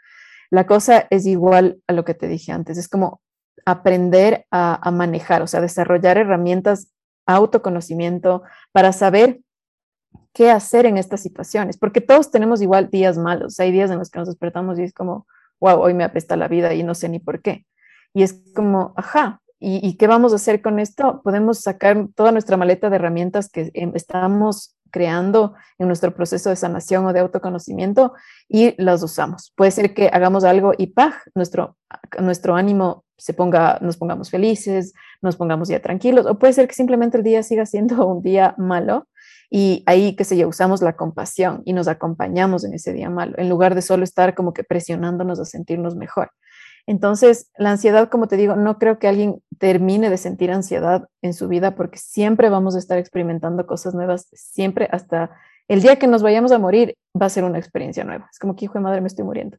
La 0.50 0.64
cosa 0.64 1.08
es 1.10 1.26
igual 1.26 1.82
a 1.88 1.92
lo 1.92 2.04
que 2.04 2.14
te 2.14 2.28
dije 2.28 2.52
antes, 2.52 2.78
es 2.78 2.88
como 2.88 3.20
aprender 3.66 4.46
a, 4.52 4.88
manejar, 4.92 5.42
o 5.42 5.48
sea, 5.48 5.60
desarrollar 5.60 6.16
herramientas, 6.16 6.92
autoconocimiento 7.26 8.44
para 8.70 8.92
saber 8.92 9.40
qué 10.32 10.52
hacer 10.52 10.86
en 10.86 10.96
estas 10.96 11.22
situaciones, 11.22 11.76
porque 11.76 12.00
todos 12.00 12.30
tenemos 12.30 12.62
igual 12.62 12.88
días 12.88 13.18
malos, 13.18 13.58
hay 13.58 13.72
días 13.72 13.90
en 13.90 13.98
los 13.98 14.10
que 14.10 14.20
nos 14.20 14.28
despertamos 14.28 14.78
y 14.78 14.84
es 14.84 14.92
como, 14.92 15.26
wow, 15.60 15.80
hoy 15.80 15.94
me 15.94 16.04
apesta 16.04 16.36
la 16.36 16.46
vida 16.46 16.72
y 16.72 16.84
no 16.84 16.94
sé 16.94 17.08
ni 17.08 17.18
por 17.18 17.42
qué. 17.42 17.66
Y 18.12 18.22
es 18.22 18.44
como, 18.54 18.92
ajá, 18.96 19.40
¿y, 19.64 19.96
qué 19.96 20.06
vamos 20.06 20.32
a 20.32 20.36
hacer 20.36 20.62
con 20.62 20.78
esto? 20.78 21.20
Podemos 21.22 21.60
sacar 21.60 22.08
toda 22.14 22.32
nuestra 22.32 22.56
maleta 22.56 22.90
de 22.90 22.96
herramientas 22.96 23.48
que 23.48 23.70
em, 23.74 23.92
estamos 23.94 24.76
creando 24.90 25.54
en 25.78 25.88
nuestro 25.88 26.14
proceso 26.14 26.50
de 26.50 26.56
sanación 26.56 27.04
o 27.06 27.12
de 27.12 27.20
autoconocimiento 27.20 28.12
y 28.48 28.80
las 28.80 29.02
usamos. 29.02 29.52
Puede 29.56 29.72
ser 29.72 29.92
que 29.92 30.08
hagamos 30.12 30.44
algo 30.44 30.72
y 30.78 30.88
¡pah! 30.88 31.14
Nuestro, 31.34 31.76
nuestro 32.20 32.54
ánimo 32.54 33.04
se 33.16 33.34
ponga, 33.34 33.78
nos 33.80 33.96
pongamos 33.96 34.30
felices, 34.30 34.92
nos 35.20 35.36
pongamos 35.36 35.68
ya 35.68 35.80
tranquilos, 35.80 36.26
o 36.26 36.38
puede 36.38 36.52
ser 36.52 36.68
que 36.68 36.74
simplemente 36.74 37.16
el 37.16 37.24
día 37.24 37.42
siga 37.42 37.66
siendo 37.66 38.06
un 38.06 38.22
día 38.22 38.54
malo 38.58 39.08
y 39.50 39.82
ahí, 39.86 40.16
qué 40.16 40.24
sé 40.24 40.36
yo, 40.36 40.48
usamos 40.48 40.82
la 40.82 40.96
compasión 40.96 41.62
y 41.64 41.72
nos 41.72 41.88
acompañamos 41.88 42.64
en 42.64 42.74
ese 42.74 42.92
día 42.92 43.10
malo, 43.10 43.34
en 43.38 43.48
lugar 43.48 43.74
de 43.74 43.82
solo 43.82 44.04
estar 44.04 44.34
como 44.34 44.52
que 44.52 44.64
presionándonos 44.64 45.38
a 45.40 45.44
sentirnos 45.44 45.96
mejor. 45.96 46.30
Entonces, 46.86 47.50
la 47.56 47.70
ansiedad, 47.70 48.08
como 48.08 48.28
te 48.28 48.36
digo, 48.36 48.56
no 48.56 48.78
creo 48.78 48.98
que 48.98 49.08
alguien 49.08 49.42
termine 49.58 50.10
de 50.10 50.18
sentir 50.18 50.50
ansiedad 50.50 51.08
en 51.22 51.32
su 51.32 51.48
vida 51.48 51.74
porque 51.74 51.98
siempre 51.98 52.50
vamos 52.50 52.76
a 52.76 52.78
estar 52.78 52.98
experimentando 52.98 53.66
cosas 53.66 53.94
nuevas, 53.94 54.28
siempre 54.32 54.88
hasta 54.92 55.30
el 55.66 55.80
día 55.80 55.98
que 55.98 56.06
nos 56.06 56.22
vayamos 56.22 56.52
a 56.52 56.58
morir 56.58 56.94
va 57.20 57.26
a 57.26 57.30
ser 57.30 57.44
una 57.44 57.58
experiencia 57.58 58.04
nueva. 58.04 58.28
Es 58.30 58.38
como 58.38 58.54
que, 58.54 58.66
hijo 58.66 58.74
de 58.74 58.80
madre, 58.80 59.00
me 59.00 59.06
estoy 59.06 59.24
muriendo. 59.24 59.56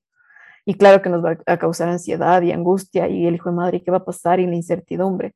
Y 0.66 0.76
claro 0.76 1.02
que 1.02 1.10
nos 1.10 1.24
va 1.24 1.38
a 1.46 1.58
causar 1.58 1.90
ansiedad 1.90 2.42
y 2.42 2.52
angustia 2.52 3.08
y 3.08 3.26
el 3.26 3.36
hijo 3.36 3.50
de 3.50 3.56
madre, 3.56 3.84
¿qué 3.84 3.92
va 3.92 3.98
a 3.98 4.06
pasar? 4.06 4.40
Y 4.40 4.48
la 4.48 4.56
incertidumbre. 4.56 5.34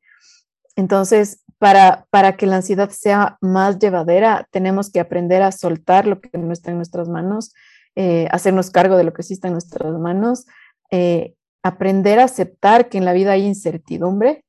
Entonces, 0.76 1.44
para, 1.58 2.06
para 2.10 2.36
que 2.36 2.46
la 2.46 2.56
ansiedad 2.56 2.90
sea 2.90 3.36
más 3.40 3.78
llevadera, 3.78 4.46
tenemos 4.50 4.90
que 4.90 5.00
aprender 5.00 5.42
a 5.42 5.52
soltar 5.52 6.06
lo 6.06 6.20
que 6.20 6.36
no 6.38 6.52
está 6.52 6.70
en 6.70 6.76
nuestras 6.76 7.08
manos, 7.08 7.52
eh, 7.96 8.28
hacernos 8.30 8.70
cargo 8.70 8.96
de 8.96 9.04
lo 9.04 9.12
que 9.12 9.22
sí 9.22 9.34
está 9.34 9.48
en 9.48 9.54
nuestras 9.54 9.92
manos, 9.98 10.46
eh, 10.90 11.34
aprender 11.62 12.18
a 12.18 12.24
aceptar 12.24 12.88
que 12.88 12.98
en 12.98 13.04
la 13.04 13.12
vida 13.12 13.32
hay 13.32 13.46
incertidumbre 13.46 14.44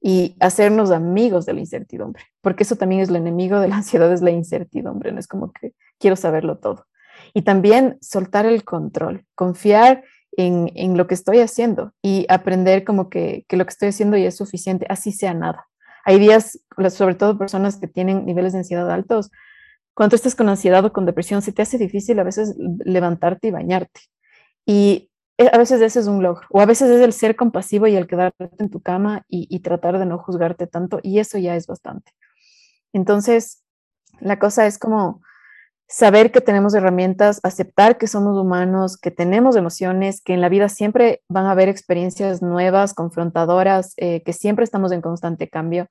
y 0.00 0.36
hacernos 0.40 0.90
amigos 0.90 1.46
de 1.46 1.54
la 1.54 1.60
incertidumbre, 1.60 2.24
porque 2.40 2.62
eso 2.62 2.76
también 2.76 3.00
es 3.00 3.10
lo 3.10 3.16
enemigo 3.16 3.60
de 3.60 3.68
la 3.68 3.76
ansiedad, 3.76 4.12
es 4.12 4.22
la 4.22 4.30
incertidumbre, 4.30 5.12
no 5.12 5.20
es 5.20 5.26
como 5.26 5.52
que 5.52 5.74
quiero 5.98 6.16
saberlo 6.16 6.58
todo. 6.58 6.86
Y 7.34 7.42
también 7.42 7.98
soltar 8.00 8.46
el 8.46 8.64
control, 8.64 9.24
confiar 9.34 10.04
en, 10.32 10.70
en 10.74 10.96
lo 10.96 11.06
que 11.06 11.14
estoy 11.14 11.38
haciendo 11.38 11.92
y 12.02 12.26
aprender 12.28 12.84
como 12.84 13.08
que, 13.08 13.44
que, 13.48 13.56
lo 13.56 13.64
que 13.64 13.70
estoy 13.70 13.88
haciendo 13.88 14.16
ya 14.16 14.28
es 14.28 14.36
suficiente, 14.36 14.86
así 14.88 15.12
sea 15.12 15.34
nada. 15.34 15.66
Hay 16.04 16.18
días, 16.18 16.60
sobre 16.90 17.14
todo 17.14 17.38
personas 17.38 17.78
que 17.78 17.88
tienen 17.88 18.26
niveles 18.26 18.52
de 18.52 18.60
ansiedad 18.60 18.90
altos, 18.90 19.30
cuando 19.94 20.14
estás 20.14 20.34
con 20.34 20.48
ansiedad 20.48 20.84
o 20.84 20.92
con 20.92 21.06
depresión, 21.06 21.40
se 21.40 21.52
te 21.52 21.62
hace 21.62 21.78
difícil 21.78 22.18
a 22.20 22.22
veces 22.22 22.54
levantarte 22.84 23.48
y 23.48 23.50
bañarte. 23.50 24.02
Y 24.66 25.10
a 25.38 25.58
veces 25.58 25.80
ese 25.82 26.00
es 26.00 26.06
un 26.06 26.22
logro, 26.22 26.46
o 26.50 26.60
a 26.60 26.66
veces 26.66 26.90
es 26.90 27.00
el 27.00 27.12
ser 27.12 27.36
compasivo 27.36 27.86
y 27.86 27.96
el 27.96 28.06
quedarte 28.06 28.50
en 28.58 28.70
tu 28.70 28.80
cama 28.80 29.24
y, 29.28 29.60
tratar 29.60 29.98
de 29.98 30.06
no 30.06 30.18
juzgarte 30.18 30.66
tanto, 30.66 31.00
y 31.02 31.18
eso 31.18 31.38
ya 31.38 31.56
es 31.56 31.66
bastante. 31.66 32.12
Entonces, 32.92 33.62
la 34.20 34.38
cosa 34.38 34.66
es 34.66 34.78
como 34.78 35.20
saber 35.88 36.32
que 36.32 36.40
tenemos 36.40 36.74
herramientas, 36.74 37.40
aceptar 37.42 37.98
que 37.98 38.06
somos 38.06 38.36
humanos, 38.38 38.96
que 38.96 39.10
tenemos 39.10 39.56
emociones, 39.56 40.22
que 40.22 40.34
en 40.34 40.40
la 40.40 40.48
vida 40.48 40.68
siempre 40.68 41.22
van 41.28 41.46
a 41.46 41.52
haber 41.52 41.68
experiencias 41.68 42.42
nuevas, 42.42 42.94
confrontadoras, 42.94 43.92
eh, 43.98 44.22
que 44.22 44.32
siempre 44.32 44.64
estamos 44.64 44.90
en 44.92 45.02
constante 45.02 45.48
cambio, 45.48 45.88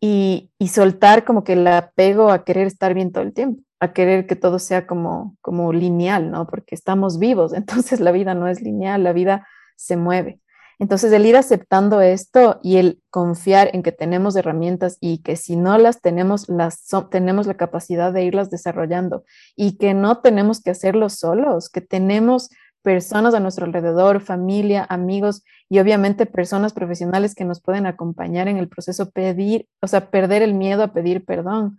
y, 0.00 0.52
y 0.58 0.68
soltar 0.68 1.24
como 1.24 1.44
que 1.44 1.54
el 1.54 1.66
apego 1.66 2.30
a 2.30 2.44
querer 2.44 2.66
estar 2.66 2.94
bien 2.94 3.10
todo 3.10 3.24
el 3.24 3.32
tiempo 3.32 3.62
querer 3.92 4.26
que 4.26 4.36
todo 4.36 4.58
sea 4.58 4.86
como, 4.86 5.36
como 5.40 5.72
lineal, 5.72 6.30
¿no? 6.30 6.46
Porque 6.46 6.74
estamos 6.74 7.18
vivos, 7.18 7.52
entonces 7.54 8.00
la 8.00 8.12
vida 8.12 8.34
no 8.34 8.48
es 8.48 8.62
lineal, 8.62 9.02
la 9.04 9.12
vida 9.12 9.46
se 9.76 9.96
mueve. 9.96 10.40
Entonces, 10.80 11.12
el 11.12 11.24
ir 11.24 11.36
aceptando 11.36 12.00
esto 12.00 12.58
y 12.62 12.78
el 12.78 13.00
confiar 13.10 13.70
en 13.74 13.82
que 13.82 13.92
tenemos 13.92 14.34
herramientas 14.34 14.98
y 15.00 15.18
que 15.18 15.36
si 15.36 15.56
no 15.56 15.78
las 15.78 16.00
tenemos, 16.00 16.48
las 16.48 16.84
tenemos 17.10 17.46
la 17.46 17.54
capacidad 17.54 18.12
de 18.12 18.24
irlas 18.24 18.50
desarrollando 18.50 19.24
y 19.54 19.76
que 19.78 19.94
no 19.94 20.20
tenemos 20.20 20.60
que 20.60 20.70
hacerlo 20.70 21.08
solos, 21.10 21.68
que 21.68 21.80
tenemos 21.80 22.50
personas 22.82 23.34
a 23.34 23.40
nuestro 23.40 23.64
alrededor, 23.64 24.20
familia, 24.20 24.84
amigos 24.88 25.42
y 25.70 25.78
obviamente 25.78 26.26
personas 26.26 26.72
profesionales 26.74 27.34
que 27.34 27.44
nos 27.44 27.62
pueden 27.62 27.86
acompañar 27.86 28.46
en 28.48 28.58
el 28.58 28.68
proceso, 28.68 29.10
pedir, 29.10 29.66
o 29.80 29.86
sea, 29.86 30.10
perder 30.10 30.42
el 30.42 30.54
miedo 30.54 30.82
a 30.82 30.92
pedir 30.92 31.24
perdón, 31.24 31.78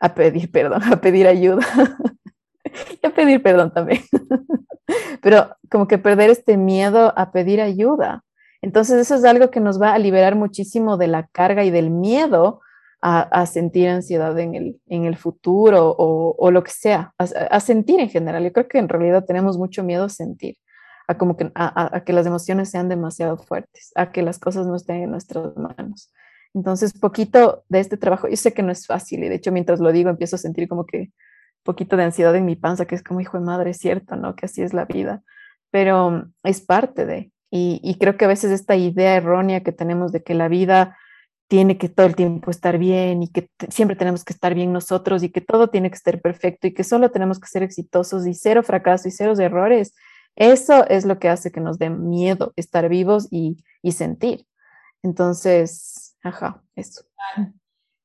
a 0.00 0.14
pedir 0.14 0.50
perdón, 0.50 0.82
a 0.82 1.00
pedir 1.00 1.26
ayuda 1.26 1.64
y 3.02 3.06
a 3.06 3.10
pedir 3.10 3.42
perdón 3.42 3.72
también. 3.72 4.02
Pero 5.22 5.54
como 5.70 5.86
que 5.86 5.98
perder 5.98 6.30
este 6.30 6.56
miedo 6.56 7.12
a 7.16 7.30
pedir 7.30 7.60
ayuda. 7.60 8.24
Entonces 8.62 8.98
eso 8.98 9.14
es 9.14 9.24
algo 9.24 9.50
que 9.50 9.60
nos 9.60 9.80
va 9.80 9.92
a 9.92 9.98
liberar 9.98 10.34
muchísimo 10.34 10.96
de 10.96 11.06
la 11.06 11.28
carga 11.28 11.64
y 11.64 11.70
del 11.70 11.90
miedo 11.90 12.60
a, 13.02 13.46
sentir 13.46 13.88
ansiedad 13.88 14.38
en 14.38 14.54
el, 14.54 14.80
en 14.86 15.06
el 15.06 15.16
futuro 15.16 15.94
o, 15.96 16.50
lo 16.50 16.62
que 16.62 16.70
sea, 16.70 17.14
a, 17.16 17.60
sentir 17.60 17.98
en 17.98 18.10
general. 18.10 18.44
Yo 18.44 18.52
creo 18.52 18.68
que 18.68 18.76
en 18.76 18.90
realidad 18.90 19.24
tenemos 19.24 19.56
mucho 19.56 19.82
miedo 19.82 20.04
a 20.04 20.08
sentir, 20.10 20.58
a, 21.08 21.16
como 21.16 21.34
que, 21.34 21.50
a 21.54 22.02
que 22.04 22.12
las 22.12 22.26
emociones 22.26 22.68
sean 22.68 22.90
demasiado 22.90 23.38
fuertes, 23.38 23.90
a 23.94 24.12
que 24.12 24.20
las 24.20 24.38
cosas 24.38 24.66
no 24.66 24.76
estén 24.76 25.04
en 25.04 25.12
nuestras 25.12 25.56
manos. 25.56 26.12
Entonces, 26.54 26.92
poquito 26.92 27.64
de 27.68 27.80
este 27.80 27.96
trabajo, 27.96 28.28
yo 28.28 28.36
sé 28.36 28.52
que 28.52 28.62
no 28.62 28.72
es 28.72 28.86
fácil 28.86 29.22
y 29.24 29.28
de 29.28 29.36
hecho 29.36 29.52
mientras 29.52 29.80
lo 29.80 29.92
digo 29.92 30.10
empiezo 30.10 30.36
a 30.36 30.38
sentir 30.38 30.68
como 30.68 30.84
que 30.84 31.12
poquito 31.62 31.96
de 31.96 32.04
ansiedad 32.04 32.34
en 32.36 32.46
mi 32.46 32.56
panza, 32.56 32.86
que 32.86 32.94
es 32.94 33.02
como 33.02 33.20
hijo 33.20 33.38
de 33.38 33.44
madre, 33.44 33.74
cierto, 33.74 34.16
¿no? 34.16 34.34
Que 34.34 34.46
así 34.46 34.62
es 34.62 34.72
la 34.74 34.86
vida, 34.86 35.22
pero 35.70 36.28
es 36.42 36.60
parte 36.60 37.06
de, 37.06 37.32
y, 37.50 37.96
creo 37.98 38.16
que 38.16 38.24
a 38.24 38.28
veces 38.28 38.50
esta 38.52 38.76
idea 38.76 39.16
errónea 39.16 39.62
que 39.62 39.72
tenemos 39.72 40.12
de 40.12 40.22
que 40.22 40.34
la 40.34 40.48
vida 40.48 40.96
tiene 41.48 41.78
que 41.78 41.88
todo 41.88 42.06
el 42.06 42.14
tiempo 42.14 42.50
estar 42.50 42.78
bien 42.78 43.24
y 43.24 43.28
que 43.28 43.50
siempre 43.70 43.96
tenemos 43.96 44.24
que 44.24 44.32
estar 44.32 44.54
bien 44.54 44.72
nosotros 44.72 45.22
y 45.24 45.30
que 45.30 45.40
todo 45.40 45.68
tiene 45.68 45.90
que 45.90 45.96
estar 45.96 46.20
perfecto 46.20 46.68
y 46.68 46.74
que 46.74 46.84
solo 46.84 47.10
tenemos 47.10 47.40
que 47.40 47.48
ser 47.48 47.64
exitosos 47.64 48.26
y 48.26 48.34
cero 48.34 48.62
fracaso 48.62 49.08
y 49.08 49.10
cero 49.10 49.34
errores, 49.38 49.94
eso 50.36 50.86
es 50.88 51.04
lo 51.04 51.18
que 51.18 51.28
hace 51.28 51.50
que 51.50 51.60
nos 51.60 51.78
dé 51.78 51.90
miedo 51.90 52.52
estar 52.56 52.88
vivos 52.88 53.28
y 53.30 53.56
sentir. 53.92 54.46
Entonces, 55.02 56.09
Ajá, 56.22 56.62
eso. 56.74 57.02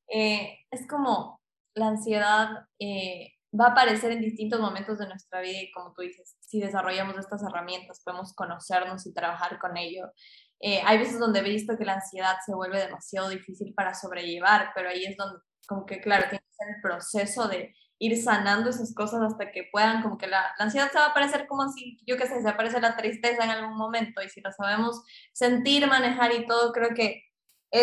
Eh, 0.08 0.60
es 0.72 0.88
como 0.88 1.42
la 1.74 1.88
ansiedad 1.88 2.68
eh, 2.80 3.34
va 3.60 3.68
a 3.68 3.72
aparecer 3.72 4.12
en 4.12 4.22
distintos 4.22 4.60
momentos 4.60 4.98
de 4.98 5.08
nuestra 5.08 5.42
vida 5.42 5.62
y 5.62 5.72
como 5.72 5.94
tú 5.94 6.02
dices, 6.02 6.38
si 6.40 6.60
desarrollamos 6.60 7.18
estas 7.18 7.44
herramientas, 7.44 8.02
podemos 8.04 8.34
conocernos 8.34 9.06
y 9.06 9.14
trabajar 9.14 9.60
con 9.60 9.78
ello. 9.78 10.12
Eh, 10.60 10.82
hay 10.86 10.98
veces 10.98 11.20
donde 11.20 11.40
he 11.40 11.44
visto 11.44 11.78
que 11.78 11.86
la 11.86 11.96
ansiedad 11.96 12.38
se 12.46 12.54
vuelve 12.54 12.80
demasiado 12.80 13.30
difícil 13.30 13.74
para 13.74 13.94
sobrellevar, 13.94 14.72
pero 14.74 14.90
ahí 14.90 15.06
es 15.06 15.18
donde 15.18 15.40
como 15.68 15.86
que, 15.86 16.00
claro, 16.00 16.30
tiene 16.30 16.44
que 16.44 16.54
ser 16.54 16.76
el 16.76 16.82
proceso 16.82 17.48
de 17.48 17.74
ir 17.98 18.22
sanando 18.22 18.70
esas 18.70 18.94
cosas 18.94 19.22
hasta 19.22 19.52
que 19.52 19.70
puedan, 19.72 20.02
como 20.02 20.18
que 20.18 20.28
la, 20.28 20.54
ansiedad 20.60 20.92
se 20.92 20.98
va 20.98 21.06
a 21.06 21.10
aparecer 21.10 21.48
como 21.48 21.70
si, 21.70 21.98
yo 22.06 22.18
qué 22.18 22.28
sé, 22.28 22.42
se 22.42 22.50
aparece 22.50 22.82
la 22.82 22.96
tristeza 22.96 23.44
en 23.44 23.52
algún 23.52 23.78
momento 23.78 24.22
y 24.22 24.30
si 24.30 24.42
la 24.42 24.52
sabemos 24.52 25.02
sentir, 25.34 25.88
manejar 25.88 26.34
y 26.34 26.46
todo, 26.46 26.72
creo 26.72 26.90
que 26.94 27.24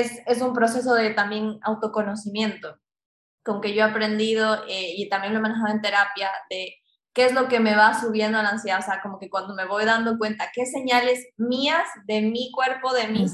es, 0.00 0.40
un 0.40 0.52
proceso 0.52 0.94
de 0.94 1.10
también 1.10 1.58
autoconocimiento, 1.62 2.78
con 3.44 3.60
que 3.60 3.74
yo 3.74 3.80
he 3.80 3.90
aprendido 3.90 4.64
eh, 4.68 4.94
y 4.96 5.08
también 5.08 5.32
lo 5.32 5.38
he 5.38 5.42
manejado 5.42 5.72
en 5.72 5.82
terapia, 5.82 6.30
de 6.48 6.76
qué 7.12 7.26
es 7.26 7.32
lo 7.32 7.48
que 7.48 7.60
me 7.60 7.76
va 7.76 8.00
subiendo 8.00 8.38
a 8.38 8.42
la 8.42 8.50
ansiedad, 8.50 8.80
o 8.80 8.82
sea, 8.82 9.02
como 9.02 9.18
que 9.18 9.28
cuando 9.28 9.54
me 9.54 9.66
voy 9.66 9.84
dando 9.84 10.16
cuenta 10.18 10.50
qué 10.54 10.64
señales 10.66 11.26
mías 11.36 11.86
de 12.06 12.22
mi 12.22 12.50
cuerpo, 12.52 12.92
de 12.92 13.08
mí, 13.08 13.26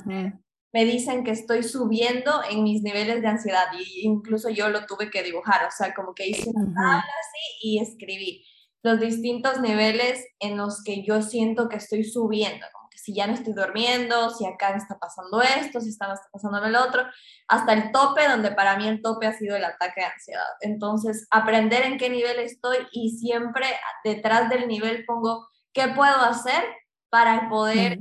me 0.73 0.85
dicen 0.85 1.25
que 1.25 1.31
estoy 1.31 1.63
subiendo 1.63 2.43
en 2.51 2.63
mis 2.63 2.83
niveles 2.83 3.23
de 3.23 3.29
ansiedad. 3.29 3.67
Y 3.79 4.07
incluso 4.07 4.51
yo 4.51 4.69
lo 4.69 4.85
tuve 4.85 5.11
que 5.11 5.23
dibujar, 5.23 5.67
o 5.67 5.71
sea, 5.71 5.95
como 5.95 6.15
que 6.15 6.29
hice 6.29 6.51
una 6.51 6.67
tabla 6.75 6.99
así 6.99 7.59
y 7.63 7.81
escribí 7.81 8.45
los 8.83 9.01
distintos 9.01 9.61
niveles 9.61 10.25
en 10.41 10.57
los 10.57 10.83
que 10.85 11.03
yo 11.03 11.23
siento 11.23 11.69
que 11.69 11.77
estoy 11.77 12.05
subiendo, 12.05 12.67
si 13.09 13.15
ya 13.15 13.27
no 13.27 13.33
estoy 13.33 13.55
durmiendo, 13.55 14.29
si 14.29 14.45
acá 14.45 14.73
me 14.73 14.77
está 14.77 14.99
pasando 14.99 15.41
esto, 15.41 15.81
si 15.81 15.89
está, 15.89 16.15
pasando 16.31 16.63
el 16.63 16.77
otro, 16.77 17.05
hasta 17.49 17.73
el 17.73 17.91
tope, 17.91 18.29
donde 18.29 18.51
para 18.51 18.77
mí 18.77 18.87
el 18.87 19.01
tope 19.01 19.27
ha 19.27 19.33
sido 19.33 19.57
el 19.57 19.65
ataque 19.65 20.03
de 20.03 20.07
ansiedad. 20.07 20.47
Entonces, 20.61 21.27
aprender 21.31 21.87
en 21.87 21.97
qué 21.97 22.11
nivel 22.11 22.39
estoy 22.39 22.77
y 22.93 23.17
siempre 23.17 23.65
detrás 24.05 24.51
del 24.51 24.69
nivel 24.69 25.07
pongo 25.07 25.49
qué 25.73 25.89
puedo 25.89 26.21
hacer 26.21 26.63
para 27.09 27.49
poder 27.49 27.99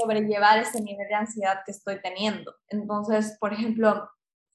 sobrellevar 0.00 0.58
ese 0.60 0.80
nivel 0.80 1.06
de 1.06 1.14
ansiedad 1.14 1.60
que 1.66 1.72
estoy 1.72 2.00
teniendo. 2.00 2.54
Entonces, 2.68 3.36
por 3.38 3.52
ejemplo, 3.52 4.08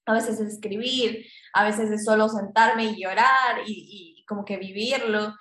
a 0.07 0.13
veces 0.13 0.39
es 0.39 0.53
escribir, 0.53 1.28
a 1.53 1.63
veces 1.63 1.91
es 1.91 2.05
solo 2.05 2.28
sentarme 2.28 2.86
y 2.86 3.03
llorar 3.03 3.59
y, 3.67 4.17
y 4.17 4.26
como 4.26 4.45
que 4.45 4.57
vivirlo. 4.57 5.36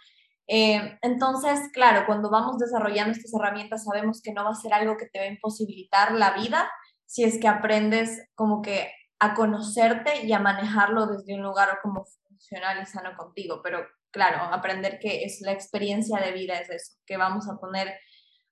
Eh, 0.49 0.99
entonces, 1.03 1.61
claro, 1.75 2.07
cuando 2.07 2.31
vamos 2.31 2.59
desarrollando 2.59 3.13
estas 3.13 3.35
herramientas 3.35 3.85
sabemos 3.85 4.23
que 4.23 4.33
no 4.33 4.45
va 4.45 4.51
a 4.51 4.55
ser 4.55 4.73
algo 4.73 4.97
que 4.97 5.07
te 5.07 5.19
va 5.19 5.27
a 5.27 5.29
imposibilitar 5.29 6.13
la 6.13 6.33
vida 6.33 6.71
si 7.05 7.23
es 7.25 7.39
que 7.39 7.49
aprendes 7.49 8.27
como 8.35 8.63
que 8.63 8.91
a 9.19 9.35
conocerte 9.35 10.25
y 10.25 10.33
a 10.33 10.39
manejarlo 10.39 11.07
desde 11.07 11.35
un 11.35 11.43
lugar 11.43 11.79
como 11.83 12.05
funcional 12.27 12.83
y 12.83 12.87
sano 12.87 13.17
contigo. 13.17 13.61
Pero 13.63 13.87
claro, 14.11 14.39
aprender 14.43 14.99
que 14.99 15.25
es 15.25 15.41
la 15.43 15.53
experiencia 15.53 16.19
de 16.19 16.33
vida 16.33 16.59
es 16.59 16.71
eso, 16.71 16.95
que 17.07 17.17
vamos 17.19 17.49
a 17.49 17.57
poner 17.59 17.95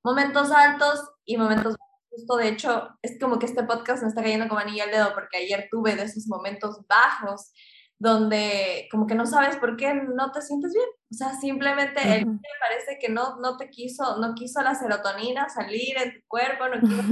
momentos 0.03 0.53
altos 0.53 1.01
y 1.25 1.37
momentos 1.37 1.77
justo 2.11 2.37
de 2.37 2.49
hecho 2.49 2.89
es 3.03 3.19
como 3.21 3.39
que 3.39 3.47
este 3.47 3.65
podcast 3.65 4.03
me 4.03 4.09
está 4.09 4.23
cayendo 4.23 4.49
como 4.49 4.61
anillo 4.61 4.85
al 4.85 4.91
dedo 4.91 5.15
porque 5.15 5.39
ayer 5.39 5.69
tuve 5.71 5.97
de 5.97 6.05
esos 6.05 6.27
momentos 6.29 6.81
bajos 6.89 7.53
donde 7.99 8.89
como 8.91 9.07
que 9.07 9.15
no 9.15 9.27
sabes 9.27 9.57
por 9.57 9.77
qué 9.77 9.95
no 9.95 10.31
te 10.33 10.43
sientes 10.43 10.73
bien. 10.73 10.89
O 11.11 11.15
sea, 11.15 11.35
simplemente 11.35 12.01
me 12.25 12.41
parece 12.61 12.99
que 13.01 13.09
no, 13.09 13.37
no 13.41 13.57
te 13.57 13.71
quiso, 13.71 14.19
no 14.19 14.35
quiso 14.35 14.63
la 14.63 14.75
serotonina 14.75 15.49
salir 15.49 15.97
en 15.99 16.15
tu 16.15 16.27
cuerpo, 16.27 16.69
no 16.69 16.81
quiso... 16.81 17.03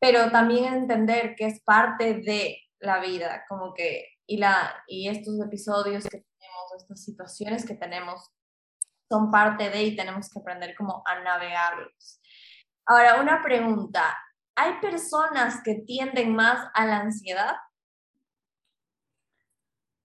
pero 0.00 0.30
también 0.30 0.72
entender 0.72 1.34
que 1.36 1.46
es 1.46 1.62
parte 1.62 2.14
de 2.14 2.58
la 2.80 3.00
vida, 3.00 3.44
como 3.48 3.74
que, 3.74 4.06
y, 4.26 4.38
la, 4.38 4.82
y 4.86 5.08
estos 5.08 5.38
episodios 5.40 6.04
que 6.04 6.24
tenemos, 6.38 6.72
estas 6.78 7.04
situaciones 7.04 7.66
que 7.66 7.74
tenemos, 7.74 8.30
son 9.10 9.30
parte 9.30 9.70
de 9.70 9.82
y 9.82 9.96
tenemos 9.96 10.30
que 10.30 10.38
aprender 10.38 10.74
como 10.76 11.02
a 11.04 11.20
navegarlos. 11.20 12.20
Ahora, 12.86 13.20
una 13.20 13.42
pregunta. 13.42 14.16
¿Hay 14.56 14.80
personas 14.80 15.60
que 15.64 15.82
tienden 15.86 16.34
más 16.34 16.68
a 16.74 16.86
la 16.86 16.98
ansiedad? 16.98 17.56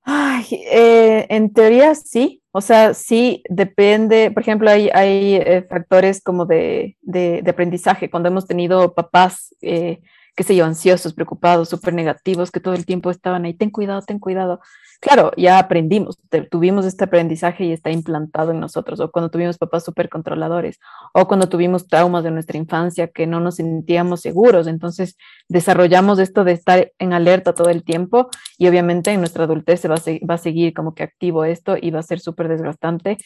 Ay, 0.08 0.46
eh, 0.72 1.26
en 1.30 1.52
teoría 1.52 1.96
sí, 1.96 2.44
o 2.52 2.62
sea, 2.62 2.94
sí 2.94 3.42
depende, 3.50 4.30
por 4.30 4.44
ejemplo, 4.44 4.70
hay, 4.70 4.90
hay 4.94 5.36
eh, 5.36 5.66
factores 5.68 6.22
como 6.22 6.46
de, 6.46 6.96
de, 7.02 7.44
aprendizaje, 7.48 8.12
cuando 8.12 8.30
hemos 8.30 8.46
tenido 8.46 8.94
papás 8.94 9.56
eh, 9.64 10.02
qué 10.36 10.44
sé 10.44 10.56
yo, 10.56 10.66
ansiosos, 10.66 11.14
preocupados, 11.14 11.70
súper 11.70 11.94
negativos, 11.94 12.52
que 12.52 12.60
todo 12.60 12.74
el 12.74 12.86
tiempo 12.86 13.10
estaban 13.10 13.46
ahí, 13.46 13.54
ten 13.54 13.70
cuidado, 13.70 14.02
ten 14.02 14.20
cuidado. 14.20 14.60
Claro, 15.00 15.32
ya 15.38 15.60
aprendimos, 15.60 16.18
tuvimos 16.52 16.86
este 16.86 17.06
aprendizaje 17.06 17.66
y 17.66 17.72
está 17.72 17.92
implantado 17.92 18.52
en 18.52 18.60
nosotros, 18.60 19.00
o 19.00 19.12
cuando 19.12 19.30
tuvimos 19.30 19.58
papás 19.58 19.86
súper 19.86 20.10
controladores, 20.10 20.80
o 21.14 21.28
cuando 21.28 21.48
tuvimos 21.48 21.88
traumas 21.88 22.24
de 22.24 22.32
nuestra 22.32 22.58
infancia 22.58 23.08
que 23.08 23.28
no 23.28 23.40
nos 23.40 23.56
sentíamos 23.56 24.22
seguros, 24.22 24.68
entonces 24.68 25.18
desarrollamos 25.48 26.20
esto 26.20 26.44
de 26.44 26.52
estar 26.54 26.92
en 27.00 27.14
alerta 27.14 27.54
todo 27.54 27.70
el 27.70 27.84
tiempo 27.84 28.30
y 28.58 28.68
obviamente 28.68 29.12
en 29.12 29.20
nuestra 29.20 29.46
adultez 29.46 29.80
se 29.82 29.88
va 29.88 29.96
a, 29.96 30.26
va 30.30 30.36
a 30.36 30.38
seguir 30.38 30.74
como 30.74 30.96
que 30.96 31.04
activo 31.04 31.46
esto 31.46 31.78
y 31.80 31.92
va 31.92 32.00
a 32.00 32.04
ser 32.04 32.20
súper 32.20 32.50
desgastante. 32.50 33.18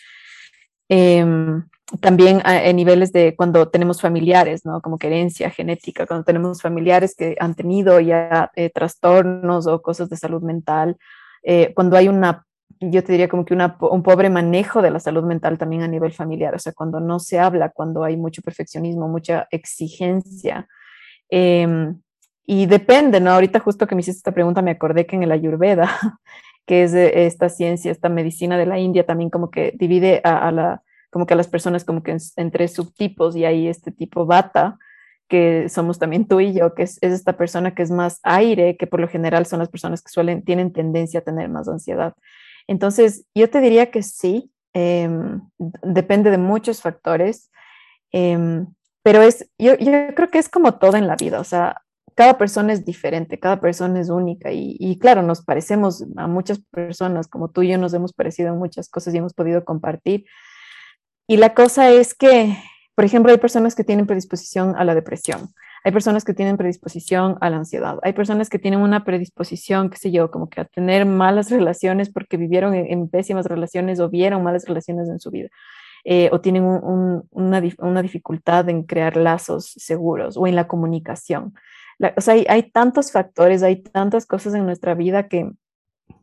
Em, 0.89 1.63
también 2.01 2.41
en 2.45 2.75
niveles 2.75 3.11
de 3.11 3.35
cuando 3.35 3.69
tenemos 3.69 4.01
familiares, 4.01 4.65
¿no? 4.65 4.81
Como 4.81 4.97
herencia 5.01 5.49
genética, 5.49 6.05
cuando 6.05 6.23
tenemos 6.23 6.61
familiares 6.61 7.15
que 7.15 7.35
han 7.39 7.55
tenido 7.55 7.99
ya 7.99 8.51
eh, 8.55 8.69
trastornos 8.69 9.65
o 9.67 9.81
cosas 9.81 10.09
de 10.09 10.17
salud 10.17 10.41
mental, 10.41 10.97
eh, 11.43 11.73
cuando 11.73 11.97
hay 11.97 12.07
una, 12.07 12.45
yo 12.79 13.03
te 13.03 13.11
diría 13.11 13.27
como 13.27 13.45
que 13.45 13.53
una, 13.53 13.77
un 13.81 14.03
pobre 14.03 14.29
manejo 14.29 14.81
de 14.81 14.91
la 14.91 14.99
salud 14.99 15.23
mental 15.23 15.57
también 15.57 15.81
a 15.81 15.87
nivel 15.87 16.11
familiar, 16.11 16.53
o 16.53 16.59
sea, 16.59 16.73
cuando 16.73 16.99
no 16.99 17.19
se 17.19 17.39
habla, 17.39 17.69
cuando 17.69 18.03
hay 18.03 18.17
mucho 18.17 18.41
perfeccionismo, 18.41 19.07
mucha 19.07 19.47
exigencia. 19.49 20.67
Em, 21.29 21.99
y 22.45 22.65
depende, 22.65 23.19
¿no? 23.19 23.31
Ahorita 23.31 23.59
justo 23.59 23.87
que 23.87 23.95
me 23.95 24.01
hiciste 24.01 24.17
esta 24.19 24.31
pregunta 24.31 24.61
me 24.61 24.71
acordé 24.71 25.05
que 25.05 25.15
en 25.15 25.23
el 25.23 25.31
Ayurveda, 25.31 25.89
que 26.69 26.83
es 26.83 26.93
esta 26.93 27.49
ciencia, 27.49 27.91
esta 27.91 28.09
medicina 28.09 28.55
de 28.55 28.67
la 28.67 28.77
India, 28.77 29.03
también 29.03 29.31
como 29.31 29.49
que 29.49 29.73
divide 29.75 30.21
a 30.23 30.51
la 30.51 30.83
como 31.09 31.25
que 31.25 31.33
a 31.33 31.37
las 31.37 31.47
personas 31.47 31.83
como 31.83 32.03
que 32.03 32.15
entre 32.35 32.67
subtipos 32.67 33.35
y 33.35 33.43
hay 33.43 33.67
este 33.67 33.91
tipo 33.91 34.27
bata, 34.27 34.77
que 35.27 35.67
somos 35.67 35.97
también 35.97 36.27
tú 36.27 36.39
y 36.39 36.53
yo, 36.53 36.75
que 36.75 36.83
es, 36.83 37.01
esta 37.01 37.33
persona 37.37 37.73
que 37.73 37.81
es 37.81 37.89
más 37.89 38.19
aire, 38.21 38.77
que 38.77 38.85
por 38.85 38.99
lo 38.99 39.07
general 39.07 39.47
son 39.47 39.57
las 39.57 39.69
personas 39.69 40.03
que 40.03 40.11
suelen, 40.11 40.43
tienen 40.43 40.71
tendencia 40.71 41.21
a 41.21 41.23
tener 41.23 41.49
más 41.49 41.67
ansiedad. 41.67 42.13
Entonces, 42.67 43.25
yo 43.33 43.49
te 43.49 43.61
diría 43.61 43.89
que 43.89 44.03
sí, 44.03 44.51
em, 44.73 45.41
depende 45.57 46.29
de 46.29 46.37
muchos 46.37 46.83
factores, 46.83 47.49
em, 48.11 48.67
pero 49.01 49.23
es, 49.23 49.49
yo, 49.57 49.75
yo 49.77 49.91
creo 50.15 50.29
que 50.29 50.37
es 50.37 50.49
como 50.49 50.75
todo 50.75 50.97
en 50.97 51.07
la 51.07 51.15
vida, 51.15 51.39
o 51.39 51.43
sea, 51.43 51.81
cada 52.19 52.37
persona 52.37 52.73
es 52.73 52.83
diferente, 52.83 53.39
cada 53.39 53.61
persona 53.61 53.97
es 53.97 54.09
única 54.09 54.51
y, 54.51 54.75
y, 54.77 54.99
claro, 54.99 55.21
nos 55.21 55.41
parecemos 55.41 56.03
a 56.17 56.27
muchas 56.27 56.59
personas, 56.59 57.29
como 57.29 57.49
tú 57.49 57.61
y 57.61 57.69
yo 57.69 57.77
nos 57.77 57.93
hemos 57.93 58.11
parecido 58.11 58.49
en 58.49 58.59
muchas 58.59 58.89
cosas 58.89 59.15
y 59.15 59.19
hemos 59.19 59.33
podido 59.33 59.63
compartir, 59.63 60.25
y 61.27 61.37
la 61.37 61.53
cosa 61.53 61.91
es 61.91 62.13
que, 62.13 62.57
por 62.93 63.05
ejemplo, 63.05 63.31
hay 63.31 63.37
personas 63.37 63.73
que 63.73 63.85
tienen 63.85 64.05
predisposición 64.05 64.75
a 64.75 64.83
la 64.83 64.95
depresión, 64.95 65.47
hay 65.85 65.93
personas 65.93 66.25
que 66.25 66.33
tienen 66.33 66.57
predisposición 66.57 67.37
a 67.39 67.49
la 67.49 67.55
ansiedad, 67.55 67.99
hay 68.03 68.11
personas 68.11 68.49
que 68.49 68.59
tienen 68.59 68.81
una 68.81 69.05
predisposición, 69.05 69.89
qué 69.89 69.95
sé 69.95 70.11
yo, 70.11 70.29
como 70.29 70.49
que 70.49 70.59
a 70.59 70.65
tener 70.65 71.05
malas 71.05 71.49
relaciones 71.57 72.09
porque 72.09 72.35
vivieron 72.35 72.73
en, 72.73 73.07
pésimas 73.07 73.45
relaciones 73.45 74.01
o 74.01 74.09
vieron 74.09 74.43
malas 74.43 74.65
relaciones 74.65 75.07
en 75.07 75.21
su 75.21 75.31
vida. 75.31 75.47
Eh, 76.03 76.29
o 76.33 76.41
tienen 76.41 76.63
una, 76.63 77.23
una, 77.77 78.01
dificultad 78.01 78.67
en 78.67 78.83
crear 78.83 79.15
lazos 79.15 79.71
seguros 79.77 80.35
o 80.35 80.47
en 80.47 80.55
la 80.55 80.67
comunicación. 80.67 81.53
O 82.15 82.21
sea, 82.21 82.33
hay, 82.33 82.45
hay, 82.49 82.71
tantos 82.71 83.11
factores, 83.11 83.63
hay 83.63 83.81
tantas 83.81 84.25
cosas 84.25 84.53
en 84.53 84.65
nuestra 84.65 84.93
vida 84.93 85.27
que 85.27 85.51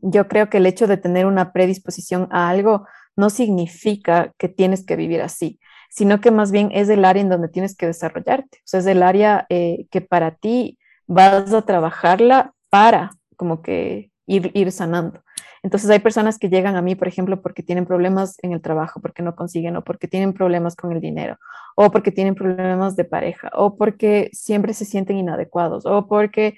yo 0.01 0.29
creo 0.29 0.49
que 0.49 0.59
el 0.59 0.67
hecho 0.67 0.87
de 0.87 0.97
tener 0.97 1.27
una 1.27 1.53
predisposición 1.53 2.29
a 2.31 2.49
algo 2.49 2.87
no 3.17 3.31
significa 3.31 4.33
que 4.39 4.49
tienes 4.49 4.85
que 4.85 4.97
vivir 4.97 5.23
así, 5.23 5.59
sino 5.91 6.21
que 6.21 6.31
más 6.31 6.53
bien 6.53 6.71
es 6.73 6.89
el 6.89 7.05
área 7.05 7.23
en 7.23 7.29
donde 7.29 7.49
tienes 7.49 7.77
que 7.77 7.87
desarrollarte. 7.87 8.59
O 8.59 8.67
sea, 8.67 8.81
es 8.81 8.87
el 8.87 9.03
área 9.03 9.47
eh, 9.49 9.87
que 9.91 10.01
para 10.01 10.33
ti 10.33 10.79
vas 11.07 11.53
a 11.53 11.63
trabajarla 11.63 12.53
para 12.69 13.13
como 13.37 13.63
que 13.63 14.11
ir, 14.27 14.51
ir 14.55 14.73
sanando. 14.73 15.23
Entonces 15.67 15.91
hay 15.91 15.99
personas 15.99 16.39
que 16.39 16.49
llegan 16.49 16.77
a 16.77 16.81
mí, 16.81 16.95
por 16.95 17.09
ejemplo, 17.09 17.43
porque 17.43 17.65
tienen 17.65 17.87
problemas 17.87 18.37
en 18.43 18.53
el 18.53 18.61
trabajo, 18.63 19.01
porque 19.01 19.25
no 19.25 19.35
consiguen, 19.35 19.75
o 19.75 19.83
porque 19.83 20.07
tienen 20.07 20.33
problemas 20.33 20.77
con 20.77 20.93
el 20.93 21.01
dinero, 21.01 21.39
o 21.75 21.91
porque 21.91 22.13
tienen 22.13 22.37
problemas 22.37 22.95
de 22.95 23.03
pareja, 23.03 23.51
o 23.53 23.77
porque 23.77 24.31
siempre 24.33 24.75
se 24.75 24.85
sienten 24.85 25.17
inadecuados, 25.17 25.85
o 25.85 26.07
porque 26.07 26.57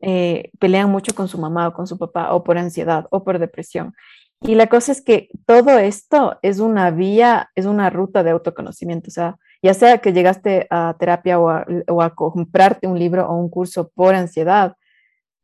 eh, 0.00 0.50
pelean 0.58 0.90
mucho 0.90 1.14
con 1.14 1.28
su 1.28 1.36
mamá 1.36 1.68
o 1.68 1.74
con 1.74 1.86
su 1.86 1.98
papá, 1.98 2.32
o 2.32 2.44
por 2.44 2.56
ansiedad, 2.56 3.06
o 3.10 3.24
por 3.24 3.38
depresión. 3.38 3.92
Y 4.40 4.54
la 4.54 4.68
cosa 4.68 4.90
es 4.92 5.02
que 5.02 5.28
todo 5.44 5.78
esto 5.78 6.38
es 6.40 6.58
una 6.58 6.90
vía, 6.90 7.50
es 7.56 7.66
una 7.66 7.90
ruta 7.90 8.22
de 8.22 8.30
autoconocimiento. 8.30 9.08
O 9.08 9.12
sea, 9.12 9.36
ya 9.62 9.74
sea 9.74 9.98
que 9.98 10.14
llegaste 10.14 10.66
a 10.70 10.96
terapia 10.98 11.38
o 11.38 11.50
a, 11.50 12.14
comprarte 12.14 12.86
un 12.86 12.98
libro 12.98 13.28
o 13.28 13.36
un 13.36 13.50
curso 13.50 13.90
por 13.94 14.14
ansiedad, 14.14 14.76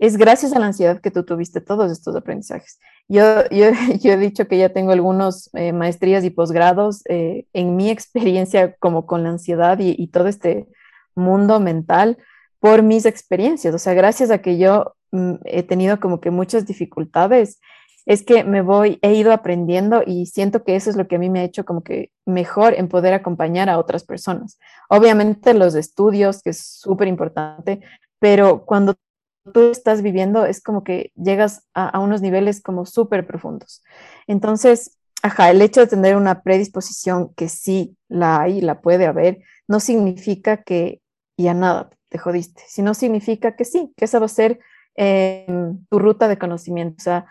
es 0.03 0.17
gracias 0.17 0.53
a 0.53 0.59
la 0.59 0.67
ansiedad 0.67 1.01
que 1.01 1.13
tú 1.13 1.23
tuviste 1.23 1.61
todos 1.61 1.93
estos 1.93 2.17
aprendizajes. 2.17 2.81
Yo, 3.07 3.23
yo, 3.51 4.13
he 4.13 4.17
dicho 4.17 4.49
que 4.49 4.59
ya 4.59 4.71
tengo 4.71 4.91
algunos 4.91 5.49
eh, 5.55 5.73
maestrías 5.73 6.25
y 6.25 6.31
posgrados 6.31 7.03
eh, 7.09 7.47
en 7.53 7.77
mi 7.77 7.89
experiencia 7.89 8.75
como 8.81 9.07
con 9.07 9.23
la 9.23 9.29
ansiedad 9.29 9.79
y, 9.79 9.95
y, 9.97 10.09
todo 10.09 10.27
este 10.27 10.67
mundo 11.15 11.61
mental 11.61 12.19
por 12.59 12.83
mis 12.83 13.07
experiencias. 13.07 13.73
O 13.77 13.79
sea, 13.79 13.95
gracias 13.95 14.33
a 14.33 14.39
que 14.39 14.59
yo 14.59 14.97
mm, 15.13 15.35
he 15.45 15.63
tenido 15.63 16.01
como 16.01 16.21
que 16.21 16.33
muchas 16.33 16.67
dificultades 16.67 17.61
es 18.05 18.25
que 18.25 18.43
me 18.43 18.61
voy, 18.61 18.99
he 19.03 19.15
ido 19.15 19.33
aprendiendo 19.33 20.03
y 20.05 20.27
siento 20.27 20.65
que 20.65 20.75
eso 20.75 20.91
es 20.91 20.97
lo 20.97 21.07
que 21.07 21.15
a 21.15 21.19
mí 21.21 21.31
me 21.31 21.39
ha 21.39 21.45
hecho 21.45 21.65
como 21.65 21.85
que 21.85 22.11
mejor 22.27 22.75
en 22.75 22.89
poder 22.89 23.15
acompañar 23.15 23.71
a 23.71 23.79
otras 23.79 24.03
personas. 24.03 24.59
Obviamente 24.89 25.55
los 25.55 25.77
estudios, 25.77 26.43
que 26.43 26.51
es 26.51 26.67
súper 26.67 27.07
importante, 27.07 27.83
pero 28.19 28.65
cuando 28.65 28.97
tú 29.53 29.71
estás 29.71 30.03
viviendo 30.03 30.45
es 30.45 30.63
como 30.63 30.85
que 30.85 31.13
llegas 31.17 31.67
a, 31.75 31.99
unos 31.99 32.23
niveles 32.23 32.61
como 32.61 32.87
súper 32.87 33.27
profundos. 33.27 33.83
Entonces, 34.27 34.99
ajá, 35.23 35.51
el 35.51 35.63
hecho 35.63 35.81
de 35.81 35.87
tener 35.87 36.17
una 36.17 36.43
predisposición 36.43 37.33
que 37.35 37.49
sí 37.49 37.97
la 38.09 38.43
hay, 38.43 38.61
la 38.61 38.81
puede 38.81 39.07
haber, 39.07 39.41
no 39.69 39.81
significa 39.81 40.63
que 40.63 41.01
ya 41.37 41.55
nada, 41.55 41.91
te 42.09 42.19
jodiste, 42.19 42.63
sino 42.69 42.95
significa 42.95 43.57
que 43.57 43.65
sí, 43.65 43.93
que 43.97 44.05
esa 44.05 44.19
va 44.19 44.27
a 44.27 44.29
ser 44.29 44.61
em, 44.95 45.85
tu 45.89 45.99
ruta 45.99 46.29
de 46.29 46.39
conocimiento. 46.39 46.97
O 46.99 47.03
sea, 47.03 47.27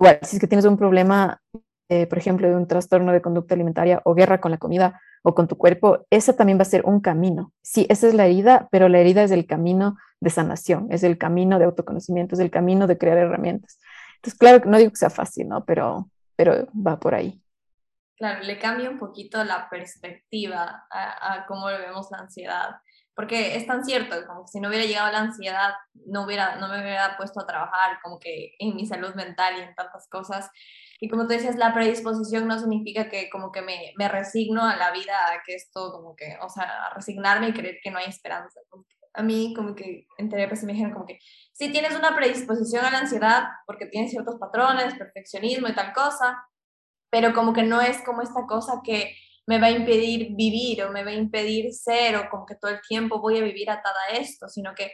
igual, 0.00 0.18
si 0.22 0.36
es 0.36 0.40
que 0.40 0.46
tienes 0.46 0.64
un 0.64 0.76
problema, 0.76 1.40
eh, 1.88 2.06
por 2.06 2.18
ejemplo, 2.18 2.48
de 2.48 2.56
un 2.56 2.66
trastorno 2.66 3.12
de 3.12 3.22
conducta 3.22 3.54
alimentaria 3.54 4.02
o 4.04 4.14
guerra 4.14 4.40
con 4.40 4.50
la 4.50 4.58
comida 4.58 5.00
o 5.26 5.34
con 5.34 5.48
tu 5.48 5.56
cuerpo, 5.56 6.06
esa 6.10 6.36
también 6.36 6.58
va 6.58 6.62
a 6.62 6.66
ser 6.66 6.84
un 6.84 7.00
camino. 7.00 7.52
Sí, 7.62 7.86
esa 7.88 8.06
es 8.06 8.14
la 8.14 8.26
herida, 8.26 8.68
pero 8.70 8.90
la 8.90 8.98
herida 8.98 9.22
es 9.22 9.30
el 9.30 9.46
camino 9.46 9.96
de 10.20 10.28
sanación, 10.28 10.86
es 10.90 11.02
el 11.02 11.16
camino 11.16 11.58
de 11.58 11.64
autoconocimiento, 11.64 12.34
es 12.34 12.40
el 12.40 12.50
camino 12.50 12.86
de 12.86 12.98
crear 12.98 13.16
herramientas. 13.16 13.80
Entonces, 14.16 14.38
claro, 14.38 14.62
no 14.66 14.76
digo 14.76 14.90
que 14.90 14.96
sea 14.96 15.08
fácil, 15.08 15.48
¿no? 15.48 15.64
Pero, 15.64 16.10
pero 16.36 16.68
va 16.74 17.00
por 17.00 17.14
ahí. 17.14 17.40
Claro, 18.16 18.42
le 18.42 18.58
cambia 18.58 18.90
un 18.90 18.98
poquito 18.98 19.42
la 19.44 19.68
perspectiva 19.70 20.86
a, 20.90 21.32
a 21.32 21.46
cómo 21.46 21.66
vemos 21.66 22.08
la 22.10 22.18
ansiedad 22.18 22.76
porque 23.14 23.56
es 23.56 23.66
tan 23.66 23.84
cierto, 23.84 24.26
como 24.26 24.44
que 24.44 24.52
si 24.52 24.60
no 24.60 24.68
hubiera 24.68 24.84
llegado 24.84 25.12
la 25.12 25.20
ansiedad, 25.20 25.74
no, 26.06 26.24
hubiera, 26.24 26.56
no 26.56 26.68
me 26.68 26.80
hubiera 26.80 27.16
puesto 27.16 27.40
a 27.40 27.46
trabajar 27.46 27.98
como 28.02 28.18
que 28.18 28.54
en 28.58 28.74
mi 28.74 28.86
salud 28.86 29.14
mental 29.14 29.54
y 29.56 29.62
en 29.62 29.74
tantas 29.74 30.08
cosas. 30.08 30.50
Y 31.00 31.08
como 31.08 31.22
tú 31.22 31.28
decías, 31.28 31.56
la 31.56 31.74
predisposición 31.74 32.46
no 32.46 32.58
significa 32.58 33.08
que 33.08 33.28
como 33.30 33.52
que 33.52 33.62
me, 33.62 33.92
me 33.96 34.08
resigno 34.08 34.64
a 34.64 34.76
la 34.76 34.90
vida, 34.92 35.14
a 35.28 35.42
que 35.44 35.54
esto 35.54 35.92
como 35.92 36.14
que, 36.16 36.36
o 36.40 36.48
sea, 36.48 36.64
a 36.86 36.94
resignarme 36.94 37.48
y 37.48 37.52
creer 37.52 37.78
que 37.82 37.90
no 37.90 37.98
hay 37.98 38.06
esperanza. 38.06 38.60
A 39.12 39.22
mí 39.22 39.54
como 39.54 39.74
que 39.74 40.06
en 40.18 40.28
terapia 40.28 40.56
se 40.56 40.66
me 40.66 40.72
dijeron 40.72 40.92
como 40.92 41.06
que 41.06 41.18
si 41.52 41.70
tienes 41.70 41.94
una 41.96 42.16
predisposición 42.16 42.84
a 42.84 42.90
la 42.90 42.98
ansiedad 42.98 43.44
porque 43.66 43.86
tienes 43.86 44.10
ciertos 44.10 44.36
patrones, 44.40 44.94
perfeccionismo 44.94 45.68
y 45.68 45.74
tal 45.74 45.92
cosa, 45.92 46.44
pero 47.10 47.32
como 47.32 47.52
que 47.52 47.62
no 47.62 47.80
es 47.80 48.02
como 48.02 48.22
esta 48.22 48.46
cosa 48.46 48.80
que 48.84 49.14
me 49.46 49.60
va 49.60 49.66
a 49.68 49.70
impedir 49.70 50.34
vivir 50.34 50.82
o 50.82 50.90
me 50.90 51.04
va 51.04 51.10
a 51.10 51.14
impedir 51.14 51.72
ser 51.72 52.16
o 52.16 52.28
como 52.30 52.46
que 52.46 52.56
todo 52.56 52.70
el 52.70 52.80
tiempo 52.80 53.20
voy 53.20 53.38
a 53.38 53.42
vivir 53.42 53.70
atada 53.70 53.98
a 54.08 54.16
esto, 54.16 54.48
sino 54.48 54.74
que, 54.74 54.90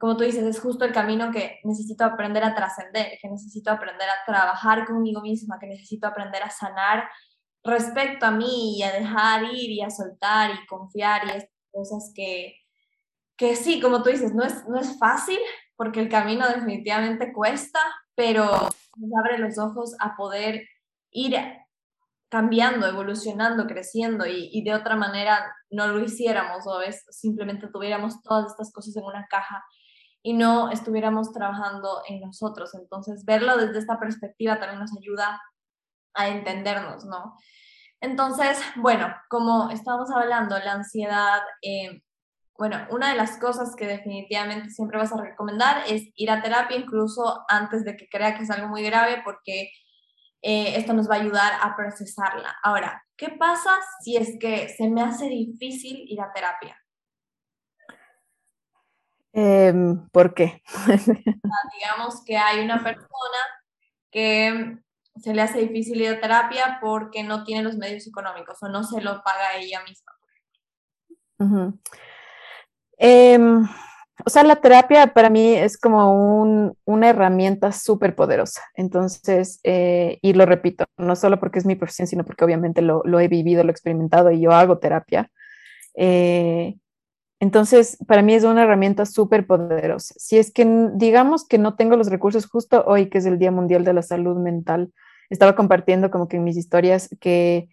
como 0.00 0.16
tú 0.16 0.24
dices, 0.24 0.42
es 0.44 0.58
justo 0.58 0.86
el 0.86 0.94
camino 0.94 1.30
que 1.30 1.60
necesito 1.62 2.06
aprender 2.06 2.42
a 2.42 2.54
trascender, 2.54 3.18
que 3.20 3.28
necesito 3.28 3.70
aprender 3.70 4.08
a 4.08 4.24
trabajar 4.24 4.86
conmigo 4.86 5.20
misma, 5.20 5.58
que 5.60 5.66
necesito 5.66 6.06
aprender 6.06 6.42
a 6.42 6.48
sanar 6.48 7.06
respecto 7.62 8.24
a 8.24 8.30
mí 8.30 8.78
y 8.78 8.82
a 8.82 8.92
dejar 8.92 9.44
ir 9.52 9.70
y 9.70 9.82
a 9.82 9.90
soltar 9.90 10.52
y 10.52 10.66
confiar 10.66 11.26
y 11.26 11.36
estas 11.36 11.50
cosas 11.70 12.12
que, 12.14 12.54
que 13.36 13.56
sí, 13.56 13.78
como 13.78 14.02
tú 14.02 14.08
dices, 14.08 14.34
no 14.34 14.42
es, 14.42 14.66
no 14.66 14.80
es 14.80 14.98
fácil 14.98 15.38
porque 15.76 16.00
el 16.00 16.08
camino 16.08 16.48
definitivamente 16.48 17.34
cuesta, 17.34 17.80
pero 18.14 18.46
nos 18.96 19.10
abre 19.18 19.36
los 19.36 19.58
ojos 19.58 19.94
a 20.00 20.16
poder 20.16 20.66
ir 21.10 21.36
cambiando, 22.30 22.86
evolucionando, 22.86 23.66
creciendo 23.66 24.24
y, 24.26 24.62
de 24.64 24.72
otra 24.72 24.96
manera 24.96 25.54
no 25.68 25.88
lo 25.88 26.00
hiciéramos 26.00 26.66
o 26.66 26.80
es, 26.80 27.04
simplemente 27.10 27.68
tuviéramos 27.68 28.22
todas 28.22 28.52
estas 28.52 28.72
cosas 28.72 28.96
en 28.96 29.04
una 29.04 29.26
caja 29.28 29.62
y 30.22 30.34
no 30.34 30.70
estuviéramos 30.70 31.32
trabajando 31.32 32.02
en 32.08 32.20
nosotros. 32.20 32.74
Entonces, 32.74 33.24
verlo 33.24 33.56
desde 33.56 33.78
esta 33.78 33.98
perspectiva 33.98 34.58
también 34.58 34.80
nos 34.80 34.96
ayuda 34.96 35.40
a 36.14 36.28
entendernos, 36.28 37.04
¿no? 37.04 37.36
Entonces, 38.00 38.58
bueno, 38.76 39.14
como 39.28 39.70
estábamos 39.70 40.10
hablando, 40.10 40.58
la 40.58 40.72
ansiedad, 40.72 41.40
eh, 41.62 42.02
bueno, 42.58 42.86
una 42.90 43.10
de 43.10 43.16
las 43.16 43.38
cosas 43.38 43.74
que 43.76 43.86
definitivamente 43.86 44.70
siempre 44.70 44.98
vas 44.98 45.12
a 45.12 45.20
recomendar 45.20 45.82
es 45.86 46.10
ir 46.14 46.30
a 46.30 46.42
terapia 46.42 46.76
incluso 46.76 47.44
antes 47.48 47.84
de 47.84 47.96
que 47.96 48.08
crea 48.08 48.36
que 48.36 48.44
es 48.44 48.50
algo 48.50 48.68
muy 48.68 48.82
grave 48.82 49.22
porque 49.24 49.70
eh, 50.42 50.76
esto 50.76 50.94
nos 50.94 51.08
va 51.10 51.16
a 51.16 51.20
ayudar 51.20 51.52
a 51.60 51.76
procesarla. 51.76 52.56
Ahora, 52.62 53.02
¿qué 53.16 53.30
pasa 53.30 53.70
si 54.02 54.16
es 54.16 54.38
que 54.40 54.68
se 54.70 54.88
me 54.88 55.02
hace 55.02 55.28
difícil 55.28 56.04
ir 56.08 56.20
a 56.20 56.32
terapia? 56.32 56.79
Em, 59.32 60.08
¿Por 60.10 60.34
qué? 60.34 60.62
Digamos 61.78 62.24
que 62.24 62.36
hay 62.36 62.60
una 62.64 62.82
persona 62.82 63.08
que 64.10 64.78
se 65.16 65.34
le 65.34 65.42
hace 65.42 65.60
difícil 65.60 66.00
ir 66.00 66.08
a 66.08 66.20
terapia 66.20 66.78
porque 66.80 67.22
no 67.22 67.44
tiene 67.44 67.62
los 67.62 67.76
medios 67.76 68.06
económicos 68.06 68.62
o 68.62 68.68
no 68.68 68.82
se 68.84 69.00
lo 69.00 69.22
paga 69.22 69.56
ella 69.58 69.82
misma. 69.82 70.12
O 74.26 74.30
sea, 74.30 74.42
la 74.42 74.56
terapia 74.56 75.06
para 75.08 75.30
mí 75.30 75.54
es 75.54 75.78
como 75.78 76.74
una 76.84 77.08
herramienta 77.08 77.72
súper 77.72 78.14
poderosa. 78.14 78.62
Entonces, 78.74 79.60
eh, 79.64 80.18
y 80.22 80.32
lo 80.34 80.46
repito, 80.46 80.84
no 80.96 81.16
solo 81.16 81.40
porque 81.40 81.58
es 81.58 81.66
mi 81.66 81.76
profesión, 81.76 82.06
sino 82.06 82.24
porque 82.24 82.44
obviamente 82.44 82.82
lo, 82.82 83.02
he 83.20 83.28
vivido, 83.28 83.62
lo 83.62 83.70
he 83.70 83.72
experimentado 83.72 84.30
y 84.30 84.40
yo 84.40 84.52
hago 84.52 84.78
terapia. 84.78 85.30
Eh, 85.94 86.76
entonces, 87.40 87.96
para 88.06 88.20
mí 88.20 88.34
es 88.34 88.44
una 88.44 88.64
herramienta 88.64 89.06
súper 89.06 89.46
poderosa. 89.46 90.14
Si 90.18 90.36
es 90.36 90.52
que 90.52 90.66
digamos 90.92 91.48
que 91.48 91.56
no 91.56 91.74
tengo 91.74 91.96
los 91.96 92.10
recursos 92.10 92.46
justo 92.46 92.84
hoy, 92.86 93.08
que 93.08 93.16
es 93.16 93.24
el 93.24 93.38
Día 93.38 93.50
Mundial 93.50 93.82
de 93.82 93.94
la 93.94 94.02
Salud 94.02 94.36
Mental, 94.36 94.92
estaba 95.30 95.56
compartiendo 95.56 96.10
como 96.10 96.28
que 96.28 96.36
en 96.36 96.44
mis 96.44 96.58
historias 96.58 97.08
que 97.18 97.70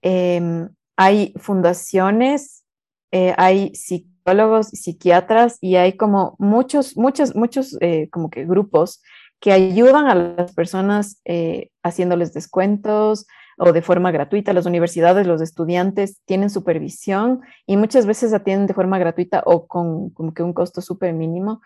em, 0.00 0.70
hay 0.96 1.34
fundaciones, 1.36 2.64
eh, 3.12 3.34
hay 3.36 3.74
psicólogos, 3.74 4.68
psiquiatras 4.68 5.58
y 5.60 5.76
hay 5.76 5.98
como 5.98 6.34
muchos, 6.38 6.96
muchos, 6.96 7.36
muchos 7.36 7.76
eh, 7.82 8.08
como 8.10 8.30
que 8.30 8.46
grupos 8.46 9.02
que 9.38 9.52
ayudan 9.52 10.06
a 10.06 10.14
las 10.14 10.54
personas 10.54 11.20
eh, 11.26 11.68
haciéndoles 11.82 12.32
descuentos 12.32 13.26
o 13.60 13.72
de 13.72 13.82
forma 13.82 14.10
gratuita. 14.10 14.54
Las 14.54 14.64
universidades, 14.64 15.26
los 15.26 15.42
estudiantes 15.42 16.22
tienen 16.24 16.48
supervisión 16.48 17.42
y 17.66 17.76
muchas 17.76 18.06
veces 18.06 18.32
atienden 18.32 18.66
de 18.66 18.74
forma 18.74 18.98
gratuita 18.98 19.42
o 19.44 19.66
con 19.66 20.10
como 20.10 20.32
que 20.32 20.42
un 20.42 20.54
costo 20.54 20.80
súper 20.80 21.12
mínimo. 21.12 21.60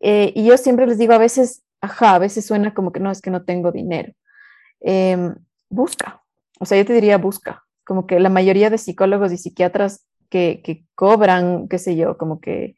Eh, 0.00 0.32
y 0.34 0.46
yo 0.46 0.56
siempre 0.56 0.86
les 0.86 0.96
digo, 0.96 1.12
a 1.12 1.18
veces, 1.18 1.62
ajá, 1.82 2.14
a 2.14 2.18
veces 2.18 2.46
suena 2.46 2.72
como 2.72 2.90
que 2.90 3.00
no, 3.00 3.10
es 3.10 3.20
que 3.20 3.30
no 3.30 3.44
tengo 3.44 3.70
dinero. 3.70 4.14
Em, 4.80 5.34
busca, 5.68 6.22
o 6.58 6.64
sea, 6.64 6.78
yo 6.78 6.86
te 6.86 6.94
diría 6.94 7.18
busca, 7.18 7.64
como 7.84 8.06
que 8.06 8.18
la 8.18 8.30
mayoría 8.30 8.70
de 8.70 8.78
psicólogos 8.78 9.30
y 9.32 9.36
psiquiatras 9.36 10.06
que, 10.30 10.86
cobran, 10.94 11.68
qué 11.68 11.78
sé 11.78 11.96
yo, 11.96 12.16
como 12.16 12.40
que 12.40 12.76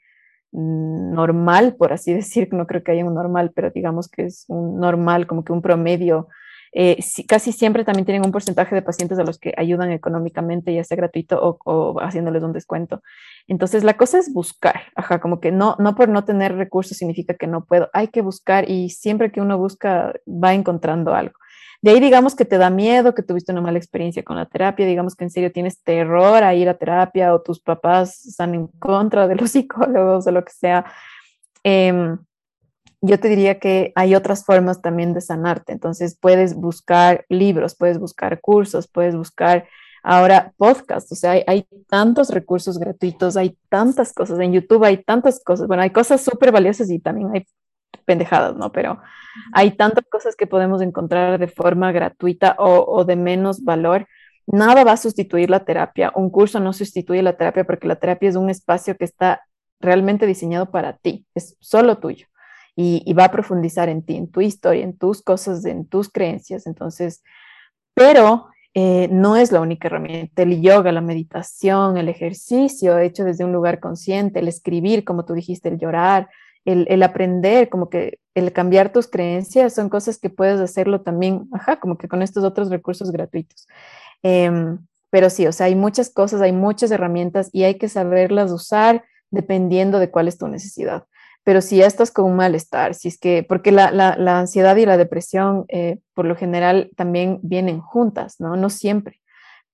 normal, 0.51 1.77
por 1.77 1.93
así 1.93 2.13
decir, 2.23 2.53
no 2.53 2.67
creo 2.67 2.83
que 2.83 2.91
haya 2.91 3.05
un 3.05 3.15
normal, 3.15 3.53
pero 3.55 3.71
digamos 3.71 4.09
que 4.09 4.25
es 4.25 4.47
un 4.49 4.81
normal, 4.81 5.29
como 5.29 5.45
que 5.45 5.53
un 5.53 5.63
promedio. 5.63 6.27
Eh, 6.73 6.99
casi 7.27 7.53
siempre 7.53 7.85
también 7.85 8.05
tienen 8.05 8.25
un 8.25 8.33
porcentaje 8.33 8.75
de 8.75 8.83
pacientes 8.83 9.19
a 9.19 9.25
los 9.25 9.39
que 9.39 9.55
ayudan 9.57 9.91
económicamente, 9.91 10.75
ya 10.75 10.85
sea 10.85 10.97
gratuito 10.97 11.59
o, 11.65 12.01
haciéndoles 12.01 12.43
un 12.43 12.53
descuento. 12.53 13.03
Entonces, 13.47 13.85
la 13.85 13.97
cosa 13.97 14.19
es 14.19 14.33
buscar, 14.33 14.83
ajá, 14.95 15.21
como 15.21 15.41
que 15.41 15.53
no, 15.53 15.77
no 15.79 15.95
por 15.95 16.09
no 16.09 16.25
tener 16.25 16.55
recursos 16.57 16.99
significa 16.99 17.35
que 17.35 17.47
no 17.47 17.65
puedo, 17.65 17.89
hay 17.93 18.09
que 18.09 18.23
buscar 18.23 18.71
y 18.71 18.91
siempre 18.91 19.33
que 19.33 19.41
uno 19.41 19.59
busca 19.59 20.13
va 20.27 20.55
encontrando 20.55 21.15
algo. 21.15 21.39
De 21.81 21.93
ahí 21.93 22.01
digamos 22.01 22.35
que 22.35 22.45
te 22.45 22.59
da 22.59 22.71
miedo, 22.71 23.15
que 23.15 23.23
tuviste 23.23 23.53
una 23.53 23.61
mala 23.61 23.79
experiencia 23.79 24.25
con 24.25 24.37
la 24.37 24.47
terapia, 24.47 24.85
digamos 24.85 25.15
que 25.15 25.25
en 25.25 25.31
serio 25.31 25.53
tienes 25.53 25.81
terror 25.83 26.43
a 26.43 26.53
ir 26.55 26.69
a 26.69 26.77
terapia 26.77 27.33
o 27.33 27.41
tus 27.41 27.61
papás 27.61 28.27
están 28.27 28.55
en 28.55 28.67
contra 28.67 29.29
de 29.29 29.37
los 29.37 29.51
psicólogos 29.53 30.27
o 30.27 30.31
lo 30.33 30.45
que 30.45 30.53
sea. 30.53 30.85
Em, 31.63 32.19
yo 33.01 33.21
te 33.21 33.29
diría 33.29 33.59
que 33.59 33.93
hay 33.95 34.15
otras 34.15 34.45
formas 34.45 34.83
también 34.83 35.15
de 35.15 35.21
sanarte. 35.21 35.73
Entonces 35.73 36.19
puedes 36.21 36.55
buscar 36.55 37.25
libros, 37.29 37.77
puedes 37.77 37.99
buscar 37.99 38.41
cursos, 38.41 38.89
puedes 38.89 39.15
buscar 39.17 39.69
ahora 40.03 40.53
podcasts. 40.57 41.13
O 41.13 41.15
sea, 41.15 41.33
hay, 41.33 41.45
hay 41.47 41.67
tantos 41.89 42.31
recursos 42.31 42.79
gratuitos, 42.79 43.37
hay 43.37 43.57
tantas 43.69 44.13
cosas. 44.13 44.41
En 44.41 44.53
YouTube 44.53 44.85
hay 44.85 45.03
tantas 45.05 45.43
cosas. 45.43 45.69
Bueno, 45.69 45.83
hay 45.83 45.91
cosas 45.91 46.23
súper 46.23 46.53
valiosas 46.53 46.91
y 46.91 46.99
también 46.99 47.31
hay 47.35 47.47
pendejadas, 48.05 48.57
¿no? 48.57 48.73
Pero 48.73 48.99
hay 49.53 49.73
tantas 49.73 50.05
cosas 50.11 50.35
que 50.35 50.47
podemos 50.47 50.83
encontrar 50.83 51.39
de 51.39 51.49
forma 51.49 51.93
gratuita 51.93 52.57
o, 52.59 53.05
de 53.05 53.17
menos 53.17 53.63
valor. 53.63 54.07
Nada 54.47 54.83
va 54.83 54.93
a 54.93 54.97
sustituir 54.97 55.51
la 55.51 55.65
terapia. 55.65 56.11
Un 56.15 56.31
curso 56.31 56.59
no 56.59 56.73
sustituye 56.73 57.23
la 57.23 57.37
terapia 57.37 57.65
porque 57.65 57.87
la 57.87 57.97
terapia 57.97 58.31
es 58.31 58.37
un 58.37 58.51
espacio 58.51 58.97
que 58.97 59.05
está 59.05 59.43
realmente 59.81 60.27
diseñado 60.27 60.71
para 60.71 60.97
ti, 60.97 61.27
es 61.35 61.57
solo 61.61 61.99
tuyo. 61.99 62.28
Y, 62.81 63.13
va 63.13 63.25
a 63.25 63.33
profundizar 63.33 63.89
en 63.89 64.03
ti, 64.03 64.17
en 64.17 64.31
tu 64.31 64.41
historia, 64.41 64.85
en 64.85 64.97
tus 64.97 65.21
cosas, 65.21 65.65
en 65.65 65.85
tus 65.85 66.09
creencias. 66.09 66.65
Entonces, 66.65 67.25
pero 67.93 68.47
eh, 68.73 69.09
no 69.11 69.37
es 69.37 69.51
la 69.51 69.61
única 69.61 69.89
herramienta. 69.89 70.43
El 70.43 70.63
yoga, 70.63 70.93
la 70.93 71.01
meditación, 71.01 71.97
el 71.97 72.09
ejercicio 72.09 72.97
hecho 72.99 73.25
desde 73.25 73.45
un 73.45 73.53
lugar 73.53 73.81
consciente, 73.81 74.39
el 74.39 74.47
escribir, 74.47 75.05
como 75.05 75.25
tú 75.25 75.33
dijiste, 75.35 75.69
el 75.69 75.79
llorar, 75.81 76.29
el, 76.65 77.03
aprender, 77.03 77.69
como 77.69 77.91
que 77.91 78.21
el 78.37 78.53
cambiar 78.53 78.93
tus 78.93 79.09
creencias 79.09 79.75
son 79.75 79.89
cosas 79.89 80.19
que 80.19 80.31
puedes 80.31 80.61
hacerlo 80.61 81.01
también, 81.01 81.49
ajá, 81.53 81.81
como 81.81 81.99
que 81.99 82.07
con 82.07 82.23
estos 82.23 82.45
otros 82.45 82.71
recursos 82.71 83.11
gratuitos. 83.11 83.67
Em, 84.23 84.79
pero 85.11 85.31
sí, 85.31 85.49
o 85.49 85.53
sea, 85.53 85.67
hay 85.67 85.75
muchas 85.75 86.11
cosas, 86.11 86.43
hay 86.43 86.53
muchas 86.53 86.93
herramientas 86.93 87.51
y 87.53 87.65
hay 87.65 87.77
que 87.77 87.89
saberlas 87.89 88.53
usar 88.53 89.05
dependiendo 89.33 89.99
de 89.99 90.13
cuál 90.13 90.29
es 90.29 90.39
tu 90.39 90.47
necesidad. 90.47 91.08
Pero 91.49 91.63
si 91.63 91.79
ya 91.79 91.87
estás 91.87 92.11
con 92.11 92.27
un 92.27 92.37
malestar, 92.37 92.93
si 92.93 93.09
es 93.09 93.19
que, 93.19 93.43
porque 93.43 93.73
la, 93.73 93.91
la, 93.91 94.39
ansiedad 94.39 94.77
y 94.77 94.85
la 94.85 94.99
depresión 94.99 95.65
eh, 95.69 95.97
por 96.13 96.27
lo 96.27 96.37
general 96.37 96.91
también 96.95 97.39
vienen 97.43 97.81
juntas, 97.81 98.39
¿no? 98.39 98.55
No 98.57 98.69
siempre 98.69 99.23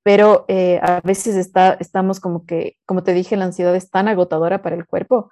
pero 0.05 0.45
eh, 0.49 0.79
a 0.83 1.01
veces 1.01 1.35
está, 1.35 1.79
estamos 1.81 2.21
como 2.21 2.45
que, 2.45 2.77
como 2.85 3.03
te 3.03 3.15
dije, 3.15 3.37
la 3.37 3.47
ansiedad 3.47 3.75
es 3.75 3.91
tan 3.91 4.07
agotadora 4.07 4.61
para 4.61 4.77
el 4.77 4.87
cuerpo 4.87 5.31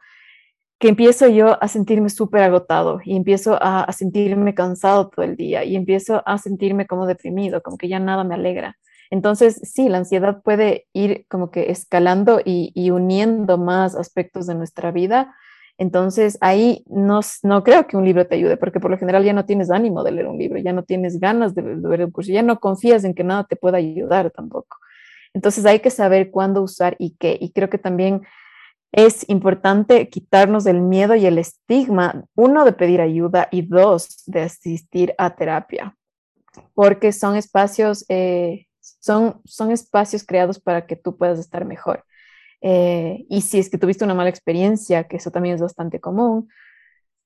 que 0.78 0.88
empiezo 0.88 1.28
yo 1.28 1.62
a 1.62 1.68
sentirme 1.68 2.08
súper 2.08 2.42
agotado 2.42 3.00
y 3.04 3.14
empiezo 3.14 3.56
a, 3.62 3.86
sentirme 3.92 4.52
cansado 4.52 5.10
todo 5.10 5.24
el 5.24 5.36
día 5.36 5.62
y 5.62 5.76
empiezo 5.76 6.24
a 6.26 6.38
sentirme 6.38 6.88
como 6.88 7.06
deprimido, 7.06 7.62
como 7.62 7.78
que 7.78 7.86
ya 7.86 8.00
nada 8.00 8.24
me 8.24 8.34
alegra. 8.34 8.76
Entonces, 9.10 9.60
sí, 9.62 9.88
la 9.88 9.98
ansiedad 9.98 10.42
puede 10.42 10.88
ir 10.92 11.24
como 11.28 11.52
que 11.52 11.70
escalando 11.70 12.40
y, 12.44 12.90
uniendo 12.90 13.58
más 13.58 13.94
aspectos 13.94 14.48
de 14.48 14.56
nuestra 14.56 14.90
vida. 14.90 15.36
Entonces, 15.78 16.38
ahí 16.40 16.84
no, 16.88 17.20
no 17.42 17.64
creo 17.64 17.86
que 17.86 17.96
un 17.96 18.04
libro 18.04 18.26
te 18.26 18.36
ayude, 18.36 18.56
porque 18.56 18.80
por 18.80 18.90
lo 18.90 18.98
general 18.98 19.24
ya 19.24 19.32
no 19.32 19.44
tienes 19.46 19.70
ánimo 19.70 20.04
de 20.04 20.12
leer 20.12 20.26
un 20.28 20.38
libro, 20.38 20.58
ya 20.58 20.72
no 20.72 20.84
tienes 20.84 21.18
ganas 21.18 21.54
de, 21.54 21.62
de 21.62 21.88
ver 21.88 22.04
un 22.04 22.10
curso, 22.10 22.32
ya 22.32 22.42
no 22.42 22.60
confías 22.60 23.04
en 23.04 23.14
que 23.14 23.24
nada 23.24 23.44
te 23.44 23.56
pueda 23.56 23.78
ayudar 23.78 24.30
tampoco. 24.30 24.78
Entonces, 25.34 25.64
hay 25.66 25.80
que 25.80 25.90
saber 25.90 26.30
cuándo 26.30 26.62
usar 26.62 26.94
y 26.98 27.16
qué. 27.18 27.38
Y 27.40 27.52
creo 27.52 27.70
que 27.70 27.78
también 27.78 28.22
es 28.92 29.26
importante 29.28 30.08
quitarnos 30.10 30.66
el 30.66 30.80
miedo 30.82 31.14
y 31.14 31.24
el 31.24 31.38
estigma, 31.38 32.24
uno, 32.34 32.64
de 32.64 32.72
pedir 32.72 33.00
ayuda 33.00 33.48
y 33.50 33.62
dos, 33.62 34.22
de 34.26 34.42
asistir 34.42 35.14
a 35.16 35.34
terapia, 35.34 35.96
porque 36.74 37.12
son 37.12 37.36
espacios, 37.36 38.04
eh, 38.10 38.66
son, 38.80 39.40
son 39.46 39.70
espacios 39.70 40.24
creados 40.24 40.60
para 40.60 40.86
que 40.86 40.96
tú 40.96 41.16
puedas 41.16 41.38
estar 41.38 41.64
mejor. 41.64 42.04
Eh, 42.62 43.26
y 43.28 43.40
si 43.42 43.58
es 43.58 43.68
que 43.68 43.76
tuviste 43.76 44.04
una 44.04 44.14
mala 44.14 44.30
experiencia, 44.30 45.04
que 45.04 45.16
eso 45.16 45.30
también 45.30 45.56
es 45.56 45.60
bastante 45.60 46.00
común, 46.00 46.48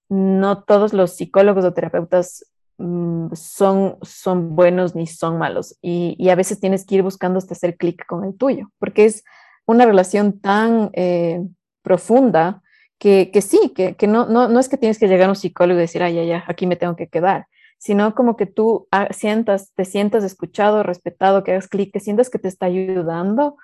no 0.08 0.64
todos 0.64 0.92
los 0.92 1.16
psicólogos 1.16 1.64
o 1.64 1.74
terapeutas 1.74 2.44
mm, 2.78 3.34
son, 3.34 3.98
son 4.02 4.56
buenos 4.56 4.94
ni 4.94 5.06
son 5.06 5.38
malos. 5.38 5.76
Y, 5.82 6.28
a 6.30 6.34
veces 6.34 6.58
tienes 6.58 6.86
que 6.86 6.96
ir 6.96 7.02
buscando 7.02 7.38
hasta 7.38 7.54
hacer 7.54 7.76
clic 7.76 8.06
con 8.06 8.24
el 8.24 8.36
tuyo, 8.36 8.70
porque 8.78 9.04
es 9.04 9.24
una 9.66 9.84
relación 9.84 10.40
tan 10.40 10.90
eh, 10.94 11.42
profunda 11.82 12.62
que, 12.98 13.30
que 13.30 13.42
sí, 13.42 13.72
que, 13.74 13.94
que 13.96 14.06
no, 14.06 14.26
no, 14.26 14.48
no, 14.48 14.58
es 14.58 14.68
que 14.68 14.78
tienes 14.78 14.98
que 14.98 15.08
llegar 15.08 15.26
a 15.26 15.32
un 15.32 15.36
psicólogo 15.36 15.78
y 15.78 15.82
decir, 15.82 16.02
ay, 16.02 16.14
ya, 16.14 16.24
ya, 16.24 16.44
aquí 16.46 16.66
me 16.66 16.76
tengo 16.76 16.96
que 16.96 17.08
quedar, 17.08 17.46
sino 17.78 18.14
como 18.14 18.36
que 18.36 18.46
tú 18.46 18.88
ah, 18.90 19.08
sientas, 19.10 19.72
te 19.74 19.84
sientas 19.84 20.24
escuchado, 20.24 20.82
respetado, 20.82 21.44
que 21.44 21.52
hagas 21.52 21.68
clic, 21.68 21.92
que 21.92 22.00
sientas 22.00 22.30
que 22.30 22.38
te 22.38 22.48
está 22.48 22.66
ayudando, 22.66 23.56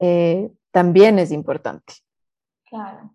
eh, 0.00 0.50
también 0.70 1.18
es 1.18 1.30
importante. 1.32 1.94
Claro. 2.64 3.14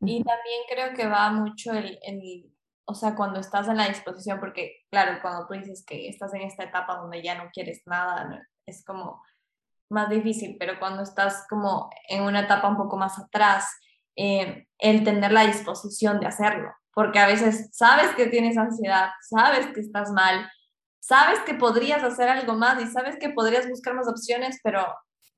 Y 0.00 0.22
también 0.22 0.62
creo 0.68 0.94
que 0.94 1.06
va 1.06 1.30
mucho 1.30 1.72
el, 1.72 1.98
el, 2.02 2.52
o 2.84 2.94
sea, 2.94 3.14
cuando 3.14 3.40
estás 3.40 3.68
en 3.68 3.76
la 3.78 3.88
disposición, 3.88 4.38
porque 4.40 4.84
claro, 4.90 5.18
cuando 5.22 5.46
tú 5.46 5.54
dices 5.54 5.84
que 5.86 6.08
estás 6.08 6.34
en 6.34 6.42
esta 6.42 6.64
etapa 6.64 6.96
donde 6.96 7.22
ya 7.22 7.34
no 7.36 7.50
quieres 7.52 7.82
nada, 7.86 8.46
es 8.66 8.84
como 8.84 9.22
más 9.90 10.10
difícil, 10.10 10.56
pero 10.58 10.78
cuando 10.78 11.02
estás 11.02 11.46
como 11.48 11.90
en 12.08 12.22
una 12.22 12.40
etapa 12.40 12.68
un 12.68 12.76
poco 12.76 12.96
más 12.96 13.18
atrás, 13.18 13.66
eh, 14.16 14.66
el 14.78 15.04
tener 15.04 15.32
la 15.32 15.46
disposición 15.46 16.20
de 16.20 16.26
hacerlo, 16.26 16.72
porque 16.92 17.18
a 17.18 17.26
veces 17.26 17.70
sabes 17.72 18.14
que 18.14 18.26
tienes 18.26 18.58
ansiedad, 18.58 19.10
sabes 19.20 19.66
que 19.68 19.80
estás 19.80 20.10
mal, 20.10 20.50
sabes 21.00 21.40
que 21.40 21.54
podrías 21.54 22.02
hacer 22.02 22.28
algo 22.28 22.54
más 22.54 22.82
y 22.82 22.86
sabes 22.86 23.16
que 23.18 23.30
podrías 23.30 23.68
buscar 23.68 23.94
más 23.94 24.08
opciones, 24.08 24.60
pero 24.62 24.86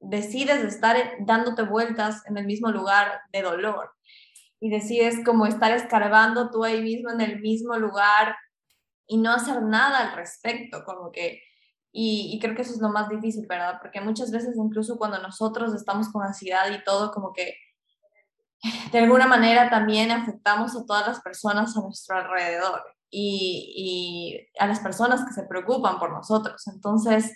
decides 0.01 0.63
estar 0.63 0.97
dándote 1.21 1.63
vueltas 1.63 2.23
en 2.27 2.37
el 2.37 2.47
mismo 2.47 2.71
lugar 2.71 3.21
de 3.33 3.43
dolor 3.43 3.91
y 4.61 4.71
decides 4.71 5.25
como 5.25 5.47
estar 5.47 5.73
escarbando 5.73 6.51
tú 6.51 6.65
ahí 6.65 6.83
mismo 6.83 7.11
en 7.11 7.21
el 7.21 7.41
mismo 7.41 7.77
lugar 7.77 8.37
y 9.07 9.19
no 9.19 9.33
hacer 9.33 9.63
nada 9.63 10.01
al 10.01 10.17
respecto, 10.17 10.85
como 10.85 11.11
que 11.13 11.41
y, 11.99 12.39
creo 12.43 12.55
que 12.55 12.61
eso 12.61 12.75
es 12.75 12.81
lo 12.83 12.91
más 12.91 13.09
difícil, 13.09 13.47
¿verdad? 13.47 13.79
Porque 13.81 14.03
muchas 14.03 14.31
veces 14.31 14.55
incluso 14.59 14.99
cuando 14.99 15.19
nosotros 15.23 15.73
estamos 15.73 16.11
con 16.11 16.23
ansiedad 16.23 16.71
y 16.71 16.85
todo, 16.85 17.11
como 17.11 17.33
que 17.33 17.57
de 18.93 18.99
alguna 18.99 19.27
manera 19.27 19.71
también 19.71 20.11
afectamos 20.11 20.77
a 20.77 20.85
todas 20.85 21.07
las 21.07 21.23
personas 21.23 21.75
a 21.75 21.81
nuestro 21.81 22.19
alrededor 22.19 22.83
y, 23.09 23.73
y 23.75 24.61
a 24.61 24.67
las 24.67 24.81
personas 24.81 25.25
que 25.25 25.33
se 25.33 25.45
preocupan 25.45 25.99
por 25.99 26.13
nosotros. 26.13 26.67
Entonces, 26.67 27.35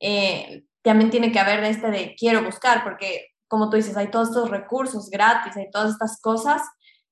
eh, 0.00 0.64
también 0.82 1.10
tiene 1.10 1.32
que 1.32 1.38
haber 1.38 1.62
este 1.64 1.90
de 1.90 2.14
quiero 2.18 2.44
buscar, 2.44 2.84
porque 2.84 3.28
como 3.48 3.70
tú 3.70 3.76
dices, 3.76 3.96
hay 3.96 4.10
todos 4.10 4.28
estos 4.28 4.50
recursos 4.50 5.10
gratis, 5.10 5.56
hay 5.56 5.70
todas 5.70 5.92
estas 5.92 6.20
cosas, 6.20 6.62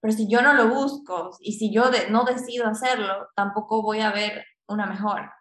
pero 0.00 0.14
si 0.14 0.28
yo 0.28 0.42
no 0.42 0.54
lo 0.54 0.68
busco 0.68 1.36
y 1.40 1.54
si 1.54 1.72
yo 1.72 1.90
no 2.10 2.24
decido 2.24 2.66
hacerlo, 2.66 3.28
tampoco 3.36 3.82
voy 3.82 4.00
a 4.00 4.10
ver 4.10 4.44
una 4.66 4.86
mejora 4.86 5.34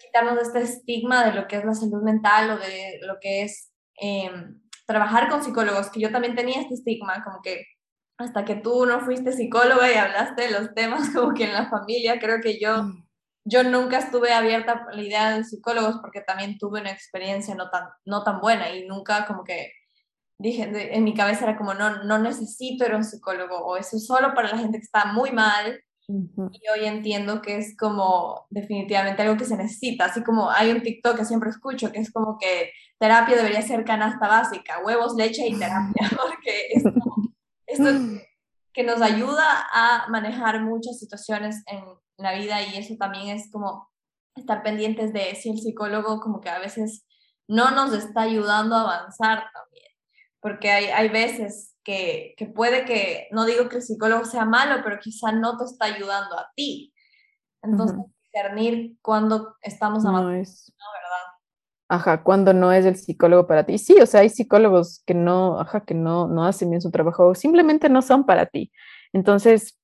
quitarnos 0.00 0.38
este 0.42 0.62
estigma 0.62 1.24
de 1.24 1.32
lo 1.32 1.46
que 1.46 1.56
es 1.56 1.64
la 1.64 1.74
salud 1.74 2.02
mental 2.02 2.50
o 2.50 2.58
de 2.58 2.98
lo 3.02 3.18
que 3.20 3.42
es 3.42 3.72
em, 3.96 4.60
trabajar 4.86 5.28
con 5.28 5.42
psicólogos, 5.42 5.90
que 5.90 6.00
yo 6.00 6.10
también 6.10 6.34
tenía 6.34 6.60
este 6.60 6.74
estigma, 6.74 7.22
como 7.24 7.40
que 7.42 7.64
hasta 8.18 8.44
que 8.44 8.56
tú 8.56 8.86
no 8.86 9.00
fuiste 9.00 9.32
psicóloga 9.32 9.90
y 9.90 9.96
hablaste 9.96 10.42
de 10.42 10.50
los 10.50 10.74
temas 10.74 11.10
como 11.14 11.34
que 11.34 11.44
en 11.44 11.52
la 11.52 11.68
familia, 11.68 12.18
creo 12.18 12.40
que 12.40 12.58
yo, 12.60 12.82
mm. 12.82 13.03
Yo 13.44 13.62
nunca 13.62 13.98
estuve 13.98 14.32
abierta 14.32 14.86
a 14.88 14.94
la 14.94 15.02
idea 15.02 15.36
de 15.36 15.44
psicólogos 15.44 15.98
porque 16.00 16.20
también 16.20 16.58
tuve 16.58 16.80
una 16.80 16.90
experiencia 16.90 17.54
no 17.54 17.70
tan, 17.70 17.88
no 18.04 18.22
tan 18.22 18.40
buena 18.40 18.74
y 18.74 18.86
nunca 18.86 19.26
como 19.26 19.44
que 19.44 19.72
dije, 20.38 20.96
en 20.96 21.04
mi 21.04 21.14
cabeza 21.14 21.44
era 21.44 21.56
como, 21.56 21.74
no, 21.74 22.04
no 22.04 22.18
necesito 22.18 22.84
ir 22.84 22.92
a 22.92 22.96
un 22.96 23.04
psicólogo 23.04 23.56
o 23.58 23.76
eso 23.76 23.96
es 23.96 24.06
solo 24.06 24.34
para 24.34 24.48
la 24.50 24.58
gente 24.58 24.78
que 24.78 24.84
está 24.84 25.06
muy 25.06 25.30
mal 25.30 25.80
y 26.06 26.68
hoy 26.68 26.84
entiendo 26.84 27.40
que 27.40 27.56
es 27.56 27.76
como 27.78 28.46
definitivamente 28.50 29.22
algo 29.22 29.38
que 29.38 29.46
se 29.46 29.56
necesita, 29.56 30.06
así 30.06 30.22
como 30.22 30.50
hay 30.50 30.70
un 30.70 30.82
TikTok 30.82 31.16
que 31.16 31.24
siempre 31.24 31.48
escucho, 31.48 31.92
que 31.92 32.00
es 32.00 32.12
como 32.12 32.36
que 32.38 32.72
terapia 32.98 33.36
debería 33.36 33.62
ser 33.62 33.84
canasta 33.84 34.28
básica, 34.28 34.80
huevos, 34.84 35.14
leche 35.14 35.46
y 35.46 35.58
terapia, 35.58 36.10
porque 36.22 36.68
es 36.72 36.84
esto 37.66 37.84
que 38.74 38.82
nos 38.82 39.00
ayuda 39.00 39.66
a 39.72 40.06
manejar 40.08 40.60
muchas 40.62 40.98
situaciones 40.98 41.62
en 41.66 41.84
la 42.16 42.34
vida 42.34 42.62
y 42.62 42.76
eso 42.76 42.94
también 42.98 43.36
es 43.36 43.50
como 43.50 43.90
estar 44.34 44.62
pendientes 44.62 45.12
de 45.12 45.34
si 45.34 45.50
el 45.50 45.58
psicólogo 45.58 46.20
como 46.20 46.40
que 46.40 46.48
a 46.48 46.58
veces 46.58 47.06
no 47.48 47.70
nos 47.70 47.92
está 47.92 48.22
ayudando 48.22 48.74
a 48.74 48.82
avanzar 48.82 49.44
también, 49.52 49.92
porque 50.40 50.70
hay, 50.70 50.86
hay 50.86 51.08
veces 51.08 51.74
que, 51.84 52.34
que, 52.36 52.46
puede 52.46 52.84
que, 52.84 53.28
no 53.30 53.44
digo 53.44 53.68
que 53.68 53.76
el 53.76 53.82
psicólogo 53.82 54.24
sea 54.24 54.44
malo, 54.44 54.80
pero 54.82 54.98
quizá 54.98 55.32
no 55.32 55.58
te 55.58 55.64
está 55.64 55.86
ayudando 55.86 56.38
a 56.38 56.50
ti. 56.56 56.94
Entonces, 57.62 57.98
discernir 58.22 58.96
cuando 59.02 59.56
estamos 59.60 60.04
avanzando, 60.04 60.30
no 60.30 60.36
es... 60.36 60.72
¿no? 60.78 60.86
¿verdad? 60.94 61.34
Ajá, 61.88 62.22
cuando 62.22 62.52
no 62.54 62.72
es 62.72 62.86
el 62.86 62.96
psicólogo 62.96 63.46
para 63.46 63.64
ti. 63.64 63.78
Sí, 63.78 64.00
o 64.00 64.06
sea, 64.06 64.20
hay 64.20 64.30
psicólogos 64.30 65.02
que 65.06 65.14
no, 65.14 65.60
ajá, 65.60 65.84
que 65.84 65.94
no, 65.94 66.26
no 66.26 66.44
hacen 66.44 66.70
bien 66.70 66.80
su 66.80 66.90
trabajo, 66.90 67.28
o 67.28 67.34
simplemente 67.34 67.88
no 67.88 68.02
son 68.02 68.24
para 68.24 68.46
ti. 68.46 68.72
Entonces, 69.12 69.78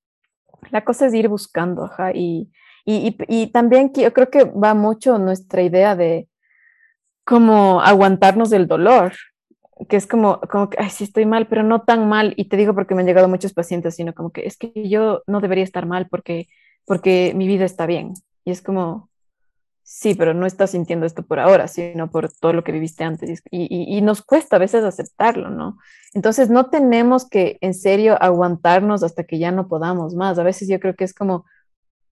la 0.70 0.84
cosa 0.84 1.06
es 1.06 1.14
ir 1.14 1.28
buscando, 1.28 1.84
ajá, 1.84 2.12
y, 2.14 2.50
y, 2.84 3.16
y, 3.28 3.42
y 3.42 3.46
también 3.52 3.92
yo 3.94 4.12
creo 4.12 4.30
que 4.30 4.44
va 4.44 4.74
mucho 4.74 5.18
nuestra 5.18 5.62
idea 5.62 5.96
de 5.96 6.28
cómo 7.24 7.82
aguantarnos 7.82 8.50
del 8.50 8.66
dolor, 8.68 9.14
que 9.88 9.96
es 9.96 10.06
como, 10.06 10.40
como 10.42 10.70
que, 10.70 10.78
ay, 10.80 10.90
sí 10.90 11.04
estoy 11.04 11.26
mal, 11.26 11.48
pero 11.48 11.64
no 11.64 11.82
tan 11.82 12.08
mal, 12.08 12.34
y 12.36 12.48
te 12.48 12.56
digo 12.58 12.74
porque 12.74 12.94
me 12.96 13.02
han 13.02 13.08
llegado 13.08 13.28
muchos 13.28 13.54
pacientes, 13.54 13.96
sino 13.96 14.14
como 14.14 14.32
que 14.32 14.46
es 14.46 14.56
que 14.58 14.72
yo 14.88 15.22
no 15.28 15.40
debería 15.42 15.64
estar 15.64 15.86
mal 15.86 16.08
porque, 16.10 16.48
porque 16.86 17.34
mi 17.36 17.48
vida 17.48 17.66
está 17.66 17.86
bien. 17.86 18.14
Y 18.44 18.52
es 18.52 18.62
como, 18.62 19.09
sí, 19.92 20.14
pero 20.14 20.34
no 20.34 20.46
estás 20.46 20.70
sintiendo 20.70 21.04
esto 21.04 21.24
por 21.24 21.40
ahora, 21.40 21.66
sino 21.66 22.12
por 22.12 22.30
todo 22.30 22.52
lo 22.52 22.62
que 22.62 22.70
viviste 22.70 23.02
antes. 23.02 23.42
Y, 23.50 24.00
nos 24.02 24.22
cuesta 24.22 24.54
a 24.54 24.58
veces 24.60 24.84
aceptarlo, 24.84 25.50
¿no? 25.50 25.78
Entonces 26.14 26.48
no 26.48 26.70
tenemos 26.70 27.28
que 27.28 27.58
en 27.60 27.74
serio 27.74 28.16
aguantarnos 28.22 29.02
hasta 29.02 29.24
que 29.24 29.40
ya 29.40 29.50
no 29.50 29.66
podamos 29.66 30.14
más. 30.14 30.38
A 30.38 30.44
veces 30.44 30.68
yo 30.68 30.78
creo 30.78 30.94
que 30.94 31.02
es 31.02 31.12
como, 31.12 31.44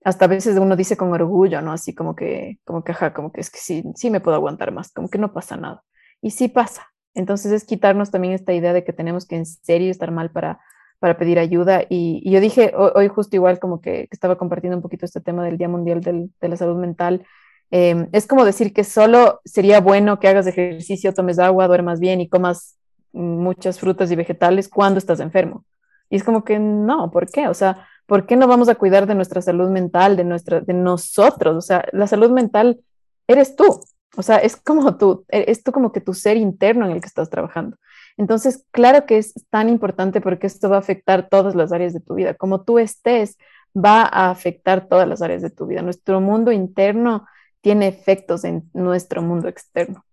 hasta 0.06 0.24
a 0.24 0.28
veces 0.30 0.58
uno 0.58 0.78
dice 0.78 0.96
con 0.96 1.12
orgullo, 1.12 1.62
¿no? 1.62 1.74
Así 1.74 1.94
como 1.94 2.16
que, 2.16 2.60
como 2.64 2.82
que, 2.86 2.94
ajá, 2.94 3.14
como 3.14 3.34
que 3.34 3.42
es 3.42 3.50
que 3.50 3.60
sí, 3.60 3.84
sí 3.96 4.10
me 4.10 4.22
puedo 4.22 4.38
aguantar 4.38 4.72
más, 4.72 4.94
como 4.94 5.10
que 5.10 5.18
no 5.18 5.34
pasa 5.34 5.58
nada. 5.58 5.84
Y 6.22 6.32
sí 6.32 6.48
pasa, 6.48 6.94
entonces 7.14 7.52
es 7.52 7.66
quitarnos 7.66 8.10
también 8.10 8.34
esta 8.34 8.54
idea 8.54 8.72
de 8.72 8.86
que 8.86 8.94
tenemos 8.94 9.26
que 9.26 9.36
en 9.36 9.46
serio 9.46 9.92
estar 9.92 10.12
mal 10.12 10.32
para, 10.32 10.62
para 11.00 11.18
pedir 11.18 11.40
ayuda. 11.40 11.84
Y, 11.90 12.30
yo 12.32 12.40
dije 12.40 12.74
hoy, 12.74 13.10
justo 13.10 13.36
igual 13.36 13.60
como 13.60 13.82
que, 13.82 14.08
estaba 14.12 14.38
compartiendo 14.38 14.78
un 14.78 14.82
poquito 14.82 15.06
este 15.06 15.20
tema 15.20 15.44
del 15.44 15.58
Día 15.58 15.68
Mundial 15.68 16.00
de 16.02 16.48
la 16.48 16.56
Salud 16.56 16.78
Mental. 16.78 17.26
Em, 17.72 18.08
es 18.12 18.28
como 18.28 18.46
decir 18.46 18.74
que 18.74 18.84
solo 18.84 19.42
sería 19.44 19.82
bueno 19.82 20.20
que 20.20 20.28
hagas 20.28 20.48
ejercicio, 20.48 21.14
tomes 21.14 21.40
agua, 21.40 21.68
duermas 21.68 22.00
bien 22.00 22.22
y 22.22 22.30
comas 22.30 22.78
muchas 23.12 23.80
frutas 23.80 24.12
y 24.12 24.16
vegetales 24.16 24.70
cuando 24.70 25.00
estás 25.00 25.20
enfermo. 25.20 25.66
Y 26.10 26.18
es 26.18 26.24
como 26.24 26.44
que 26.44 26.60
no, 26.60 27.12
¿por 27.12 27.30
qué? 27.30 27.48
O 27.48 27.54
sea, 27.54 27.88
¿por 28.06 28.26
qué 28.26 28.36
no 28.36 28.48
vamos 28.48 28.70
a 28.70 28.76
cuidar 28.76 29.08
de 29.08 29.16
nuestra 29.16 29.42
salud 29.42 29.70
mental, 29.70 30.16
de, 30.16 30.24
nuestra, 30.24 30.62
de 30.62 30.74
nosotros? 30.74 31.56
O 31.56 31.62
sea, 31.62 31.86
la 31.92 32.08
salud 32.08 32.30
mental 32.30 32.80
eres 33.28 33.56
tú. 33.56 33.82
O 34.18 34.22
sea, 34.22 34.38
es 34.38 34.56
como 34.56 34.98
tú, 34.98 35.26
e, 35.30 35.46
es 35.48 35.64
tú 35.64 35.72
como 35.72 35.92
que 35.92 36.02
tu 36.02 36.14
ser 36.14 36.38
interno 36.38 36.86
en 36.86 36.92
el 36.92 37.02
que 37.02 37.08
estás 37.08 37.30
trabajando. 37.30 37.78
Entonces, 38.18 38.66
claro 38.72 39.06
que 39.06 39.18
es 39.18 39.34
tan 39.50 39.68
importante 39.70 40.22
porque 40.22 40.48
esto 40.48 40.70
va 40.70 40.78
a 40.78 40.80
afectar 40.80 41.28
todas 41.30 41.56
las 41.56 41.72
áreas 41.74 41.94
de 41.94 42.00
tu 42.00 42.16
vida. 42.16 42.34
Como 42.34 42.64
tú 42.64 42.80
estés, 42.80 43.38
va 43.76 44.04
a 44.04 44.30
afectar 44.30 44.88
todas 44.88 45.08
las 45.08 45.22
áreas 45.22 45.42
de 45.42 45.50
tu 45.50 45.66
vida. 45.66 45.82
Nuestro 45.82 46.22
mundo 46.22 46.52
interno 46.52 47.26
tiene 47.66 47.88
efectos 47.88 48.44
en 48.44 48.70
nuestro 48.76 49.24
mundo 49.24 49.48
externo. 49.48 50.06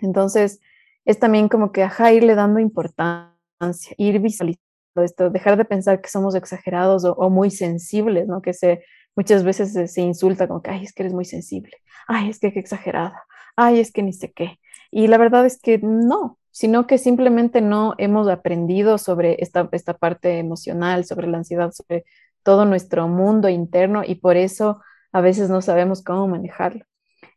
Entonces, 0.00 0.60
es 1.04 1.18
también 1.18 1.50
como 1.50 1.70
que, 1.70 1.82
ajá, 1.82 2.10
irle 2.14 2.34
dando 2.34 2.58
importancia, 2.58 3.94
ir 3.98 4.18
visualizando 4.18 5.02
esto, 5.04 5.28
dejar 5.28 5.58
de 5.58 5.66
pensar 5.66 6.00
que 6.00 6.08
somos 6.08 6.34
exagerados 6.34 7.04
o, 7.04 7.28
muy 7.28 7.50
sensibles, 7.50 8.26
¿no? 8.26 8.40
Que 8.40 8.54
se, 8.54 8.82
muchas 9.14 9.44
veces 9.44 9.92
se, 9.92 10.00
insulta 10.00 10.48
como 10.48 10.62
que, 10.62 10.70
ay, 10.70 10.84
es 10.84 10.94
que 10.94 11.02
eres 11.02 11.12
muy 11.12 11.26
sensible, 11.26 11.76
ay, 12.08 12.30
es 12.30 12.40
que 12.40 12.50
qué 12.50 12.60
exagerada, 12.60 13.24
ay, 13.56 13.78
es 13.78 13.92
que 13.92 14.02
ni 14.02 14.14
sé 14.14 14.32
qué. 14.32 14.58
Y 14.90 15.08
la 15.08 15.18
verdad 15.18 15.44
es 15.44 15.60
que 15.60 15.76
no, 15.76 16.38
sino 16.50 16.86
que 16.86 16.96
simplemente 16.96 17.60
no 17.60 17.94
hemos 17.98 18.26
aprendido 18.26 18.96
sobre 18.96 19.36
esta, 19.40 19.68
esta 19.72 19.98
parte 19.98 20.38
emocional, 20.38 21.04
sobre 21.04 21.26
la 21.26 21.36
ansiedad, 21.36 21.72
sobre 21.72 22.06
todo 22.42 22.64
nuestro 22.64 23.06
mundo 23.06 23.50
interno 23.50 24.02
y 24.02 24.14
por 24.14 24.38
eso 24.38 24.80
a 25.12 25.20
veces 25.20 25.50
no 25.50 25.62
sabemos 25.62 26.02
cómo 26.02 26.28
manejarlo. 26.28 26.84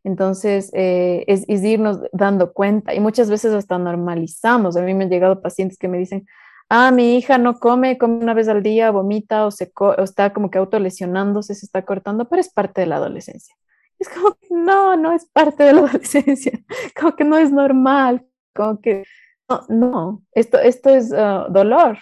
Entonces, 0.03 0.72
eh, 0.74 1.24
es, 1.28 1.47
irnos 1.47 1.99
dando 2.13 2.53
cuenta 2.53 2.93
y 2.93 2.99
muchas 2.99 3.30
veces 3.30 3.53
hasta 3.53 3.78
normalizamos. 3.78 4.78
A 4.78 4.82
mí 4.82 4.93
me 4.93 5.05
han 5.05 5.09
llegado 5.09 5.41
pacientes 5.41 5.78
que 5.78 5.88
me 5.88 5.97
dicen, 5.97 6.26
ah, 6.70 6.91
mi 6.91 7.17
hija 7.17 7.38
no 7.38 7.59
come, 7.59 7.97
come 7.97 8.17
una 8.17 8.34
vez 8.34 8.47
al 8.47 8.63
día, 8.63 8.91
vomita 8.91 9.45
o, 9.45 9.51
se 9.51 9.72
o 9.76 10.03
está 10.03 10.34
como 10.34 10.49
que 10.49 10.57
autolesionándose, 10.57 11.55
se 11.55 11.65
está 11.65 11.84
cortando, 11.86 12.30
pero 12.30 12.39
es 12.39 12.49
parte 12.49 12.82
de 12.82 12.88
la 12.88 12.97
adolescencia. 12.97 13.55
Es 13.99 14.07
como 14.09 14.36
que 14.36 14.47
no, 14.51 14.95
no 14.95 15.11
es 15.11 15.26
parte 15.26 15.63
de 15.63 15.74
la 15.74 15.82
adolescencia, 15.86 16.59
como 16.99 17.15
que 17.15 17.26
no 17.26 17.38
es 17.38 17.51
normal, 17.51 18.26
como 18.55 18.80
que 18.80 19.03
no, 19.49 19.65
no. 19.70 20.24
esto, 20.34 20.59
esto 20.59 20.89
es 20.89 21.11
ah, 21.13 21.47
dolor, 21.49 21.97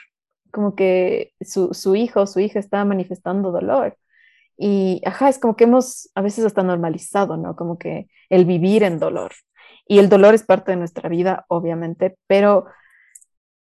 como 0.52 0.76
que 0.76 1.34
su, 1.42 1.74
su 1.74 1.96
hijo 1.96 2.22
o 2.22 2.28
su 2.28 2.40
hija 2.40 2.60
está 2.60 2.84
manifestando 2.86 3.52
dolor. 3.52 3.98
Y, 4.58 5.02
ajá, 5.06 5.30
es 5.30 5.40
como 5.40 5.56
que 5.56 5.66
hemos 5.66 6.10
a 6.16 6.22
veces 6.22 6.46
hasta 6.46 6.64
normalizado, 6.64 7.38
¿no? 7.38 7.56
Como 7.56 7.78
que 7.78 8.10
el 8.30 8.46
vivir 8.46 8.84
en 8.84 9.00
dolor. 9.00 9.34
Y 9.88 10.00
el 10.00 10.10
dolor 10.10 10.34
es 10.34 10.44
parte 10.44 10.72
de 10.72 10.78
nuestra 10.78 11.10
vida, 11.10 11.46
obviamente, 11.48 12.18
pero 12.28 12.66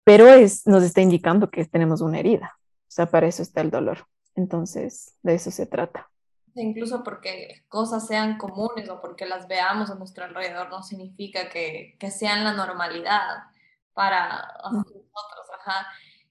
pero 0.05 0.27
es, 0.27 0.67
nos 0.67 0.83
está 0.83 1.01
indicando 1.01 1.49
que 1.49 1.65
tenemos 1.65 1.99
una 1.99 2.19
herida. 2.19 2.57
O 2.57 2.91
sea, 2.95 3.07
para 3.07 3.27
eso 3.27 3.41
está 3.41 3.61
el 3.61 3.71
dolor. 3.71 4.07
Entonces, 4.35 5.17
de 5.23 5.33
eso 5.33 5.49
se 5.51 5.65
trata. 5.65 6.09
Incluso 6.53 7.03
porque 7.03 7.63
cosas 7.67 8.07
sean 8.07 8.37
comunes 8.37 8.87
o 8.87 9.01
porque 9.01 9.25
las 9.25 9.47
veamos 9.47 9.89
a 9.89 9.95
nuestro 9.95 10.23
alrededor 10.23 10.69
no 10.69 10.83
significa 10.83 11.49
que, 11.49 11.97
que 11.99 12.11
sean 12.11 12.43
la 12.43 12.53
normalidad 12.53 13.45
para 13.93 14.47
nosotros. 14.71 15.03
Ajá. 15.59 15.87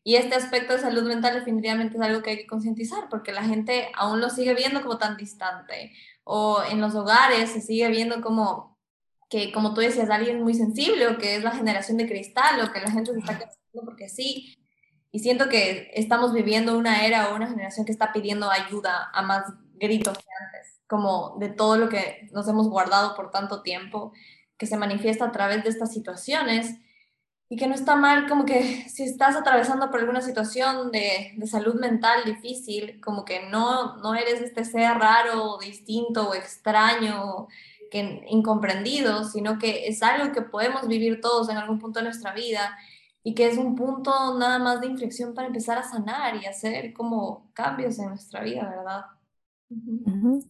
Y 0.07 0.17
este 0.17 0.35
aspecto 0.35 0.75
de 0.75 0.81
salud 0.81 1.05
mental 1.05 1.35
definitivamente 1.35 1.97
es 1.97 2.03
algo 2.03 2.23
que 2.23 2.31
hay 2.31 2.37
que 2.37 2.47
concientizar 2.47 3.09
porque 3.09 3.33
la 3.33 3.43
gente 3.43 3.91
aún 3.95 4.21
lo 4.21 4.29
sigue 4.29 4.55
viendo 4.55 4.83
como 4.83 4.99
tan 4.99 5.17
distante 5.17 5.93
o 6.25 6.63
en 6.71 6.81
los 6.81 6.95
hogares 6.95 7.51
se 7.51 7.63
sigue 7.63 7.89
viendo 7.89 8.21
como 8.21 8.79
que, 9.31 9.51
como 9.51 9.73
tú 9.73 9.81
decías, 9.81 10.11
alguien 10.11 10.43
muy 10.43 10.55
sensible 10.55 11.09
o 11.09 11.19
que 11.19 11.37
es 11.37 11.43
la 11.43 11.53
generación 11.53 11.97
de 11.97 12.07
cristal 12.07 12.61
o 12.61 12.71
que 12.71 12.81
la 12.81 12.91
gente 12.91 13.13
se 13.13 13.19
está 13.19 13.39
porque 13.85 14.09
sí. 14.11 14.57
Y 15.11 15.21
siento 15.21 15.49
que 15.49 15.91
estamos 15.95 16.33
viviendo 16.35 16.77
una 16.77 17.07
era 17.07 17.31
o 17.31 17.37
una 17.37 17.49
generación 17.49 17.87
que 17.87 17.93
está 17.93 18.13
pidiendo 18.13 18.51
ayuda 18.51 19.11
a 19.13 19.23
más 19.23 19.45
gritos 19.75 20.19
que 20.19 20.25
antes, 20.45 20.81
como 20.87 21.37
de 21.39 21.49
todo 21.49 21.79
lo 21.79 21.89
que 21.89 22.29
nos 22.33 22.47
hemos 22.49 22.69
guardado 22.69 23.17
por 23.17 23.31
tanto 23.31 23.63
tiempo, 23.63 24.13
que 24.59 24.67
se 24.67 24.77
manifiesta 24.77 25.25
a 25.27 25.33
través 25.33 25.65
de 25.65 25.71
estas 25.71 25.93
situaciones 25.93 26.77
y 27.49 27.57
que 27.57 27.67
no 27.67 27.75
está 27.75 27.97
mal, 27.97 28.29
como 28.29 28.45
que 28.45 28.89
si 28.89 29.05
estás 29.05 29.37
atravesando 29.37 29.91
por 29.91 30.01
alguna 30.01 30.21
situación 30.21 30.91
de, 30.93 31.33
de 31.37 31.47
salud 31.47 31.75
mental 31.75 32.25
difícil, 32.25 33.01
como 33.01 33.25
que 33.25 33.49
no, 33.49 33.97
no 33.99 34.15
eres 34.15 34.41
este 34.41 34.65
ser 34.65 34.99
raro, 34.99 35.59
distinto 35.59 36.31
o 36.31 36.35
extraño, 36.35 37.49
que 37.91 38.25
incomprendido, 38.29 39.25
sino 39.25 39.59
que 39.59 39.87
es 39.87 40.03
algo 40.03 40.33
que 40.33 40.43
podemos 40.43 40.89
vivir 40.89 41.21
todos 41.21 41.49
en 41.49 41.57
algún 41.57 41.79
punto 41.79 42.01
de 42.01 42.05
nuestra 42.07 42.33
vida 42.33 42.77
y 43.23 43.35
que 43.35 43.47
es 43.47 43.57
un 43.57 43.75
punto 43.75 44.37
nada 44.39 44.59
más 44.59 44.81
de 44.81 44.89
inflexión 44.89 45.33
para 45.33 45.47
empezar 45.47 45.79
a 45.79 45.85
sanar 45.85 46.37
y 46.37 46.47
hacer 46.47 46.93
como 46.93 47.51
cambios 47.55 47.99
en 47.99 48.09
nuestra 48.09 48.43
vida, 48.43 48.69
¿verdad? 48.69 49.05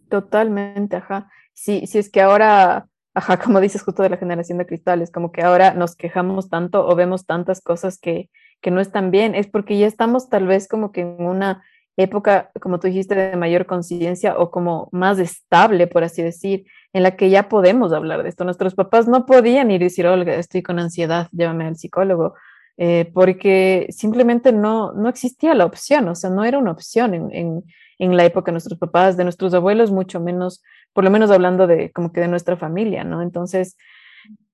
Totalmente, 0.08 0.96
ajá. 0.96 1.30
Sí, 1.52 1.86
sí 1.86 1.98
es 1.98 2.10
que 2.10 2.20
ahora, 2.20 2.88
ajá, 3.14 3.38
como 3.38 3.60
dices 3.60 3.82
justo 3.82 4.02
de 4.02 4.10
la 4.10 4.16
generación 4.16 4.58
de 4.58 4.66
cristales, 4.66 5.10
como 5.10 5.32
que 5.32 5.42
ahora 5.42 5.74
nos 5.74 5.96
quejamos 5.96 6.48
tanto 6.48 6.86
o 6.86 6.94
vemos 6.94 7.26
tantas 7.26 7.60
cosas 7.60 7.98
que, 7.98 8.30
que 8.60 8.70
no 8.70 8.80
están 8.80 9.10
bien, 9.10 9.34
es 9.34 9.46
porque 9.46 9.78
ya 9.78 9.86
estamos 9.86 10.28
tal 10.28 10.46
vez 10.46 10.68
como 10.68 10.92
que 10.92 11.02
en 11.02 11.22
una 11.24 11.62
época, 11.96 12.50
como 12.60 12.80
tú 12.80 12.88
dijiste, 12.88 13.14
de 13.14 13.36
mayor 13.36 13.66
conciencia 13.66 14.36
o 14.36 14.50
como 14.50 14.88
más 14.90 15.18
estable, 15.18 15.86
por 15.86 16.02
así 16.02 16.22
decir, 16.22 16.66
en 16.92 17.04
la 17.04 17.16
que 17.16 17.30
ya 17.30 17.48
podemos 17.48 17.92
hablar 17.92 18.22
de 18.22 18.28
esto. 18.28 18.44
Nuestros 18.44 18.74
papás 18.74 19.06
no 19.06 19.26
podían 19.26 19.70
ir 19.70 19.80
y 19.80 19.84
decir, 19.84 20.06
Olga, 20.06 20.34
estoy 20.34 20.62
con 20.62 20.78
ansiedad, 20.80 21.28
llévame 21.30 21.66
al 21.66 21.76
psicólogo 21.76 22.34
eh, 22.76 23.10
porque 23.14 23.86
simplemente 23.90 24.52
no, 24.52 24.92
no 24.92 25.08
existía 25.08 25.54
la 25.54 25.64
opción, 25.64 26.08
o 26.08 26.16
sea, 26.16 26.30
no 26.30 26.44
era 26.44 26.58
una 26.58 26.72
opción 26.72 27.14
en, 27.14 27.32
en, 27.32 27.64
en, 28.00 28.16
la 28.16 28.24
época 28.24 28.50
de 28.50 28.54
nuestros 28.54 28.80
papás, 28.80 29.16
de 29.16 29.22
nuestros 29.22 29.54
abuelos, 29.54 29.92
mucho 29.92 30.18
menos, 30.18 30.60
por 30.94 31.04
lo 31.04 31.10
menos 31.10 31.30
hablando 31.30 31.66
de 31.66 31.90
como 31.92 32.12
que 32.12 32.20
de 32.20 32.28
nuestra 32.28 32.56
familia, 32.56 33.04
¿no? 33.04 33.20
Entonces, 33.20 33.76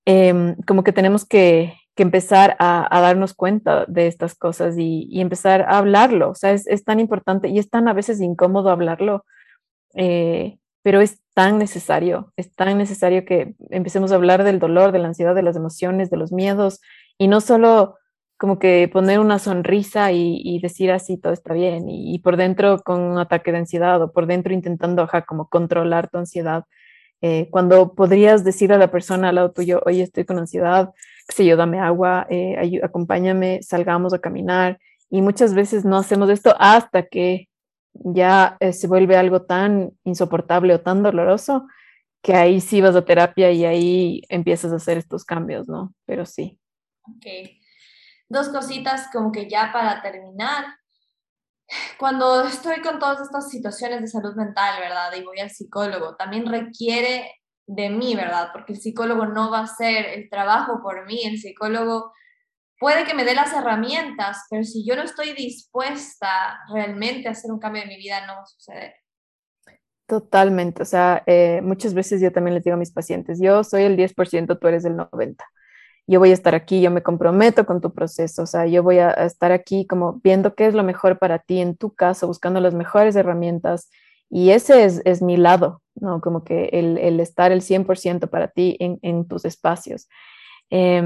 eh, 0.07 0.57
como 0.67 0.83
que 0.83 0.93
tenemos 0.93 1.25
que, 1.25 1.75
que 1.95 2.03
empezar 2.03 2.57
a, 2.59 2.89
a, 2.97 3.01
darnos 3.01 3.35
cuenta 3.35 3.85
de 3.87 4.07
estas 4.07 4.35
cosas 4.35 4.77
y, 4.79 5.07
y, 5.11 5.21
empezar 5.21 5.63
a 5.63 5.79
hablarlo, 5.79 6.31
o 6.31 6.35
sea, 6.35 6.53
es, 6.53 6.67
es, 6.67 6.85
tan 6.85 6.99
importante 6.99 7.49
y 7.49 7.59
es 7.59 7.69
tan 7.71 7.87
a 7.87 7.93
veces 7.93 8.21
incómodo 8.21 8.71
hablarlo, 8.71 9.25
eh, 9.95 10.59
pero 10.83 11.01
es 11.01 11.21
tan 11.35 11.59
necesario, 11.59 12.33
es 12.37 12.55
tan 12.55 12.77
necesario 12.79 13.25
que 13.25 13.55
empecemos 13.69 14.13
a 14.13 14.15
hablar 14.15 14.45
del 14.45 14.59
dolor, 14.59 14.93
de 14.93 14.99
la 14.99 15.09
ansiedad, 15.09 15.35
de 15.35 15.43
las 15.43 15.57
emociones, 15.57 16.11
de 16.11 16.17
los 16.17 16.33
miedos, 16.33 16.81
y 17.19 17.29
no 17.29 17.41
solo 17.41 17.97
como 18.41 18.59
que 18.59 18.89
poner 18.91 19.21
una 19.21 19.39
sonrisa 19.39 20.13
y, 20.13 20.59
decir 20.63 20.91
así 20.93 21.19
todo 21.19 21.35
está 21.35 21.53
bien 21.53 21.91
y, 21.91 22.19
por 22.21 22.39
dentro 22.39 22.79
con 22.79 23.03
un 23.03 23.19
ataque 23.19 23.53
de 23.53 23.59
ansiedad 23.59 24.01
o 24.01 24.13
por 24.13 24.27
dentro 24.27 24.55
intentando 24.55 25.03
ajá, 25.03 25.27
como 25.27 25.51
controlar 25.51 26.09
tu 26.09 26.17
ansiedad 26.17 26.65
eh, 27.21 27.49
cuando 27.51 27.95
podrías 27.95 28.43
decir 28.43 28.73
a 28.73 28.79
la 28.79 28.91
persona 28.91 29.29
al 29.29 29.35
lado 29.35 29.53
tuyo 29.53 29.83
oye 29.85 30.03
estoy 30.03 30.25
con 30.25 30.39
ansiedad 30.39 30.91
qué 31.29 31.37
sé 31.37 31.45
yo 31.45 31.59
dame 31.59 31.81
agua 31.81 32.27
eh, 32.31 32.81
acompáñame 32.83 33.63
salgamos 33.63 34.15
a 34.15 34.21
caminar 34.21 34.79
y 35.11 35.21
muchas 35.21 35.53
veces 35.53 35.85
no 35.85 35.99
hacemos 35.99 36.31
esto 36.31 36.55
hasta 36.59 37.03
que 37.09 37.51
ya 37.93 38.57
eh, 38.61 38.73
se 38.73 38.87
vuelve 38.87 39.19
algo 39.19 39.43
tan 39.43 39.93
insoportable 40.05 40.73
o 40.73 40.81
tan 40.81 41.03
doloroso 41.03 41.67
que 42.23 42.33
ahí 42.33 42.63
sí 42.63 42.81
vas 42.81 42.97
a 42.97 43.05
terapia 43.05 43.53
y 43.53 43.67
ahí 43.67 44.23
empiezas 44.31 44.73
a 44.73 44.77
hacer 44.77 44.97
estos 44.97 45.25
cambios, 45.25 45.69
¿no? 45.69 45.95
Pero 46.07 46.27
sí. 46.27 46.59
Ok 47.03 47.60
dos 48.31 48.49
cositas 48.49 49.09
como 49.13 49.31
que 49.33 49.51
ya 49.51 49.71
para 49.73 50.01
terminar. 50.01 50.65
Cuando 51.99 52.45
estoy 52.45 52.81
con 52.81 52.99
todas 52.99 53.21
estas 53.21 53.51
situaciones 53.51 54.01
de 54.01 54.09
salud 54.09 54.35
mental, 54.35 54.81
¿verdad? 54.81 55.13
Y 55.17 55.23
voy 55.23 55.41
al 55.41 55.51
psicólogo, 55.51 56.17
también 56.17 56.47
requiere 56.47 57.35
de 57.67 57.91
mí, 57.91 58.17
¿verdad? 58.17 58.49
Porque 58.53 58.73
el 58.73 58.81
psicólogo 58.81 59.27
no 59.27 59.51
va 59.51 59.61
a 59.61 59.65
hacer 59.65 60.07
el 60.07 60.31
trabajo 60.31 60.81
por 60.83 61.07
mí, 61.07 61.23
el 61.25 61.39
psicólogo 61.39 62.13
puede 62.79 63.05
que 63.05 63.15
me 63.15 63.25
dé 63.25 63.35
las 63.35 63.53
herramientas, 63.53 64.47
pero 64.49 64.65
si 64.65 64.85
yo 64.85 64.97
no 64.97 65.03
estoy 65.03 65.35
dispuesta 65.35 66.59
realmente 66.73 67.29
a 67.29 67.33
hacer 67.33 67.53
un 67.53 67.61
cambio 67.61 67.83
en 67.83 67.89
mi 67.89 67.99
vida, 67.99 68.27
no 68.27 68.37
va 68.37 68.43
a 68.43 68.47
suceder. 68.47 68.95
Totalmente, 70.07 70.83
o 70.83 70.87
sea, 70.87 71.23
eh, 71.27 71.61
muchas 71.63 71.95
veces 71.95 72.21
yo 72.21 72.33
también 72.33 72.55
les 72.55 72.65
digo 72.65 72.75
a 72.75 72.79
mis 72.79 72.91
pacientes, 72.91 73.39
yo 73.41 73.63
soy 73.63 73.83
el 73.83 73.97
10%, 73.97 74.59
tú 74.59 74.69
eres 74.69 74.85
el 74.85 74.97
90% 74.97 75.37
yo 76.07 76.19
voy 76.19 76.31
a 76.31 76.35
estar 76.35 76.55
aquí, 76.55 76.81
yo 76.81 76.91
me 76.91 77.03
comprometo 77.03 77.67
con 77.67 77.81
tu 77.81 77.93
proceso, 77.93 78.43
o 78.43 78.47
sea, 78.47 78.67
yo 78.67 78.83
voy 78.83 78.99
a 78.99 79.11
estar 79.11 79.53
aquí 79.53 79.87
como 79.87 80.21
viendo 80.25 80.55
qué 80.55 80.67
es 80.67 80.75
lo 80.75 80.83
mejor 80.83 81.19
para 81.19 81.39
ti 81.39 81.61
en 81.61 81.77
tu 81.77 81.95
caso, 81.95 82.27
buscando 82.27 82.61
las 82.61 82.75
mejores 82.75 83.17
herramientas. 83.17 83.91
Y 84.29 84.51
ese 84.51 84.85
es, 84.85 85.03
es 85.05 85.23
mi 85.23 85.37
lado, 85.37 85.83
¿no? 85.95 86.21
Como 86.21 86.45
que 86.45 86.71
el, 86.73 86.99
el 86.99 87.19
estar 87.21 87.53
el 87.53 87.63
100% 87.63 88.29
para 88.29 88.49
ti 88.49 88.77
en, 88.79 88.99
en 89.03 89.27
tus 89.27 89.45
espacios. 89.45 90.09
Eh, 90.71 91.03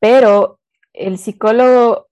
pero 0.00 0.60
el 0.92 1.18
psicólogo 1.18 2.08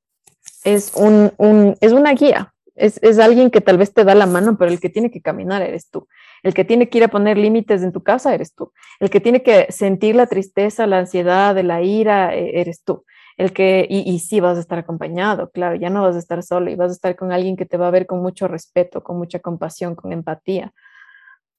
es, 0.64 0.92
un, 0.94 1.32
un, 1.36 1.76
es 1.80 1.92
una 1.92 2.12
guía, 2.14 2.54
es, 2.74 2.98
es, 3.02 3.18
alguien 3.18 3.50
que 3.50 3.60
tal 3.60 3.78
vez 3.78 3.92
te 3.92 4.04
da 4.04 4.14
la 4.14 4.26
mano, 4.26 4.56
pero 4.58 4.70
el 4.70 4.80
que 4.80 4.90
tiene 4.90 5.10
que 5.10 5.22
caminar 5.22 5.62
eres 5.62 5.90
tú. 5.90 6.08
El 6.44 6.54
que 6.54 6.64
tiene 6.64 6.88
que 6.88 6.98
ir 6.98 7.04
a 7.04 7.08
poner 7.08 7.38
límites 7.38 7.82
en 7.82 7.90
tu 7.90 8.02
casa 8.02 8.34
eres 8.34 8.54
tú. 8.54 8.72
El 9.00 9.10
que 9.10 9.18
tiene 9.18 9.42
que 9.42 9.66
sentir 9.72 10.14
la 10.14 10.26
tristeza, 10.26 10.86
la 10.86 10.98
ansiedad, 10.98 11.58
la 11.64 11.82
ira, 11.82 12.34
e, 12.34 12.60
eres 12.60 12.84
tú. 12.84 13.04
El 13.36 13.52
que, 13.52 13.86
y, 13.88 14.08
y 14.08 14.20
sí 14.20 14.40
vas 14.40 14.58
a 14.58 14.60
estar 14.60 14.78
acompañado, 14.78 15.50
claro, 15.50 15.74
ya 15.74 15.90
no 15.90 16.02
vas 16.02 16.14
a 16.14 16.20
estar 16.20 16.42
solo 16.44 16.70
y 16.70 16.76
vas 16.76 16.90
a 16.90 16.94
estar 16.94 17.16
con 17.16 17.32
alguien 17.32 17.56
que 17.56 17.66
te 17.66 17.76
va 17.76 17.88
a 17.88 17.90
ver 17.90 18.06
con 18.06 18.20
mucho 18.20 18.46
respeto, 18.46 19.02
con 19.02 19.18
mucha 19.18 19.40
compasión, 19.40 19.96
con 19.96 20.12
empatía. 20.12 20.72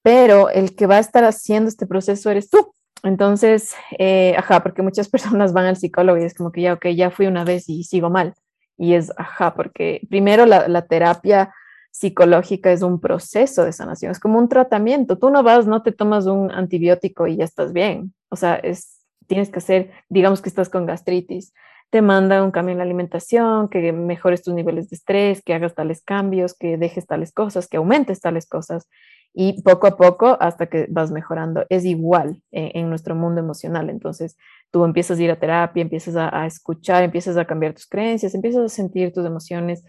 Pero 0.04 0.50
el 0.50 0.76
que 0.76 0.86
va 0.86 0.98
a 0.98 1.00
estar 1.00 1.26
haciendo 1.26 1.68
este 1.68 1.88
proceso 1.88 2.30
eres 2.30 2.50
tú. 2.50 2.72
Entonces, 3.04 3.76
eh, 3.98 4.36
ajá, 4.38 4.62
porque 4.62 4.84
muchas 4.84 5.10
personas 5.10 5.52
van 5.52 5.66
al 5.66 5.78
psicólogo 5.78 6.20
y 6.20 6.26
es 6.26 6.36
como 6.36 6.52
que 6.52 6.62
ya, 6.62 6.74
ok, 6.74 6.88
ya 6.90 7.10
fui 7.10 7.26
una 7.26 7.44
vez 7.44 7.68
y 7.70 7.84
sigo 7.84 8.12
mal. 8.12 8.36
Y 8.78 8.94
es, 8.94 9.12
ajá, 9.18 9.56
porque 9.56 10.02
primero 10.10 10.46
la, 10.46 10.68
la 10.68 10.86
terapia 10.86 11.52
psicológica 11.96 12.74
es 12.74 12.82
un 12.82 13.00
proceso 13.00 13.64
de 13.64 13.72
sanación, 13.72 14.12
es 14.12 14.20
como 14.20 14.38
un 14.38 14.50
tratamiento. 14.50 15.18
Tú 15.18 15.30
no 15.30 15.44
vas, 15.44 15.66
no 15.66 15.82
te 15.82 15.94
tomas 15.94 16.26
un 16.26 16.52
antibiótico 16.52 17.26
y 17.26 17.38
ya 17.38 17.46
estás 17.46 17.72
bien. 17.72 18.14
O 18.28 18.36
sea, 18.36 18.56
es, 18.56 19.06
tienes 19.28 19.50
que 19.50 19.60
hacer, 19.60 19.92
digamos 20.10 20.42
que 20.42 20.50
estás 20.50 20.68
con 20.68 20.86
gastritis, 20.86 21.54
te 21.92 22.02
manda 22.02 22.44
un 22.44 22.52
cambio 22.52 22.74
en 22.74 22.80
la 22.80 22.84
alimentación, 22.84 23.70
que 23.70 23.94
mejores 23.94 24.44
tus 24.44 24.54
niveles 24.54 24.90
de 24.90 24.98
estrés, 24.98 25.42
que 25.42 25.54
hagas 25.54 25.74
tales 25.74 26.02
cambios, 26.04 26.54
que 26.54 26.76
dejes 26.76 27.08
tales 27.08 27.32
cosas, 27.32 27.70
que 27.70 27.78
aumentes 27.78 28.20
tales 28.20 28.46
cosas. 28.46 28.90
Y 29.34 29.62
poco 29.64 29.88
a 29.88 29.96
poco 29.96 30.38
hasta 30.42 30.68
que 30.68 30.88
vas 30.90 31.12
mejorando. 31.12 31.66
Es 31.70 31.86
igual 31.86 32.42
en, 32.52 32.72
en 32.74 32.90
nuestro 32.90 33.16
mundo 33.16 33.40
emocional. 33.40 33.90
Entonces, 33.90 34.36
tú 34.70 34.84
empiezas 34.84 35.18
a 35.18 35.24
ir 35.24 35.32
a 35.32 35.40
terapia, 35.40 35.82
empiezas 35.82 36.16
a 36.18 36.46
escuchar, 36.46 37.04
empiezas 37.04 37.38
a 37.38 37.46
cambiar 37.46 37.74
tus 37.74 37.88
creencias, 37.88 38.36
empiezas 38.36 38.66
a 38.66 38.70
sentir 38.70 39.14
tus 39.14 39.26
emociones, 39.26 39.86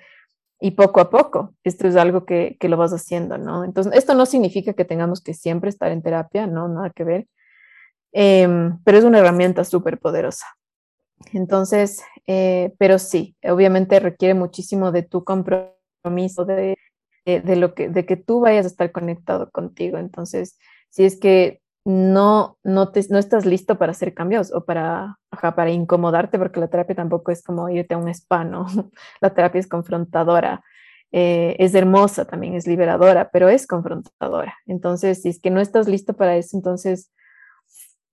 y 0.61 0.73
poco 0.73 1.01
a 1.01 1.11
poco, 1.11 1.55
esto 1.65 1.87
es 1.87 1.97
algo 1.97 2.25
que, 2.25 2.57
que, 2.59 2.69
lo 2.69 2.77
vas 2.77 2.93
haciendo, 2.93 3.39
¿no? 3.39 3.65
Entonces, 3.65 3.93
esto 3.95 4.15
no 4.15 4.27
significa 4.27 4.73
que 4.73 4.85
tengamos 4.85 5.21
que 5.21 5.35
siempre 5.35 5.69
estar 5.69 5.93
en 5.93 6.03
terapia, 6.03 6.47
¿no? 6.47 6.69
Nada 6.69 6.91
que 6.91 7.05
ver, 7.05 7.27
Em, 8.19 8.79
pero 8.83 8.97
es 8.97 9.05
una 9.05 9.19
herramienta 9.19 9.63
súper 9.63 9.99
poderosa. 9.99 10.47
Entonces, 11.35 12.03
eh, 12.27 12.73
pero 12.79 12.99
sí, 12.99 13.37
obviamente 13.45 14.01
requiere 14.01 14.33
muchísimo 14.33 14.91
de 14.91 15.03
tu 15.03 15.23
compromiso, 15.23 16.47
de, 16.47 16.79
de, 17.27 17.57
lo 17.57 17.75
que, 17.75 17.91
de 17.91 18.07
que 18.07 18.17
tú 18.17 18.41
vayas 18.41 18.65
a 18.65 18.69
estar 18.69 18.91
conectado 18.91 19.51
contigo. 19.51 19.99
Entonces, 19.99 20.59
si 20.89 21.05
es 21.05 21.21
que 21.21 21.61
no, 21.87 22.59
no, 22.65 22.91
te, 22.91 23.01
no 23.11 23.19
estás 23.19 23.47
listo 23.47 23.79
para 23.79 23.93
hacer 23.93 24.13
cambios 24.13 24.53
o 24.53 24.65
para, 24.65 25.21
para 25.31 25.71
incomodarte, 25.71 26.37
porque 26.37 26.59
la 26.59 26.67
terapia 26.67 26.97
tampoco 26.97 27.31
es 27.31 27.45
como 27.45 27.69
irte 27.69 27.95
a 27.95 27.99
un 27.99 28.09
spa, 28.09 28.43
¿no? 28.43 28.67
La 29.21 29.33
terapia 29.33 29.61
es 29.61 29.69
confrontadora, 29.69 30.65
eh, 31.13 31.55
es 31.61 31.77
hermosa 31.77 32.25
también, 32.25 32.57
es 32.57 32.67
liberadora, 32.67 33.31
pero 33.31 33.49
es 33.49 33.69
confrontadora. 33.69 34.57
Entonces, 34.67 35.23
si 35.23 35.29
es 35.29 35.41
que 35.41 35.51
no 35.51 35.61
estás 35.61 35.87
listo 35.87 36.15
para 36.17 36.37
eso, 36.37 36.57
entonces, 36.57 37.13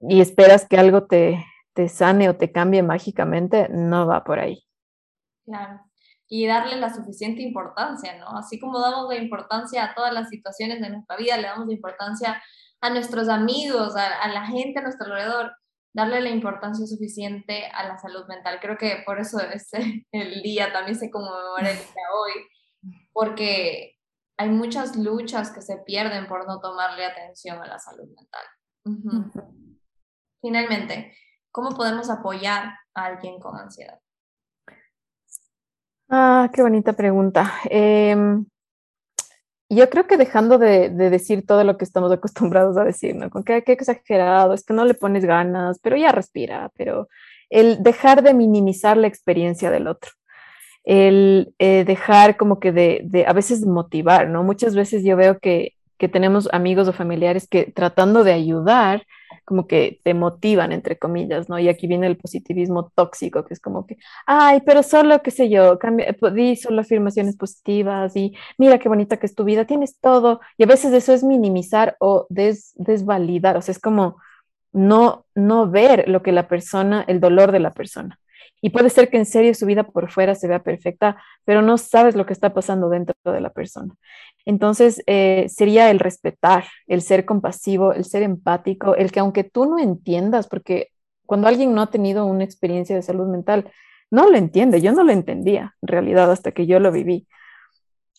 y 0.01 0.21
esperas 0.21 0.67
que 0.67 0.77
algo 0.77 1.07
te, 1.07 1.43
te 1.73 1.89
sane 1.89 2.29
o 2.29 2.35
te 2.35 2.51
cambie 2.51 2.83
mágicamente, 2.83 3.69
no 3.69 4.05
va 4.05 4.23
por 4.23 4.37
ahí. 4.37 4.63
Claro. 5.45 5.79
Y 6.27 6.45
darle 6.45 6.75
la 6.75 6.93
suficiente 6.93 7.41
importancia, 7.41 8.19
¿no? 8.19 8.37
Así 8.37 8.59
como 8.59 8.79
damos 8.79 9.09
la 9.09 9.15
importancia 9.15 9.83
a 9.83 9.95
todas 9.95 10.13
las 10.13 10.29
situaciones 10.29 10.79
de 10.79 10.91
nuestra 10.91 11.17
vida, 11.17 11.37
le 11.37 11.47
damos 11.47 11.65
la 11.65 11.73
importancia 11.73 12.39
a 12.83 12.89
nuestros 12.89 13.29
amigos, 13.29 13.95
a, 13.95 14.27
la 14.27 14.45
gente 14.45 14.79
a 14.79 14.81
nuestro 14.81 15.05
alrededor, 15.05 15.55
darle 15.95 16.19
la 16.19 16.29
importancia 16.29 16.85
suficiente 16.85 17.65
a 17.67 17.87
la 17.87 17.97
salud 17.97 18.25
mental. 18.27 18.59
Creo 18.61 18.77
que 18.77 19.03
por 19.05 19.21
eso 19.21 19.39
es 19.39 19.69
el 20.11 20.43
día, 20.43 20.73
también 20.73 20.99
se 20.99 21.09
conmemora 21.09 21.71
el 21.71 21.77
día 21.77 22.03
hoy, 22.13 22.91
porque 23.13 23.95
hay 24.37 24.49
muchas 24.49 24.97
luchas 24.97 25.51
que 25.51 25.61
se 25.61 25.77
pierden 25.77 26.27
por 26.27 26.45
no 26.45 26.59
tomarle 26.59 27.05
atención 27.05 27.61
a 27.61 27.67
la 27.67 27.79
salud 27.79 28.09
mental. 28.09 29.47
Finalmente, 30.41 31.15
¿cómo 31.51 31.69
podemos 31.77 32.09
apoyar 32.09 32.73
a 32.95 33.05
alguien 33.05 33.39
con 33.39 33.57
ansiedad? 33.57 33.97
Ah, 36.09 36.49
qué 36.53 36.61
bonita 36.61 36.91
pregunta. 36.91 37.49
Em, 39.73 39.77
yo 39.77 39.89
creo 39.89 40.07
que 40.07 40.17
dejando 40.17 40.57
de, 40.57 40.89
decir 40.89 41.45
todo 41.45 41.63
lo 41.63 41.77
que 41.77 41.85
estamos 41.85 42.11
acostumbrados 42.11 42.77
a 42.77 42.83
decir, 42.83 43.15
¿no? 43.15 43.29
Con 43.29 43.43
qué 43.43 43.63
exagerado, 43.65 44.53
es 44.53 44.63
que 44.63 44.73
no 44.73 44.85
le 44.85 44.93
pones 44.93 45.25
ganas, 45.25 45.79
pero 45.81 45.95
ya 45.97 46.11
respira, 46.11 46.71
pero 46.77 47.07
el 47.49 47.83
dejar 47.83 48.23
de 48.23 48.33
minimizar 48.33 48.97
la 48.97 49.07
experiencia 49.07 49.69
del 49.71 49.87
otro, 49.87 50.11
el 50.83 51.53
eh, 51.59 51.83
dejar 51.85 52.37
como 52.37 52.59
que 52.59 52.71
de, 52.71 53.01
de, 53.05 53.25
a 53.25 53.33
veces 53.33 53.65
motivar, 53.65 54.27
¿no? 54.29 54.43
Muchas 54.43 54.75
veces 54.75 55.03
yo 55.03 55.15
veo 55.15 55.39
que, 55.39 55.73
que 55.97 56.09
tenemos 56.09 56.49
amigos 56.51 56.87
o 56.87 56.93
familiares 56.93 57.47
que 57.47 57.71
tratando 57.71 58.23
de 58.23 58.33
ayudar, 58.33 59.05
como 59.45 59.67
que 59.67 59.99
te 60.03 60.13
motivan, 60.13 60.71
entre 60.71 60.97
comillas, 60.97 61.49
¿no? 61.49 61.59
Y 61.59 61.69
aquí 61.69 61.87
viene 61.87 62.07
el 62.07 62.17
positivismo 62.17 62.91
tóxico, 62.95 63.45
que 63.45 63.53
es 63.53 63.59
como 63.59 63.85
que, 63.85 63.97
ay, 64.25 64.61
pero 64.65 64.83
solo, 64.83 65.21
qué 65.21 65.31
sé 65.31 65.49
yo, 65.49 65.79
cambia, 65.79 66.07
eh, 66.09 66.17
di 66.33 66.55
solo 66.55 66.81
afirmaciones 66.81 67.35
positivas 67.37 68.15
y 68.15 68.33
mira 68.57 68.79
qué 68.79 68.89
bonita 68.89 69.17
que 69.17 69.25
es 69.25 69.35
tu 69.35 69.43
vida, 69.43 69.65
tienes 69.65 69.99
todo. 69.99 70.41
Y 70.57 70.63
a 70.63 70.67
veces 70.67 70.93
eso 70.93 71.13
es 71.13 71.23
minimizar 71.23 71.95
o 71.99 72.27
desvalidar, 72.29 73.57
o 73.57 73.61
sea, 73.61 73.73
es 73.73 73.79
como 73.79 74.17
no, 74.73 75.25
no 75.35 75.69
ver 75.69 76.09
lo 76.09 76.23
que 76.23 76.31
la 76.31 76.47
persona, 76.47 77.03
el 77.07 77.19
dolor 77.19 77.51
de 77.51 77.59
la 77.59 77.73
persona. 77.73 78.19
Y 78.65 78.69
puede 78.69 78.89
ser 78.89 79.09
que 79.09 79.17
en 79.17 79.25
serio 79.25 79.53
su 79.53 79.65
vida 79.65 79.83
por 79.83 80.09
fuera 80.09 80.35
se 80.35 80.47
vea 80.47 80.63
perfecta, 80.63 81.21
pero 81.43 81.61
no 81.61 81.77
sabes 81.77 82.15
lo 82.15 82.25
que 82.25 82.31
está 82.31 82.53
pasando 82.53 82.87
dentro 82.87 83.13
de 83.25 83.41
la 83.41 83.49
persona. 83.49 83.93
Entonces, 84.45 85.03
eh, 85.05 85.47
sería 85.49 85.91
el 85.91 85.99
respetar, 85.99 86.63
el 86.87 87.01
ser 87.01 87.25
compasivo, 87.25 87.91
el 87.91 88.05
ser 88.05 88.23
empático, 88.23 88.95
el 88.95 89.11
que 89.11 89.19
aunque 89.19 89.43
tú 89.43 89.65
no 89.65 89.79
entiendas, 89.79 90.47
porque 90.47 90.91
cuando 91.25 91.49
alguien 91.49 91.75
no 91.75 91.81
ha 91.81 91.89
tenido 91.89 92.25
una 92.25 92.45
experiencia 92.45 92.95
de 92.95 93.01
salud 93.01 93.27
mental, 93.27 93.69
no 94.09 94.29
lo 94.29 94.37
entiende, 94.37 94.79
yo 94.79 94.93
no 94.93 95.03
lo 95.03 95.11
entendía 95.11 95.75
en 95.81 95.87
realidad 95.89 96.31
hasta 96.31 96.53
que 96.53 96.65
yo 96.65 96.79
lo 96.79 96.93
viví. 96.93 97.27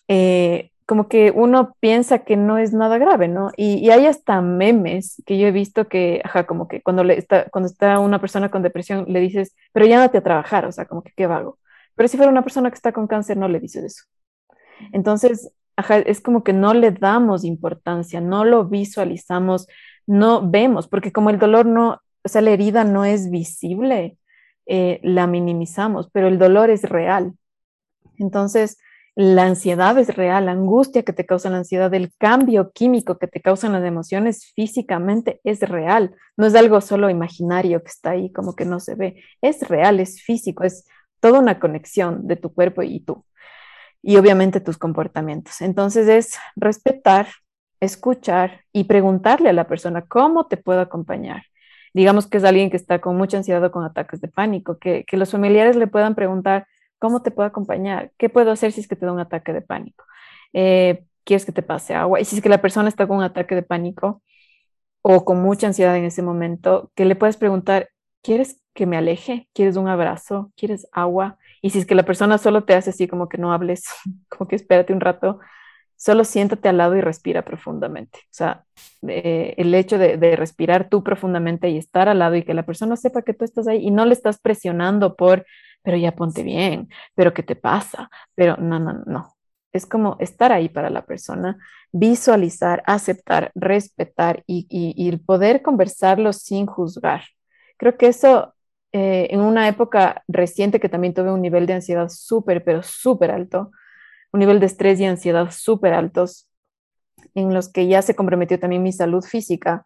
Eh, 0.09 0.73
como 0.87 1.09
que 1.09 1.31
uno 1.31 1.77
piensa 1.81 2.21
que 2.21 2.37
no 2.37 2.59
es 2.59 2.73
nada 2.73 2.99
grave, 2.99 3.29
¿no? 3.29 3.51
Y, 3.57 3.89
hay 3.91 4.07
hasta 4.07 4.43
memes 4.43 5.23
que 5.27 5.39
yo 5.39 5.47
he 5.47 5.53
visto 5.53 5.89
que, 5.89 6.21
ajá, 6.25 6.47
como 6.47 6.69
que 6.69 6.83
cuando, 6.83 7.05
le 7.05 7.19
está, 7.19 7.49
cuando 7.51 7.69
está 7.69 7.99
una 8.01 8.21
persona 8.21 8.51
con 8.51 8.63
depresión 8.63 9.07
le 9.09 9.21
dices, 9.21 9.57
pero 9.73 9.87
ya 9.87 9.99
no 9.99 10.05
a 10.05 10.09
trabajar, 10.11 10.67
o 10.67 10.73
sea, 10.73 10.87
como 10.87 11.03
que 11.03 11.13
qué 11.17 11.27
vago. 11.27 11.59
Pero 11.95 12.09
si 12.09 12.17
fuera 12.17 12.31
una 12.31 12.43
persona 12.43 12.71
que 12.71 12.77
está 12.77 12.93
con 12.93 13.07
cáncer, 13.07 13.37
no 13.37 13.49
le 13.49 13.61
dices 13.61 13.85
eso. 13.85 14.05
Entonces, 14.93 15.53
ajá, 15.77 15.99
es 15.99 16.21
como 16.21 16.45
que 16.45 16.53
no 16.53 16.75
le 16.75 16.91
damos 16.91 17.45
importancia, 17.45 18.21
no 18.21 18.45
lo 18.45 18.67
visualizamos, 18.67 19.67
no 20.07 20.49
vemos, 20.51 20.89
porque 20.89 21.13
como 21.13 21.31
el 21.31 21.39
dolor 21.39 21.67
no, 21.67 22.01
o 22.25 22.29
sea, 22.29 22.43
la 22.43 22.51
herida 22.51 22.85
no 22.85 23.05
es 23.05 23.31
visible, 23.31 24.19
eh, 24.67 25.01
la 25.03 25.27
minimizamos, 25.27 26.11
pero 26.13 26.29
el 26.29 26.39
dolor 26.39 26.71
es 26.71 26.83
real. 26.83 27.35
Entonces, 28.19 28.79
la 29.17 29.45
ansiedad 29.45 29.97
es 29.99 30.17
real, 30.17 30.47
la 30.47 30.53
angustia 30.53 31.05
que 31.05 31.13
te 31.13 31.25
causa 31.25 31.49
la 31.49 31.59
ansiedad, 31.59 31.93
el 31.95 32.13
cambio 32.19 32.73
químico 32.73 33.19
que 33.19 33.29
te 33.29 33.41
causan 33.41 33.73
las 33.73 33.85
emociones 33.85 34.53
físicamente 34.55 35.41
es 35.45 35.61
real, 35.61 36.17
no 36.37 36.47
es 36.47 36.55
algo 36.57 36.81
solo 36.81 37.09
imaginario 37.11 37.81
que 37.83 37.91
está 37.91 38.11
ahí 38.11 38.33
como 38.33 38.57
que 38.57 38.65
no 38.65 38.81
se 38.81 38.97
ve, 38.97 39.23
es 39.41 39.69
real, 39.69 40.01
es 40.01 40.21
físico, 40.23 40.65
es 40.65 40.87
toda 41.21 41.39
una 41.39 41.61
conexión 41.61 42.27
de 42.27 42.37
tu 42.37 42.53
cuerpo 42.53 42.83
y 42.83 43.01
tú. 43.01 43.25
Y 44.03 44.17
obviamente 44.19 44.61
tus 44.61 44.77
comportamientos. 44.77 45.63
Entonces 45.63 46.09
es 46.09 46.39
respetar, 46.57 47.29
escuchar 47.81 48.61
y 48.73 48.85
preguntarle 48.85 49.49
a 49.49 49.55
la 49.55 49.67
persona 49.67 50.03
cómo 50.03 50.47
te 50.49 50.59
puedo 50.59 50.81
acompañar. 50.81 51.45
Digamos 51.95 52.27
que 52.27 52.39
es 52.39 52.45
alguien 52.45 52.69
que 52.69 52.77
está 52.77 53.01
con 53.01 53.17
mucha 53.17 53.39
ansiedad 53.39 53.65
o 53.65 53.71
con 53.71 53.85
ataques 53.85 54.21
de 54.21 54.29
pánico, 54.29 54.79
que, 54.79 55.05
que 55.05 55.17
los 55.17 55.31
familiares 55.31 55.77
le 55.77 55.87
puedan 55.87 56.15
preguntar, 56.15 56.67
¿Cómo 56.99 57.23
te 57.23 57.31
puedo 57.31 57.47
acompañar? 57.49 58.13
¿Qué 58.19 58.29
puedo 58.29 58.51
hacer 58.51 58.73
si 58.73 58.81
es 58.81 58.89
que 58.89 58.97
te 58.97 59.07
da 59.07 59.13
un 59.13 59.21
ataque 59.21 59.53
de 59.53 59.63
pánico? 59.63 60.05
Eh, 60.53 61.05
¿Quieres 61.25 61.45
que 61.45 61.53
te 61.53 61.63
pase 61.63 61.95
agua? 61.95 62.21
Y 62.21 62.25
si 62.25 62.37
es 62.37 62.43
que 62.43 62.49
la 62.49 62.61
persona 62.61 62.89
está 62.89 63.07
con 63.07 63.19
un 63.19 63.25
ataque 63.25 63.55
de 63.55 63.63
pánico 63.63 64.23
o 65.03 65.25
con 65.25 65.43
mucha 65.43 65.67
ansiedad 65.67 65.97
en 65.97 66.05
ese 66.05 66.23
momento, 66.23 66.91
que 66.95 67.05
le 67.05 67.17
puedes 67.17 67.37
preguntar, 67.37 67.91
¿quieres 68.23 68.61
que 68.75 68.87
me 68.87 68.97
aleje? 68.97 69.49
¿Quieres 69.55 69.77
un 69.77 69.89
abrazo? 69.89 70.53
¿Quieres 70.57 70.89
agua? 70.93 71.39
Y 71.63 71.71
si 71.71 71.79
es 71.79 71.87
que 71.87 71.95
la 71.95 72.05
persona 72.05 72.39
solo 72.39 72.65
te 72.65 72.75
hace 72.75 72.91
así 72.91 73.09
como 73.09 73.29
que 73.29 73.39
no 73.39 73.53
hables, 73.53 73.85
como 74.29 74.49
que 74.49 74.57
espérate 74.57 74.93
un 74.93 75.01
rato, 75.01 75.41
solo 75.97 76.25
siéntate 76.25 76.69
al 76.69 76.79
lado 76.79 76.97
y 76.97 77.01
respira 77.01 77.45
profundamente. 77.45 78.19
O 78.25 78.33
sea, 78.33 78.65
eh, 79.09 79.55
el 79.59 79.75
hecho 79.75 79.99
de, 79.99 80.17
de, 80.17 80.37
respirar 80.37 80.89
tú 80.89 81.03
profundamente 81.05 81.69
y 81.71 81.79
estar 81.79 82.09
al 82.09 82.19
lado 82.19 82.37
y 82.37 82.43
que 82.43 82.55
la 82.55 82.67
persona 82.67 82.97
sepa 82.97 83.23
que 83.23 83.35
tú 83.35 83.45
estás 83.45 83.69
ahí 83.69 83.87
y 83.87 83.91
no 83.91 84.05
le 84.05 84.13
estás 84.13 84.41
presionando 84.41 85.17
por 85.17 85.47
pero 85.85 85.99
ya 85.99 86.17
ponte 86.17 86.43
bien, 86.43 86.89
pero 87.15 87.35
¿qué 87.35 87.45
te 87.45 87.57
pasa? 87.57 88.11
Pero 88.35 88.57
no, 88.57 88.81
no, 88.81 89.05
no. 89.07 89.37
Es 89.73 89.87
como 89.87 90.17
estar 90.19 90.51
ahí 90.53 90.69
para 90.69 90.91
la 90.91 91.05
persona, 91.05 91.59
visualizar, 91.93 92.83
aceptar, 92.87 93.53
respetar 93.55 94.43
y, 94.47 94.67
y, 94.71 95.17
poder 95.19 95.63
conversarlo 95.63 96.33
sin 96.33 96.67
juzgar. 96.67 97.23
Creo 97.77 97.97
que 97.99 98.07
eso, 98.09 98.55
eh, 98.93 99.29
en 99.31 99.41
una 99.41 99.69
época 99.69 100.25
reciente 100.29 100.81
que 100.81 100.89
también 100.89 101.13
tuve 101.15 101.33
un 101.33 101.43
nivel 101.43 101.67
de 101.67 101.75
ansiedad 101.75 102.09
súper, 102.09 102.65
pero 102.65 102.83
súper 102.83 103.31
alto, 103.31 103.71
un 104.33 104.41
nivel 104.41 104.61
de 104.61 104.67
estrés 104.67 105.01
y 105.01 105.05
ansiedad 105.05 105.51
súper 105.51 105.93
altos, 105.93 106.49
en 107.35 107.53
los 107.53 107.69
que 107.69 107.87
ya 107.89 108.01
se 108.03 108.15
comprometió 108.17 108.59
también 108.59 108.83
mi 108.83 108.93
salud 108.93 109.23
física, 109.23 109.85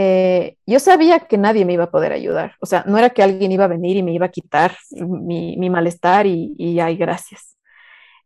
eh, 0.00 0.58
yo 0.64 0.78
sabía 0.78 1.18
que 1.18 1.38
nadie 1.38 1.64
me 1.64 1.72
iba 1.72 1.82
a 1.84 1.90
poder 1.90 2.12
ayudar. 2.12 2.54
O 2.60 2.66
sea, 2.66 2.84
no 2.86 2.98
era 2.98 3.10
que 3.10 3.20
alguien 3.20 3.50
iba 3.50 3.64
a 3.64 3.68
venir 3.68 3.96
y 3.96 4.04
me 4.04 4.12
iba 4.12 4.26
a 4.26 4.30
quitar 4.30 4.76
mi, 4.92 5.56
malestar 5.70 6.24
y, 6.24 6.54
y 6.56 6.78
ay, 6.78 6.96
gracias. 6.96 7.58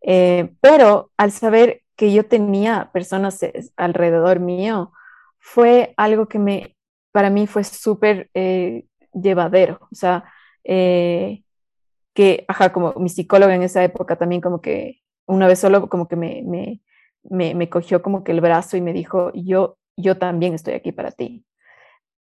Eh, 0.03 0.53
pero 0.61 1.13
al 1.17 1.33
saber 1.33 1.81
que 1.97 2.13
yo 2.13 2.27
tenía 2.27 2.91
personas 2.93 3.41
alrededor 3.77 4.39
mío, 4.39 4.93
fue 5.39 5.95
algo 5.97 6.29
que 6.29 6.39
me, 6.39 6.77
para 7.11 7.31
mí 7.31 7.47
fue 7.47 7.65
súper 7.65 8.29
eh, 8.35 8.85
llevadero. 9.15 9.79
O 9.91 9.95
sea, 9.95 10.25
que, 10.63 12.45
ajá, 12.49 12.71
como 12.75 12.93
mi 12.97 13.09
psicóloga 13.09 13.55
en 13.55 13.63
esa 13.63 13.83
época 13.83 14.17
también 14.17 14.43
como 14.43 14.61
que 14.61 15.01
una 15.27 15.47
vez 15.47 15.61
solo 15.61 15.89
como 15.89 16.07
que 16.07 16.17
me, 16.17 16.43
me, 16.45 16.83
me, 17.23 17.55
me 17.55 17.71
cogió 17.71 18.03
como 18.03 18.25
que 18.25 18.33
el 18.33 18.43
brazo 18.43 18.77
y 18.77 18.83
me 18.83 18.93
dijo, 18.93 19.33
yo, 19.35 19.79
yo 19.97 20.19
también 20.19 20.53
estoy 20.53 20.75
aquí 20.75 20.93
para 20.93 21.13
ti. 21.13 21.47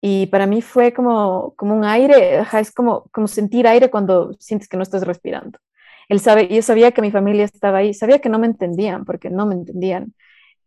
Y 0.04 0.26
para 0.26 0.46
mí 0.46 0.62
fue 0.62 0.92
como, 0.92 1.54
como 1.56 1.76
un 1.76 1.84
aire, 1.84 2.40
es 2.40 2.72
como, 2.72 3.04
como 3.12 3.28
sentir 3.28 3.68
aire 3.68 3.88
cuando 3.88 4.32
sientes 4.40 4.68
que 4.68 4.76
no 4.76 4.82
estás 4.82 5.06
respirando. 5.06 5.60
Él 6.08 6.18
sabe, 6.18 6.48
yo 6.48 6.60
sabía 6.60 6.90
que 6.90 7.00
mi 7.02 7.12
familia 7.12 7.44
estaba 7.44 7.78
ahí, 7.78 7.94
sabía 7.94 8.18
que 8.18 8.28
no 8.28 8.40
me 8.40 8.48
entendían, 8.48 9.04
porque 9.04 9.30
no 9.30 9.46
me 9.46 9.54
entendían, 9.54 10.12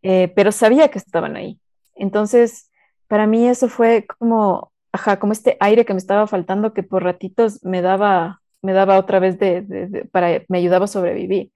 eh, 0.04 0.32
pero 0.36 0.54
sabía 0.54 0.88
que 0.90 1.00
estaban 1.00 1.36
ahí. 1.36 1.60
Entonces, 1.96 2.72
para 3.08 3.28
mí 3.28 3.48
eso 3.48 3.68
fue 3.68 4.06
como, 4.08 4.72
ajá, 4.94 5.20
como 5.20 5.34
este 5.34 5.58
aire 5.60 5.86
que 5.86 5.94
me 5.94 6.00
estaba 6.00 6.28
faltando, 6.28 6.74
que 6.74 6.84
por 6.84 7.04
ratitos 7.04 7.64
me 7.64 7.82
daba, 7.82 8.42
me 8.62 8.72
daba 8.72 8.98
otra 8.98 9.20
vez 9.20 9.38
de, 9.38 10.08
para, 10.12 10.44
me 10.48 10.60
ayudaba 10.60 10.86
a 10.86 10.88
sobrevivir. 10.88 11.52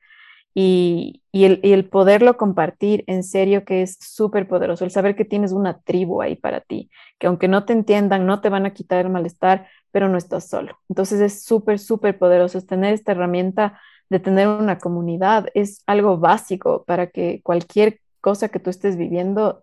Y, 0.54 1.22
el, 1.32 1.60
y, 1.64 1.74
el, 1.74 1.88
poderlo 1.88 2.36
compartir 2.36 3.04
en 3.08 3.24
serio 3.24 3.64
que 3.66 3.82
es 3.82 3.98
súper 4.00 4.48
poderoso, 4.48 4.84
el 4.84 4.92
saber 4.92 5.16
que 5.16 5.26
tienes 5.26 5.52
una 5.52 5.80
tribu 5.82 6.22
ahí 6.22 6.36
para 6.36 6.62
ti, 6.62 6.90
que 7.18 7.28
aunque 7.28 7.48
no 7.48 7.66
te 7.66 7.74
entiendan, 7.74 8.26
no 8.26 8.42
te 8.42 8.50
van 8.50 8.66
a 8.66 8.74
quitar 8.74 9.06
el 9.06 9.12
malestar, 9.12 9.68
pero 9.92 10.10
no 10.10 10.18
estás 10.18 10.50
solo. 10.50 10.80
Entonces 10.90 11.22
es 11.22 11.44
súper, 11.44 11.80
súper 11.80 12.18
poderoso, 12.18 12.58
es 12.58 12.66
tener 12.66 12.94
esta 12.94 13.12
herramienta 13.12 13.80
de 14.10 14.20
tener 14.20 14.48
una 14.48 14.80
comunidad, 14.80 15.48
es 15.54 15.84
algo 15.86 16.18
básico 16.18 16.84
para 16.86 17.08
que 17.08 17.42
cualquier 17.44 18.02
cosa 18.22 18.50
que 18.50 18.60
tú 18.60 18.70
estés 18.70 18.98
viviendo 18.98 19.62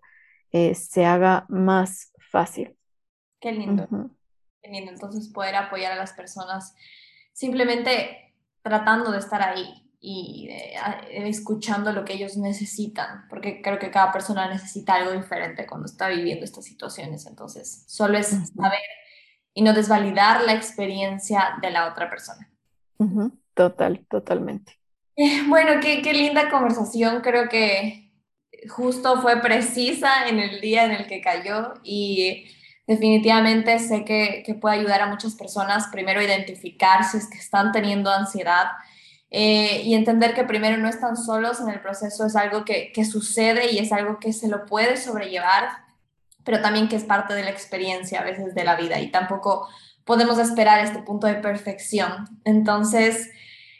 eh, 0.51 0.73
se 0.73 1.05
haga 1.05 1.45
más 1.49 2.13
fácil. 2.31 2.75
Qué 3.41 3.51
lindo. 3.51 3.87
Qué 4.61 4.71
lindo. 4.71 4.91
Entonces 4.91 5.29
poder 5.29 5.55
apoyar 5.55 5.91
a 5.91 5.97
las 5.97 6.13
personas 6.13 6.73
simplemente 7.33 8.33
tratando 8.63 9.11
de 9.11 9.19
estar 9.19 9.41
ahí 9.41 9.86
y 9.99 10.47
eh, 10.51 10.75
escuchando 11.27 11.91
lo 11.91 12.05
que 12.05 12.13
ellos 12.13 12.37
necesitan, 12.37 13.27
porque 13.29 13.61
creo 13.61 13.79
que 13.79 13.91
cada 13.91 14.11
persona 14.11 14.47
necesita 14.47 14.95
algo 14.95 15.11
diferente 15.11 15.65
cuando 15.65 15.87
está 15.87 16.07
viviendo 16.09 16.45
estas 16.45 16.65
situaciones. 16.65 17.25
Entonces, 17.25 17.83
solo 17.87 18.17
es 18.17 18.27
saber 18.27 18.79
y 19.53 19.63
no 19.63 19.73
desvalidar 19.73 20.43
la 20.43 20.53
experiencia 20.53 21.57
de 21.61 21.71
la 21.71 21.87
otra 21.87 22.09
persona. 22.09 22.49
Total, 23.53 24.05
totalmente. 24.07 24.79
Eh, 25.15 25.43
bueno, 25.47 25.81
qué, 25.81 26.03
qué 26.03 26.13
linda 26.13 26.49
conversación. 26.51 27.21
Creo 27.21 27.49
que 27.49 28.11
justo 28.69 29.19
fue 29.21 29.41
precisa 29.41 30.27
en 30.27 30.39
el 30.39 30.61
día 30.61 30.85
en 30.85 30.91
el 30.91 31.07
que 31.07 31.21
cayó 31.21 31.73
y 31.83 32.45
definitivamente 32.85 33.79
sé 33.79 34.05
que, 34.05 34.43
que 34.45 34.53
puede 34.53 34.77
ayudar 34.77 35.01
a 35.01 35.07
muchas 35.07 35.35
personas 35.35 35.87
primero 35.91 36.19
a 36.19 36.23
identificar 36.23 37.03
si 37.03 37.17
es 37.17 37.27
que 37.27 37.37
están 37.37 37.71
teniendo 37.71 38.11
ansiedad 38.11 38.67
eh, 39.29 39.81
y 39.83 39.93
entender 39.93 40.33
que 40.33 40.43
primero 40.43 40.77
no 40.77 40.87
están 40.87 41.17
solos 41.17 41.59
en 41.59 41.69
el 41.69 41.81
proceso, 41.81 42.25
es 42.25 42.35
algo 42.35 42.65
que, 42.65 42.91
que 42.93 43.05
sucede 43.05 43.71
y 43.71 43.79
es 43.79 43.91
algo 43.91 44.19
que 44.19 44.33
se 44.33 44.47
lo 44.47 44.65
puede 44.65 44.97
sobrellevar, 44.97 45.69
pero 46.43 46.61
también 46.61 46.87
que 46.87 46.95
es 46.95 47.03
parte 47.03 47.33
de 47.33 47.43
la 47.43 47.49
experiencia 47.49 48.21
a 48.21 48.23
veces 48.23 48.55
de 48.55 48.63
la 48.63 48.75
vida 48.75 48.99
y 48.99 49.11
tampoco 49.11 49.67
podemos 50.05 50.39
esperar 50.39 50.79
este 50.79 50.99
punto 50.99 51.27
de 51.27 51.35
perfección. 51.35 52.39
Entonces, 52.45 53.29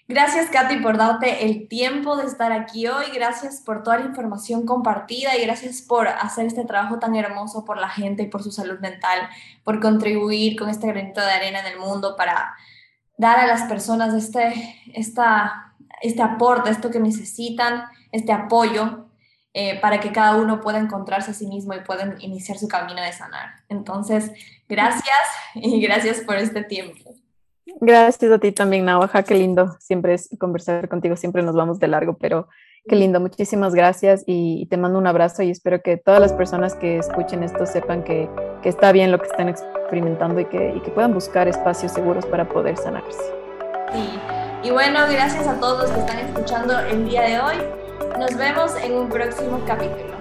Gracias, 0.09 0.49
Katy, 0.49 0.77
por 0.77 0.95
darte 0.95 1.43
el 1.45 1.67
tiempo 1.67 2.15
de 2.15 2.27
estar 2.27 2.53
aquí 2.53 2.87
hoy. 2.87 3.07
Gracias 3.13 3.59
por 3.59 3.83
toda 3.83 3.97
la 3.97 4.05
información 4.05 4.65
compartida 4.65 5.35
y 5.35 5.41
gracias 5.41 5.81
por 5.81 6.07
hacer 6.07 6.45
este 6.45 6.63
trabajo 6.63 6.97
tan 6.97 7.13
hermoso 7.17 7.65
por 7.65 7.77
la 7.77 7.89
gente 7.89 8.23
y 8.23 8.27
por 8.27 8.41
su 8.41 8.53
salud 8.53 8.79
mental, 8.79 9.27
por 9.65 9.81
contribuir 9.81 10.57
con 10.57 10.69
este 10.69 10.87
granito 10.87 11.19
de 11.19 11.31
arena 11.31 11.59
en 11.59 11.65
el 11.65 11.79
mundo 11.79 12.15
para 12.15 12.55
dar 13.17 13.39
a 13.39 13.47
las 13.47 13.63
personas 13.63 14.13
este, 14.13 14.53
esta, 14.93 15.73
este 16.01 16.21
aporte, 16.21 16.69
esto 16.69 16.91
que 16.91 16.99
necesitan, 16.99 17.83
este 18.11 18.31
apoyo 18.31 19.07
eh, 19.53 19.79
para 19.81 19.99
que 19.99 20.11
cada 20.11 20.37
uno 20.37 20.61
pueda 20.61 20.77
encontrarse 20.77 21.31
a 21.31 21.33
sí 21.33 21.47
mismo 21.47 21.73
y 21.73 21.81
puedan 21.81 22.21
iniciar 22.21 22.57
su 22.57 22.67
camino 22.67 23.01
de 23.01 23.11
sanar. 23.11 23.55
Entonces, 23.69 24.31
gracias 24.69 25.17
y 25.55 25.81
gracias 25.81 26.21
por 26.21 26.35
este 26.35 26.63
tiempo. 26.63 27.15
Gracias 27.81 28.31
a 28.31 28.39
ti 28.39 28.51
también, 28.51 28.85
Navaja, 28.85 29.23
qué 29.23 29.35
lindo 29.35 29.75
siempre 29.79 30.13
es 30.13 30.29
conversar 30.39 30.87
contigo, 30.87 31.15
siempre 31.15 31.43
nos 31.43 31.55
vamos 31.55 31.79
de 31.79 31.87
largo, 31.87 32.17
pero 32.17 32.47
Qué 32.87 32.95
lindo, 32.95 33.19
muchísimas 33.19 33.75
gracias 33.75 34.23
y 34.25 34.65
te 34.67 34.77
mando 34.77 34.97
un 34.97 35.07
abrazo 35.07 35.43
y 35.43 35.49
espero 35.49 35.81
que 35.81 35.97
todas 35.97 36.21
las 36.21 36.31
personas 36.31 36.73
que 36.73 36.99
escuchen 36.99 37.43
esto 37.43 37.65
sepan 37.65 38.01
que, 38.01 38.29
que 38.63 38.69
está 38.69 38.93
bien 38.93 39.11
lo 39.11 39.19
que 39.19 39.27
están 39.27 39.49
experimentando 39.49 40.39
y 40.39 40.45
que, 40.45 40.73
y 40.73 40.79
que 40.79 40.91
puedan 40.91 41.13
buscar 41.13 41.49
espacios 41.49 41.91
seguros 41.91 42.25
para 42.25 42.47
poder 42.47 42.77
sanarse. 42.77 43.21
Sí. 43.91 44.19
Y 44.63 44.71
bueno, 44.71 44.99
gracias 45.11 45.45
a 45.47 45.59
todos 45.59 45.83
los 45.83 45.91
que 45.91 45.99
están 45.99 46.19
escuchando 46.19 46.79
el 46.79 47.09
día 47.09 47.23
de 47.23 47.39
hoy. 47.39 47.55
Nos 48.19 48.37
vemos 48.37 48.71
en 48.81 48.93
un 48.93 49.09
próximo 49.09 49.59
capítulo. 49.67 50.15